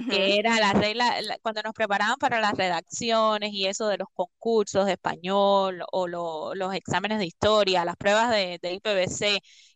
que 0.08 0.38
era 0.38 0.60
la 0.60 0.74
regla, 0.74 1.16
cuando 1.42 1.62
nos 1.64 1.74
preparaban 1.74 2.18
para 2.18 2.42
las 2.42 2.54
redacciones 2.56 3.54
y 3.54 3.68
eso 3.68 3.88
de 3.88 3.98
los 3.98 4.10
concursos 4.14 4.86
de 4.86 4.94
español 4.94 5.84
o 5.92 6.08
los 6.08 6.76
exámenes 6.76 7.20
de 7.20 7.26
historia, 7.26 7.86
las 7.86 7.96
pruebas 7.98 8.30
de, 8.32 8.60
de 8.62 8.82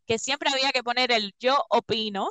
que 0.05 0.19
siempre 0.19 0.49
había 0.49 0.71
que 0.71 0.83
poner 0.83 1.11
el 1.11 1.33
yo 1.39 1.57
opino. 1.69 2.29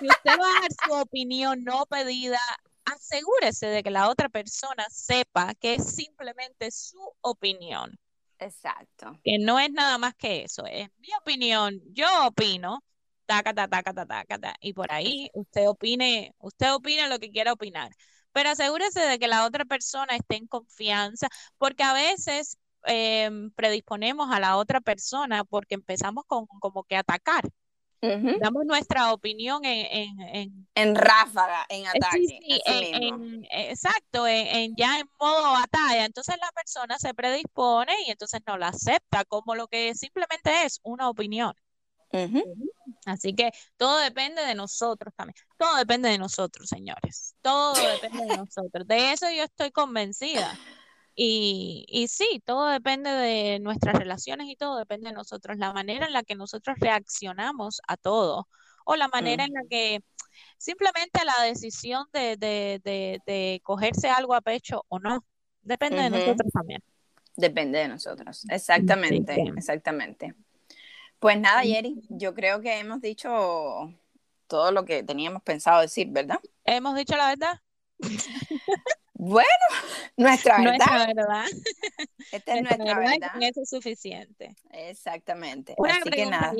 si 0.00 0.08
usted 0.08 0.38
va 0.40 0.46
a 0.46 0.60
dar 0.62 0.70
su 0.86 0.92
opinión 0.94 1.64
no 1.64 1.86
pedida, 1.86 2.38
asegúrese 2.84 3.66
de 3.66 3.82
que 3.82 3.90
la 3.90 4.08
otra 4.08 4.28
persona 4.28 4.86
sepa 4.90 5.54
que 5.54 5.74
es 5.74 5.94
simplemente 5.94 6.70
su 6.70 7.00
opinión. 7.20 7.98
Exacto. 8.42 9.12
Que 9.24 9.38
no 9.38 9.58
es 9.58 9.70
nada 9.70 9.98
más 9.98 10.14
que 10.14 10.42
eso, 10.44 10.64
es 10.66 10.88
mi 10.98 11.08
opinión, 11.20 11.80
yo 11.92 12.06
opino, 12.26 12.82
taca, 13.26 13.54
taca, 13.54 13.82
taca, 13.82 14.06
taca, 14.06 14.38
taca, 14.38 14.56
y 14.60 14.72
por 14.72 14.90
ahí 14.92 15.30
usted 15.34 15.68
opine, 15.68 16.34
usted 16.38 16.74
opine 16.74 17.08
lo 17.08 17.18
que 17.18 17.30
quiera 17.30 17.52
opinar. 17.52 17.90
Pero 18.32 18.50
asegúrese 18.50 19.00
de 19.00 19.18
que 19.18 19.28
la 19.28 19.44
otra 19.46 19.64
persona 19.64 20.16
esté 20.16 20.36
en 20.36 20.46
confianza, 20.46 21.28
porque 21.58 21.82
a 21.82 21.92
veces 21.92 22.58
em, 22.84 23.50
predisponemos 23.52 24.30
a 24.32 24.40
la 24.40 24.56
otra 24.56 24.80
persona 24.80 25.44
porque 25.44 25.74
empezamos 25.76 26.24
con 26.26 26.46
como 26.46 26.84
que 26.84 26.96
atacar. 26.96 27.44
Damos 28.40 28.64
nuestra 28.66 29.12
opinión 29.12 29.64
en, 29.64 30.20
en, 30.20 30.68
en, 30.74 30.94
ráfaga, 30.96 31.64
en 31.68 31.86
ataque. 31.86 32.18
Sí, 32.18 32.38
sí, 32.40 32.60
en, 32.66 33.46
exacto, 33.48 34.26
en, 34.26 34.74
ya 34.76 34.98
en 34.98 35.08
modo 35.20 35.52
batalla. 35.52 36.04
Entonces 36.04 36.36
la 36.40 36.50
persona 36.50 36.98
se 36.98 37.14
predispone 37.14 37.94
y 38.06 38.10
entonces 38.10 38.40
no 38.44 38.58
la 38.58 38.68
acepta 38.68 39.24
como 39.24 39.54
lo 39.54 39.68
que 39.68 39.94
simplemente 39.94 40.64
es 40.64 40.80
una 40.82 41.08
opinión. 41.08 41.54
Así 43.06 43.34
que 43.34 43.52
todo 43.76 43.98
depende 43.98 44.44
de 44.44 44.54
nosotros 44.56 45.14
también. 45.16 45.36
Todo 45.56 45.76
depende 45.76 46.08
de 46.08 46.18
nosotros, 46.18 46.68
señores. 46.68 47.36
Todo 47.40 47.74
depende 47.74 48.26
de 48.26 48.36
nosotros. 48.36 48.86
De 48.86 49.12
eso 49.12 49.30
yo 49.30 49.44
estoy 49.44 49.70
convencida. 49.70 50.58
Y, 51.14 51.84
y 51.88 52.08
sí, 52.08 52.42
todo 52.44 52.68
depende 52.68 53.10
de 53.10 53.58
nuestras 53.60 53.94
relaciones 53.94 54.48
y 54.48 54.56
todo 54.56 54.78
depende 54.78 55.10
de 55.10 55.14
nosotros. 55.14 55.58
La 55.58 55.72
manera 55.72 56.06
en 56.06 56.12
la 56.12 56.22
que 56.22 56.34
nosotros 56.34 56.76
reaccionamos 56.80 57.80
a 57.86 57.96
todo 57.96 58.48
o 58.84 58.96
la 58.96 59.08
manera 59.08 59.44
en 59.44 59.52
la 59.52 59.62
que 59.68 60.00
simplemente 60.58 61.24
la 61.24 61.44
decisión 61.44 62.06
de, 62.12 62.36
de, 62.36 63.20
de, 63.26 63.60
cogerse 63.62 64.08
algo 64.08 64.34
a 64.34 64.40
pecho 64.40 64.84
o 64.88 64.98
no, 64.98 65.24
depende 65.62 66.02
de 66.02 66.10
nosotros 66.10 66.50
también. 66.52 66.82
Depende 67.36 67.78
de 67.78 67.88
nosotros, 67.88 68.44
exactamente, 68.50 69.42
exactamente. 69.56 70.34
Pues 71.18 71.38
nada, 71.38 71.62
Yeri, 71.62 72.02
yo 72.08 72.34
creo 72.34 72.60
que 72.60 72.78
hemos 72.78 73.00
dicho 73.00 73.30
todo 74.46 74.72
lo 74.72 74.84
que 74.84 75.02
teníamos 75.02 75.42
pensado 75.42 75.80
decir, 75.80 76.08
¿verdad? 76.10 76.40
Hemos 76.64 76.96
dicho 76.96 77.16
la 77.16 77.28
verdad. 77.28 77.60
bueno, 79.24 79.48
nuestra 80.16 80.58
verdad. 80.58 80.72
Nuestra 80.72 81.06
verdad. 81.06 81.44
Esta 82.32 82.54
es 82.54 82.62
nuestra, 82.62 82.98
verdad. 82.98 83.30
Eso 83.40 83.62
es 83.62 83.70
suficiente. 83.70 84.56
Exactamente. 84.72 85.74
Una 85.78 85.98
Así 85.98 86.10
que 86.10 86.26
nada. 86.26 86.52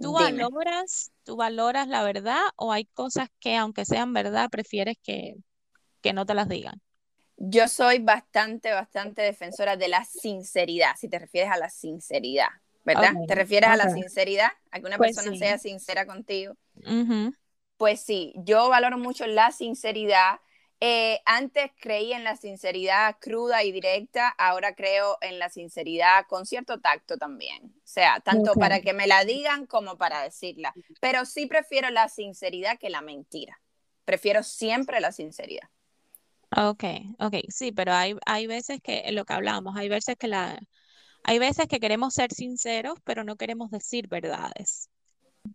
¿tú 0.00 0.12
valoras, 0.12 1.12
¿Tú 1.22 1.36
valoras 1.36 1.86
la 1.86 2.02
verdad 2.02 2.42
o 2.56 2.72
hay 2.72 2.86
cosas 2.86 3.28
que, 3.38 3.56
aunque 3.56 3.84
sean 3.84 4.12
verdad, 4.12 4.50
prefieres 4.50 4.96
que, 5.02 5.36
que 6.00 6.12
no 6.12 6.26
te 6.26 6.34
las 6.34 6.48
digan? 6.48 6.80
Yo 7.36 7.68
soy 7.68 8.00
bastante, 8.00 8.72
bastante 8.72 9.22
defensora 9.22 9.76
de 9.76 9.88
la 9.88 10.04
sinceridad, 10.04 10.96
si 10.96 11.08
te 11.08 11.18
refieres 11.18 11.52
a 11.52 11.58
la 11.58 11.70
sinceridad. 11.70 12.48
¿verdad? 12.84 13.12
¿Te 13.26 13.34
refieres 13.34 13.70
a 13.70 13.76
la 13.76 13.90
sinceridad? 13.90 14.50
A 14.70 14.80
que 14.80 14.86
una 14.86 14.96
pues 14.96 15.16
persona 15.16 15.36
sea 15.36 15.58
sincera 15.58 16.06
contigo. 16.06 16.54
Pues 17.76 18.00
sí, 18.00 18.34
yo 18.36 18.68
valoro 18.68 18.98
mucho 18.98 19.26
la 19.26 19.52
sinceridad. 19.52 20.40
Eh, 20.82 21.20
antes 21.26 21.70
creí 21.78 22.14
en 22.14 22.24
la 22.24 22.36
sinceridad 22.36 23.16
cruda 23.20 23.62
y 23.62 23.70
directa, 23.70 24.28
ahora 24.30 24.74
creo 24.74 25.18
en 25.20 25.38
la 25.38 25.50
sinceridad 25.50 26.26
con 26.26 26.46
cierto 26.46 26.80
tacto 26.80 27.18
también. 27.18 27.74
O 27.84 27.86
sea, 27.86 28.20
tanto 28.20 28.54
para 28.54 28.80
que 28.80 28.94
me 28.94 29.06
la 29.06 29.24
digan 29.24 29.66
como 29.66 29.98
para 29.98 30.22
decirla. 30.22 30.72
Pero 31.00 31.26
sí 31.26 31.46
prefiero 31.46 31.90
la 31.90 32.08
sinceridad 32.08 32.78
que 32.78 32.88
la 32.88 33.02
mentira. 33.02 33.60
Prefiero 34.06 34.42
siempre 34.42 35.00
la 35.00 35.12
sinceridad. 35.12 35.68
Ok, 36.56 36.84
ok, 37.18 37.34
sí, 37.48 37.70
pero 37.72 37.92
hay, 37.92 38.16
hay 38.26 38.46
veces 38.46 38.80
que, 38.82 39.04
lo 39.12 39.24
que 39.24 39.34
hablábamos, 39.34 39.76
hay 39.76 39.88
veces 39.88 40.16
que 40.16 40.26
la, 40.26 40.58
hay 41.22 41.38
veces 41.38 41.68
que 41.68 41.80
queremos 41.80 42.14
ser 42.14 42.32
sinceros, 42.32 42.98
pero 43.04 43.24
no 43.24 43.36
queremos 43.36 43.70
decir 43.70 44.08
verdades. 44.08 44.89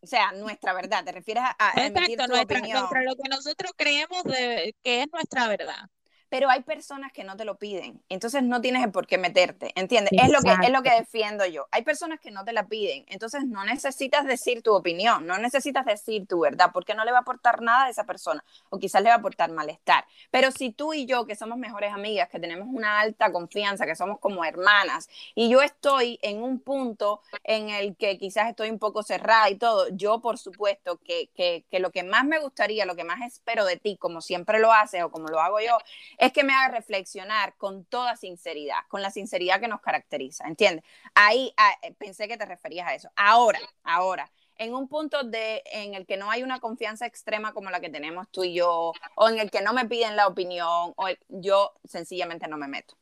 O 0.02 0.08
sea, 0.08 0.32
nuestra 0.34 0.74
verdad, 0.74 1.04
te 1.04 1.12
refieres 1.12 1.44
a, 1.44 1.72
emitir 1.76 2.18
tu 2.18 2.36
opinión. 2.36 2.88
lo 3.04 3.16
que 3.16 3.30
nosotros 3.30 3.72
creemos 3.76 4.24
de, 4.24 4.76
que 4.84 5.04
es 5.04 5.08
nuestra 5.12 5.48
verdad 5.48 5.90
pero 6.36 6.50
hay 6.50 6.64
personas 6.64 7.14
que 7.14 7.24
no 7.24 7.38
te 7.38 7.46
lo 7.46 7.56
piden, 7.56 8.04
entonces 8.10 8.44
no 8.44 8.60
tienes 8.60 8.86
por 8.90 9.08
qué 9.08 9.18
meterte, 9.18 9.72
¿entiendes? 9.76 10.12
Es 10.22 10.30
lo, 10.30 10.42
que, 10.42 10.54
es 10.66 10.70
lo 10.70 10.84
que 10.84 10.90
defiendo 10.90 11.46
yo. 11.46 11.66
Hay 11.72 11.84
personas 11.84 12.20
que 12.20 12.30
no 12.30 12.44
te 12.44 12.52
la 12.52 12.68
piden, 12.68 13.06
entonces 13.08 13.46
no 13.46 13.64
necesitas 13.64 14.26
decir 14.26 14.62
tu 14.62 14.74
opinión, 14.74 15.26
no 15.26 15.38
necesitas 15.38 15.86
decir 15.86 16.28
tu 16.28 16.42
verdad, 16.42 16.72
porque 16.74 16.94
no 16.94 17.06
le 17.06 17.14
va 17.14 17.20
a 17.20 17.22
aportar 17.22 17.62
nada 17.62 17.86
a 17.86 17.90
esa 17.90 18.04
persona, 18.04 18.44
o 18.70 18.80
quizás 18.80 19.02
le 19.02 19.08
va 19.08 19.16
a 19.16 19.20
aportar 19.20 19.50
malestar. 19.50 20.04
Pero 20.30 20.52
si 20.52 20.74
tú 20.74 20.94
y 20.94 21.06
yo, 21.06 21.26
que 21.26 21.38
somos 21.38 21.58
mejores 21.58 21.94
amigas, 21.94 22.28
que 22.28 22.38
tenemos 22.38 22.68
una 22.70 23.00
alta 23.00 23.32
confianza, 23.32 23.86
que 23.86 23.96
somos 23.96 24.20
como 24.20 24.44
hermanas, 24.44 25.08
y 25.36 25.48
yo 25.48 25.62
estoy 25.62 26.20
en 26.22 26.44
un 26.44 26.60
punto 26.60 27.22
en 27.46 27.70
el 27.70 27.96
que 27.96 28.18
quizás 28.18 28.50
estoy 28.50 28.72
un 28.72 28.80
poco 28.80 29.04
cerrada 29.04 29.50
y 29.50 29.56
todo, 29.56 29.88
yo 29.94 30.20
por 30.20 30.38
supuesto 30.38 30.98
que, 30.98 31.30
que, 31.34 31.64
que 31.72 31.80
lo 31.80 31.92
que 31.92 32.04
más 32.04 32.26
me 32.26 32.40
gustaría, 32.40 32.86
lo 32.86 32.98
que 32.98 33.06
más 33.06 33.22
espero 33.22 33.64
de 33.64 33.78
ti, 33.78 33.96
como 33.96 34.20
siempre 34.20 34.60
lo 34.60 34.74
haces 34.74 35.02
o 35.02 35.10
como 35.10 35.30
lo 35.30 35.40
hago 35.40 35.62
yo, 35.62 35.78
es 36.26 36.34
que 36.34 36.43
me 36.43 36.53
haga 36.53 36.69
reflexionar 36.69 37.55
con 37.57 37.86
toda 37.86 38.15
sinceridad, 38.15 38.80
con 38.88 39.01
la 39.01 39.11
sinceridad 39.11 39.59
que 39.59 39.67
nos 39.67 39.82
caracteriza, 39.82 40.47
¿entiendes? 40.47 40.84
Ahí 41.13 41.53
ah, 41.57 41.73
eh, 41.82 41.93
pensé 41.93 42.28
que 42.28 42.38
te 42.38 42.45
referías 42.45 42.88
a 42.88 42.95
eso. 42.95 43.09
Ahora, 43.15 43.59
ahora, 43.84 44.32
en 44.57 44.73
un 44.73 44.88
punto 44.88 45.23
de, 45.23 45.63
en 45.65 45.93
el 45.93 46.05
que 46.05 46.17
no 46.17 46.32
hay 46.32 46.43
una 46.43 46.59
confianza 46.59 47.05
extrema 47.05 47.53
como 47.53 47.69
la 47.69 47.80
que 47.80 47.89
tenemos 47.89 48.30
tú 48.32 48.43
y 48.43 48.53
yo, 48.53 48.93
o 49.15 49.30
en 49.30 49.39
el 49.39 49.51
que 49.51 49.61
no 49.61 49.73
me 49.73 49.86
piden 49.86 50.15
la 50.15 50.28
opinión, 50.28 50.93
o 50.95 51.07
yo 51.30 51.73
sencillamente 51.86 52.47
no 52.47 52.57
me 52.57 52.67
meto. 52.67 52.97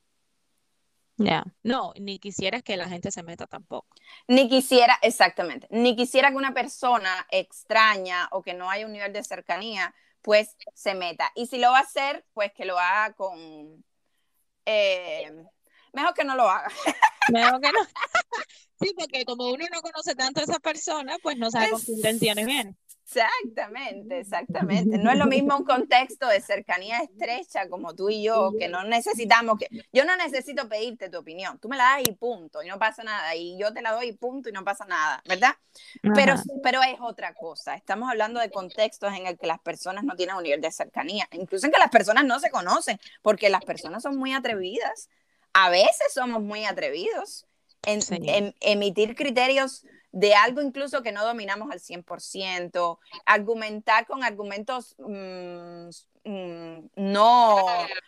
Ya, 1.18 1.46
no, 1.62 1.94
ni 2.00 2.18
quisieras 2.18 2.64
que 2.64 2.76
la 2.76 2.90
gente 2.90 3.12
se 3.12 3.22
meta 3.22 3.46
tampoco. 3.46 3.88
Ni 4.28 4.50
quisiera, 4.50 4.98
exactamente, 5.04 5.68
ni 5.70 5.96
quisiera 5.96 6.32
que 6.32 6.38
una 6.38 6.56
persona 6.56 7.28
extraña 7.30 8.28
o 8.32 8.42
que 8.42 8.56
no 8.56 8.70
haya 8.70 8.88
un 8.88 8.94
nivel 8.94 9.14
de 9.14 9.24
cercanía 9.24 9.94
pues 10.24 10.56
se 10.74 10.96
meta. 10.96 11.32
Y 11.36 11.46
si 11.48 11.60
lo 11.60 11.72
va 11.72 11.80
a 11.80 11.82
hacer, 11.82 12.26
pues 12.34 12.52
que 12.54 12.66
lo 12.66 12.80
haga 12.80 13.14
con... 13.14 13.86
Eh, 14.66 15.32
mejor 15.92 16.14
que 16.14 16.24
no 16.24 16.36
lo 16.36 16.50
haga. 16.50 16.70
Mejor 17.30 17.62
que 17.62 17.72
no. 17.72 17.80
Sí, 18.82 18.94
porque 18.98 19.24
como 19.24 19.50
uno 19.50 19.66
no 19.72 19.82
conoce 19.82 20.14
tanto 20.14 20.42
a 20.42 20.44
esa 20.44 20.60
persona, 20.60 21.16
pues 21.24 21.38
no 21.38 21.50
sabe 21.50 21.70
con 21.70 21.82
qué 21.82 21.94
intenciones 21.94 22.46
viene. 22.46 22.76
Exactamente, 23.06 24.20
exactamente. 24.20 24.98
No 24.98 25.12
es 25.12 25.18
lo 25.18 25.26
mismo 25.26 25.58
un 25.58 25.66
contexto 25.66 26.28
de 26.28 26.42
cercanía 26.42 27.00
estrecha 27.00 27.68
como 27.68 27.94
tú 27.94 28.10
y 28.10 28.24
yo, 28.24 28.52
que 28.58 28.70
no 28.70 28.84
necesitamos 28.84 29.58
que... 29.60 29.68
Yo 29.92 30.06
no 30.06 30.16
necesito 30.16 30.68
pedirte 30.70 31.10
tu 31.10 31.20
opinión, 31.20 31.60
tú 31.60 31.70
me 31.70 31.78
la 31.78 31.84
das 31.84 32.04
y 32.08 32.14
punto, 32.14 32.64
y 32.64 32.68
no 32.68 32.80
pasa 32.80 33.04
nada, 33.04 33.36
y 33.36 33.58
yo 33.60 33.74
te 33.74 33.82
la 33.82 33.92
doy 33.92 34.08
y 34.08 34.14
punto, 34.14 34.50
y 34.50 34.52
no 34.52 34.64
pasa 34.64 34.86
nada, 34.86 35.22
¿verdad? 35.28 35.56
Pero, 36.02 36.36
pero 36.62 36.82
es 36.82 36.96
otra 37.00 37.34
cosa, 37.34 37.76
estamos 37.76 38.10
hablando 38.10 38.40
de 38.40 38.50
contextos 38.50 39.14
en 39.14 39.28
el 39.28 39.38
que 39.38 39.48
las 39.48 39.60
personas 39.60 40.04
no 40.04 40.16
tienen 40.16 40.36
un 40.36 40.44
nivel 40.44 40.62
de 40.62 40.72
cercanía, 40.72 41.28
incluso 41.32 41.66
en 41.66 41.72
que 41.72 41.80
las 41.80 41.90
personas 41.90 42.26
no 42.26 42.40
se 42.40 42.50
conocen, 42.50 43.00
porque 43.22 43.50
las 43.50 43.66
personas 43.66 44.04
son 44.04 44.18
muy 44.18 44.34
atrevidas, 44.34 45.10
a 45.54 45.70
veces 45.70 46.14
somos 46.14 46.42
muy 46.42 46.66
atrevidos 46.66 47.46
en 47.86 48.56
emitir 48.62 49.14
criterios 49.16 49.84
de 50.14 50.36
algo 50.36 50.62
incluso 50.62 51.02
que 51.02 51.12
no 51.12 51.26
dominamos 51.26 51.72
al 51.72 51.80
100%, 51.80 53.00
argumentar 53.26 54.06
con 54.06 54.24
argumentos 54.24 54.96
mm, 55.00 55.90
mm, 56.24 56.90
no, 56.96 57.66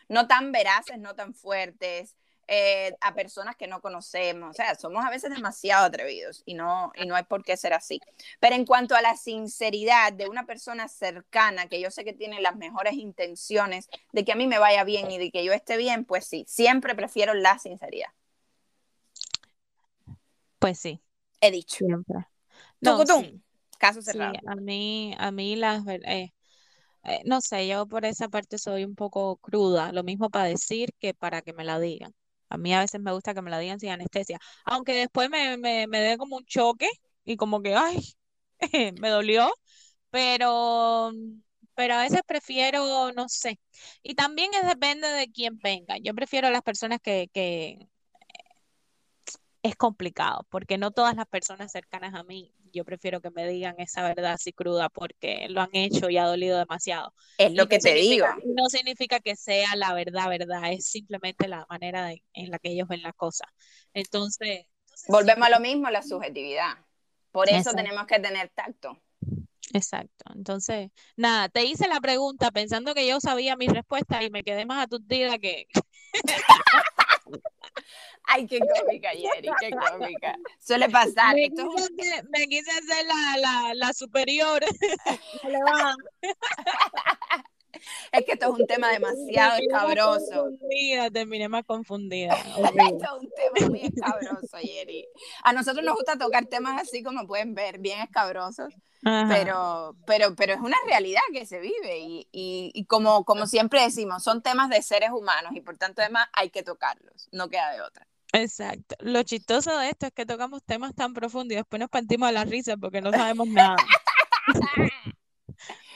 no 0.08 0.28
tan 0.28 0.51
veraces, 0.51 0.99
no 0.99 1.16
tan 1.16 1.34
fuertes, 1.34 2.16
eh, 2.47 2.95
a 3.01 3.16
personas 3.16 3.56
que 3.56 3.66
no 3.66 3.82
conocemos. 3.82 4.51
O 4.51 4.53
sea, 4.53 4.76
somos 4.76 5.03
a 5.03 5.10
veces 5.10 5.32
demasiado 5.34 5.84
atrevidos 5.84 6.43
y 6.45 6.53
no, 6.53 6.91
y 6.95 7.08
no 7.08 7.16
hay 7.16 7.24
por 7.24 7.43
qué 7.43 7.58
ser 7.58 7.74
así. 7.74 7.99
Pero 8.39 8.56
en 8.56 8.66
cuanto 8.66 8.95
a 8.95 9.01
la 9.01 9.18
sinceridad 9.18 10.14
de 10.14 10.30
una 10.30 10.45
persona 10.45 10.88
cercana, 10.88 11.68
que 11.68 11.82
yo 11.82 11.89
sé 11.89 12.06
que 12.06 12.14
tiene 12.14 12.39
las 12.39 12.56
mejores 12.56 12.93
intenciones 12.93 13.89
de 14.12 14.24
que 14.24 14.32
a 14.32 14.36
mí 14.36 14.45
me 14.45 14.60
vaya 14.60 14.84
bien 14.84 15.10
y 15.10 15.18
de 15.18 15.32
que 15.32 15.43
yo 15.43 15.53
esté 15.53 15.76
bien, 15.76 16.06
pues 16.06 16.28
sí, 16.28 16.45
siempre 16.47 16.93
prefiero 16.93 17.34
la 17.34 17.58
sinceridad. 17.58 18.10
Pues 20.60 20.80
sí, 20.80 21.01
he 21.42 21.52
dicho. 21.52 21.78
Siempre. 21.78 22.28
No, 22.82 23.04
Caso 23.78 24.02
cerrado. 24.02 24.36
a 24.46 24.56
mí, 24.56 25.14
a 25.18 25.32
mí 25.32 25.56
las 25.56 25.86
eh, 25.88 26.32
eh, 27.04 27.22
no 27.26 27.42
sé, 27.42 27.68
yo 27.68 27.86
por 27.88 28.06
esa 28.06 28.30
parte 28.30 28.58
soy 28.58 28.84
un 28.84 28.96
poco 28.96 29.38
cruda, 29.38 29.92
lo 29.92 30.04
mismo 30.04 30.30
para 30.30 30.46
decir 30.46 30.90
que 31.00 31.14
para 31.14 31.42
que 31.42 31.54
me 31.54 31.64
la 31.64 31.80
digan. 31.80 32.14
A 32.50 32.58
mí 32.58 32.74
a 32.74 32.80
veces 32.80 33.02
me 33.02 33.12
gusta 33.12 33.34
que 33.34 33.42
me 33.42 33.52
la 33.52 33.60
digan 33.60 33.80
sin 33.80 33.90
anestesia, 33.90 34.40
aunque 34.66 34.94
después 34.94 35.30
me, 35.30 35.58
me, 35.58 35.88
me 35.88 36.00
dé 36.00 36.18
como 36.18 36.38
un 36.38 36.46
choque 36.46 36.90
y 37.24 37.38
como 37.38 37.62
que, 37.62 37.76
ay, 37.76 38.00
me 39.02 39.10
dolió, 39.10 39.52
pero, 40.10 41.12
pero 41.76 41.96
a 41.96 42.02
veces 42.04 42.22
prefiero, 42.26 43.12
no 43.14 43.28
sé. 43.30 43.60
Y 44.04 44.16
también 44.16 44.52
es 44.54 44.68
depende 44.68 45.08
de 45.10 45.32
quién 45.32 45.58
venga. 45.60 45.98
Yo 46.02 46.14
prefiero 46.16 46.50
las 46.50 46.62
personas 46.62 47.00
que, 47.02 47.30
que, 47.34 47.88
es 49.66 49.76
complicado, 49.76 50.45
porque 50.51 50.78
no 50.78 50.91
todas 50.91 51.16
las 51.16 51.26
personas 51.26 51.72
cercanas 51.72 52.13
a 52.13 52.24
mí, 52.24 52.53
yo 52.72 52.86
prefiero 52.86 53.20
que 53.20 53.32
me 53.32 53.47
digan 53.47 53.74
esa 53.80 54.03
verdad 54.03 54.34
así 54.34 54.53
cruda 54.53 54.89
porque 54.89 55.47
lo 55.49 55.59
han 55.61 55.72
hecho 55.74 56.07
y 56.11 56.18
ha 56.20 56.26
dolido 56.26 56.59
demasiado. 56.59 57.16
Es 57.39 57.51
lo 57.51 57.68
que 57.68 57.80
te 57.80 57.95
digo. 57.95 58.28
No 58.45 58.70
significa 58.70 59.20
que 59.20 59.36
sea 59.36 59.76
la 59.76 59.91
verdad, 59.95 60.30
verdad, 60.30 60.72
es 60.72 60.86
simplemente 60.86 61.47
la 61.47 61.66
manera 61.68 62.11
en 62.11 62.51
la 62.51 62.59
que 62.59 62.70
ellos 62.70 62.88
ven 62.88 63.01
las 63.01 63.16
cosas. 63.16 63.47
Entonces... 63.95 64.68
Volvemos 65.07 65.47
a 65.47 65.49
lo 65.49 65.59
mismo, 65.59 65.89
la 65.89 66.03
subjetividad. 66.03 66.76
Por 67.32 67.49
eso 67.49 67.72
tenemos 67.72 68.05
que 68.05 68.20
tener 68.20 68.49
tacto. 68.49 69.01
Exacto. 69.74 70.32
Entonces, 70.36 70.91
nada, 71.16 71.49
te 71.49 71.63
hice 71.63 71.88
la 71.88 71.99
pregunta 71.99 72.51
pensando 72.51 72.93
que 72.93 73.07
yo 73.07 73.20
sabía 73.20 73.55
mi 73.55 73.68
respuesta 73.68 74.22
y 74.22 74.30
me 74.30 74.43
quedé 74.43 74.68
más 74.68 74.84
aturdida 74.84 75.39
que... 75.39 75.66
Ay, 78.24 78.48
qué 78.48 78.60
cómica, 78.60 79.10
Jerry, 79.12 79.50
qué 79.60 79.70
cómica. 79.70 80.36
Suele 80.60 80.90
pasar. 80.90 81.36
Me, 81.36 81.46
Esto 81.46 81.62
es 81.62 81.68
un- 81.68 81.76
quise, 81.98 82.12
hacer- 82.14 82.30
me 82.30 82.48
quise 82.48 82.72
hacer 82.72 83.06
la, 83.06 83.38
la, 83.38 83.74
la 83.76 83.94
superior. 83.94 84.66
es 88.12 88.26
que 88.26 88.34
esto 88.34 88.54
es 88.54 88.60
un 88.60 88.68
tema 88.68 88.92
demasiado 88.92 89.58
escabroso. 89.60 90.44
confundida, 90.44 91.12
terminé 91.12 91.50
más 91.50 91.66
confundida. 91.66 92.36
Esto 92.36 93.06
es 93.06 93.22
un 93.22 93.30
tema 93.36 93.70
muy 93.70 93.82
escabroso, 93.82 94.58
Jerry. 94.62 95.06
A 95.44 95.54
nosotros 95.54 95.84
nos 95.84 95.96
gusta 95.96 96.18
tocar 96.18 96.46
temas 96.46 96.82
así, 96.82 97.04
como 97.04 97.28
pueden 97.28 97.56
ver, 97.56 97.80
bien 97.80 98.00
escabrosos, 98.02 98.74
Ajá. 99.04 99.34
pero, 99.34 99.96
pero, 100.06 100.36
pero 100.36 100.54
es 100.54 100.60
una 100.60 100.78
realidad 100.88 101.22
que 101.32 101.46
se 101.46 101.60
vive 101.60 102.00
y, 102.00 102.28
y, 102.32 102.72
y 102.74 102.86
como, 102.86 103.24
como 103.26 103.48
siempre 103.48 103.82
decimos, 103.82 104.24
son 104.24 104.42
temas 104.42 104.70
de 104.70 104.82
seres 104.82 105.12
humanos 105.12 105.54
y 105.56 105.62
por 105.62 105.78
tanto 105.78 106.02
además 106.02 106.28
hay 106.34 106.50
que 106.50 106.64
tocarlos, 106.64 107.30
no 107.32 107.50
queda 107.50 107.72
de 107.72 107.82
otra. 107.82 108.08
Exacto. 108.34 108.96
Lo 109.00 109.24
chistoso 109.24 109.78
de 109.78 109.90
esto 109.90 110.08
es 110.08 110.12
que 110.12 110.26
tocamos 110.26 110.64
temas 110.64 110.94
tan 110.94 111.14
profundos 111.14 111.54
y 111.54 111.56
después 111.56 111.80
nos 111.80 111.90
partimos 111.90 112.28
a 112.28 112.32
la 112.34 112.44
risa 112.44 112.76
porque 112.76 113.00
no 113.02 113.12
sabemos 113.12 113.48
nada. 113.48 113.78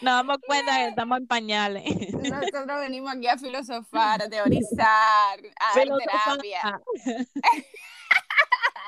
Nos 0.02 0.14
damos 0.16 0.38
cuenta 0.46 0.76
que 0.78 0.88
estamos 0.88 1.18
en 1.20 1.28
pañales. 1.28 1.84
Nosotros 2.14 2.80
venimos 2.80 3.12
aquí 3.14 3.28
a 3.28 3.38
filosofar, 3.38 4.22
a 4.24 4.30
teorizar, 4.30 4.88
a 5.60 5.76
dar 5.76 5.84
Filosofar. 5.84 6.38
terapia. 6.42 6.82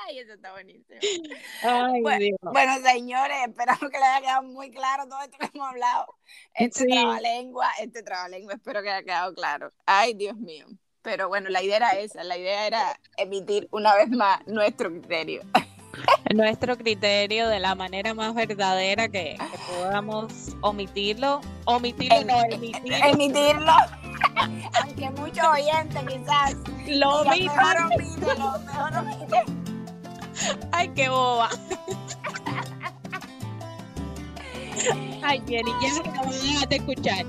Ay, 0.08 0.18
eso 0.18 0.32
está 0.32 0.50
buenísimo. 0.52 0.98
Ay. 1.62 2.02
Bueno, 2.42 2.72
señores, 2.84 3.36
esperamos 3.46 3.80
que 3.90 3.98
les 3.98 4.02
haya 4.08 4.20
quedado 4.20 4.42
muy 4.42 4.70
claro 4.70 5.06
todo 5.08 5.20
esto 5.22 5.38
que 5.38 5.50
hemos 5.54 5.68
hablado. 5.68 6.06
Este 6.54 6.80
Sí. 6.80 6.86
trabalengua, 6.90 7.68
este 7.80 8.02
trabalengua, 8.02 8.54
espero 8.54 8.82
que 8.82 8.90
haya 8.90 9.04
quedado 9.04 9.32
claro. 9.34 9.70
Ay, 9.86 10.14
Dios 10.14 10.36
mío. 10.36 10.66
Pero 11.02 11.28
bueno, 11.28 11.50
la 11.50 11.62
idea 11.62 11.76
era 11.76 11.92
esa, 11.92 12.24
la 12.24 12.36
idea 12.36 12.66
era 12.66 12.98
emitir 13.16 13.68
una 13.70 13.94
vez 13.94 14.08
más 14.10 14.44
nuestro 14.46 14.90
criterio. 14.90 15.42
Nuestro 16.34 16.76
criterio 16.76 17.48
de 17.48 17.60
la 17.60 17.74
manera 17.74 18.14
más 18.14 18.34
verdadera 18.34 19.08
que, 19.08 19.36
que 19.38 19.58
podamos 19.68 20.32
omitirlo. 20.60 21.40
Omitirlo, 21.64 22.16
Em- 22.16 22.26
no. 22.26 23.06
Emitirlo. 23.08 23.72
Aunque 24.82 25.10
muchos 25.10 25.44
oyentes 25.46 26.02
quizás 26.08 26.56
Lo 26.88 27.24
digan, 27.24 27.56
mejor 27.56 27.76
omítelo, 27.92 28.58
mejor 28.60 28.96
omítelo. 28.96 29.44
Ay, 30.72 30.88
qué 30.94 31.08
boba. 31.08 31.50
Ay, 35.22 35.42
Jenny, 35.46 35.72
ya 35.80 36.02
no 36.12 36.32
dejas 36.32 36.68
de 36.68 36.76
escuchar. 36.76 37.26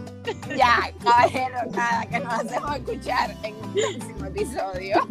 Ya, 0.55 0.91
caballero, 1.03 1.57
nada, 1.71 2.05
que 2.05 2.19
nos 2.19 2.33
hacemos 2.33 2.75
escuchar 2.77 3.35
en 3.43 3.55
un 3.55 3.73
próximo 3.73 4.25
episodio. 4.25 5.07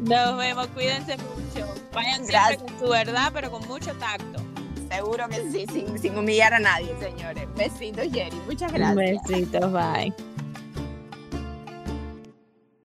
Nos 0.00 0.36
vemos, 0.36 0.66
cuídense 0.68 1.16
mucho. 1.16 1.66
Vayan 1.92 2.26
siempre 2.26 2.32
Gracias. 2.32 2.62
con 2.62 2.78
su 2.80 2.88
verdad, 2.88 3.30
pero 3.32 3.50
con 3.50 3.66
mucho 3.68 3.92
tacto. 3.94 4.42
Seguro 4.90 5.28
que 5.28 5.50
sí, 5.50 5.66
sin, 5.72 5.98
sin 5.98 6.18
humillar 6.18 6.54
a 6.54 6.58
nadie, 6.58 6.94
señores. 7.00 7.46
Besitos, 7.56 8.06
Jerry. 8.12 8.36
Muchas 8.46 8.72
gracias. 8.72 9.22
Besitos, 9.28 9.72
bye. 9.72 10.12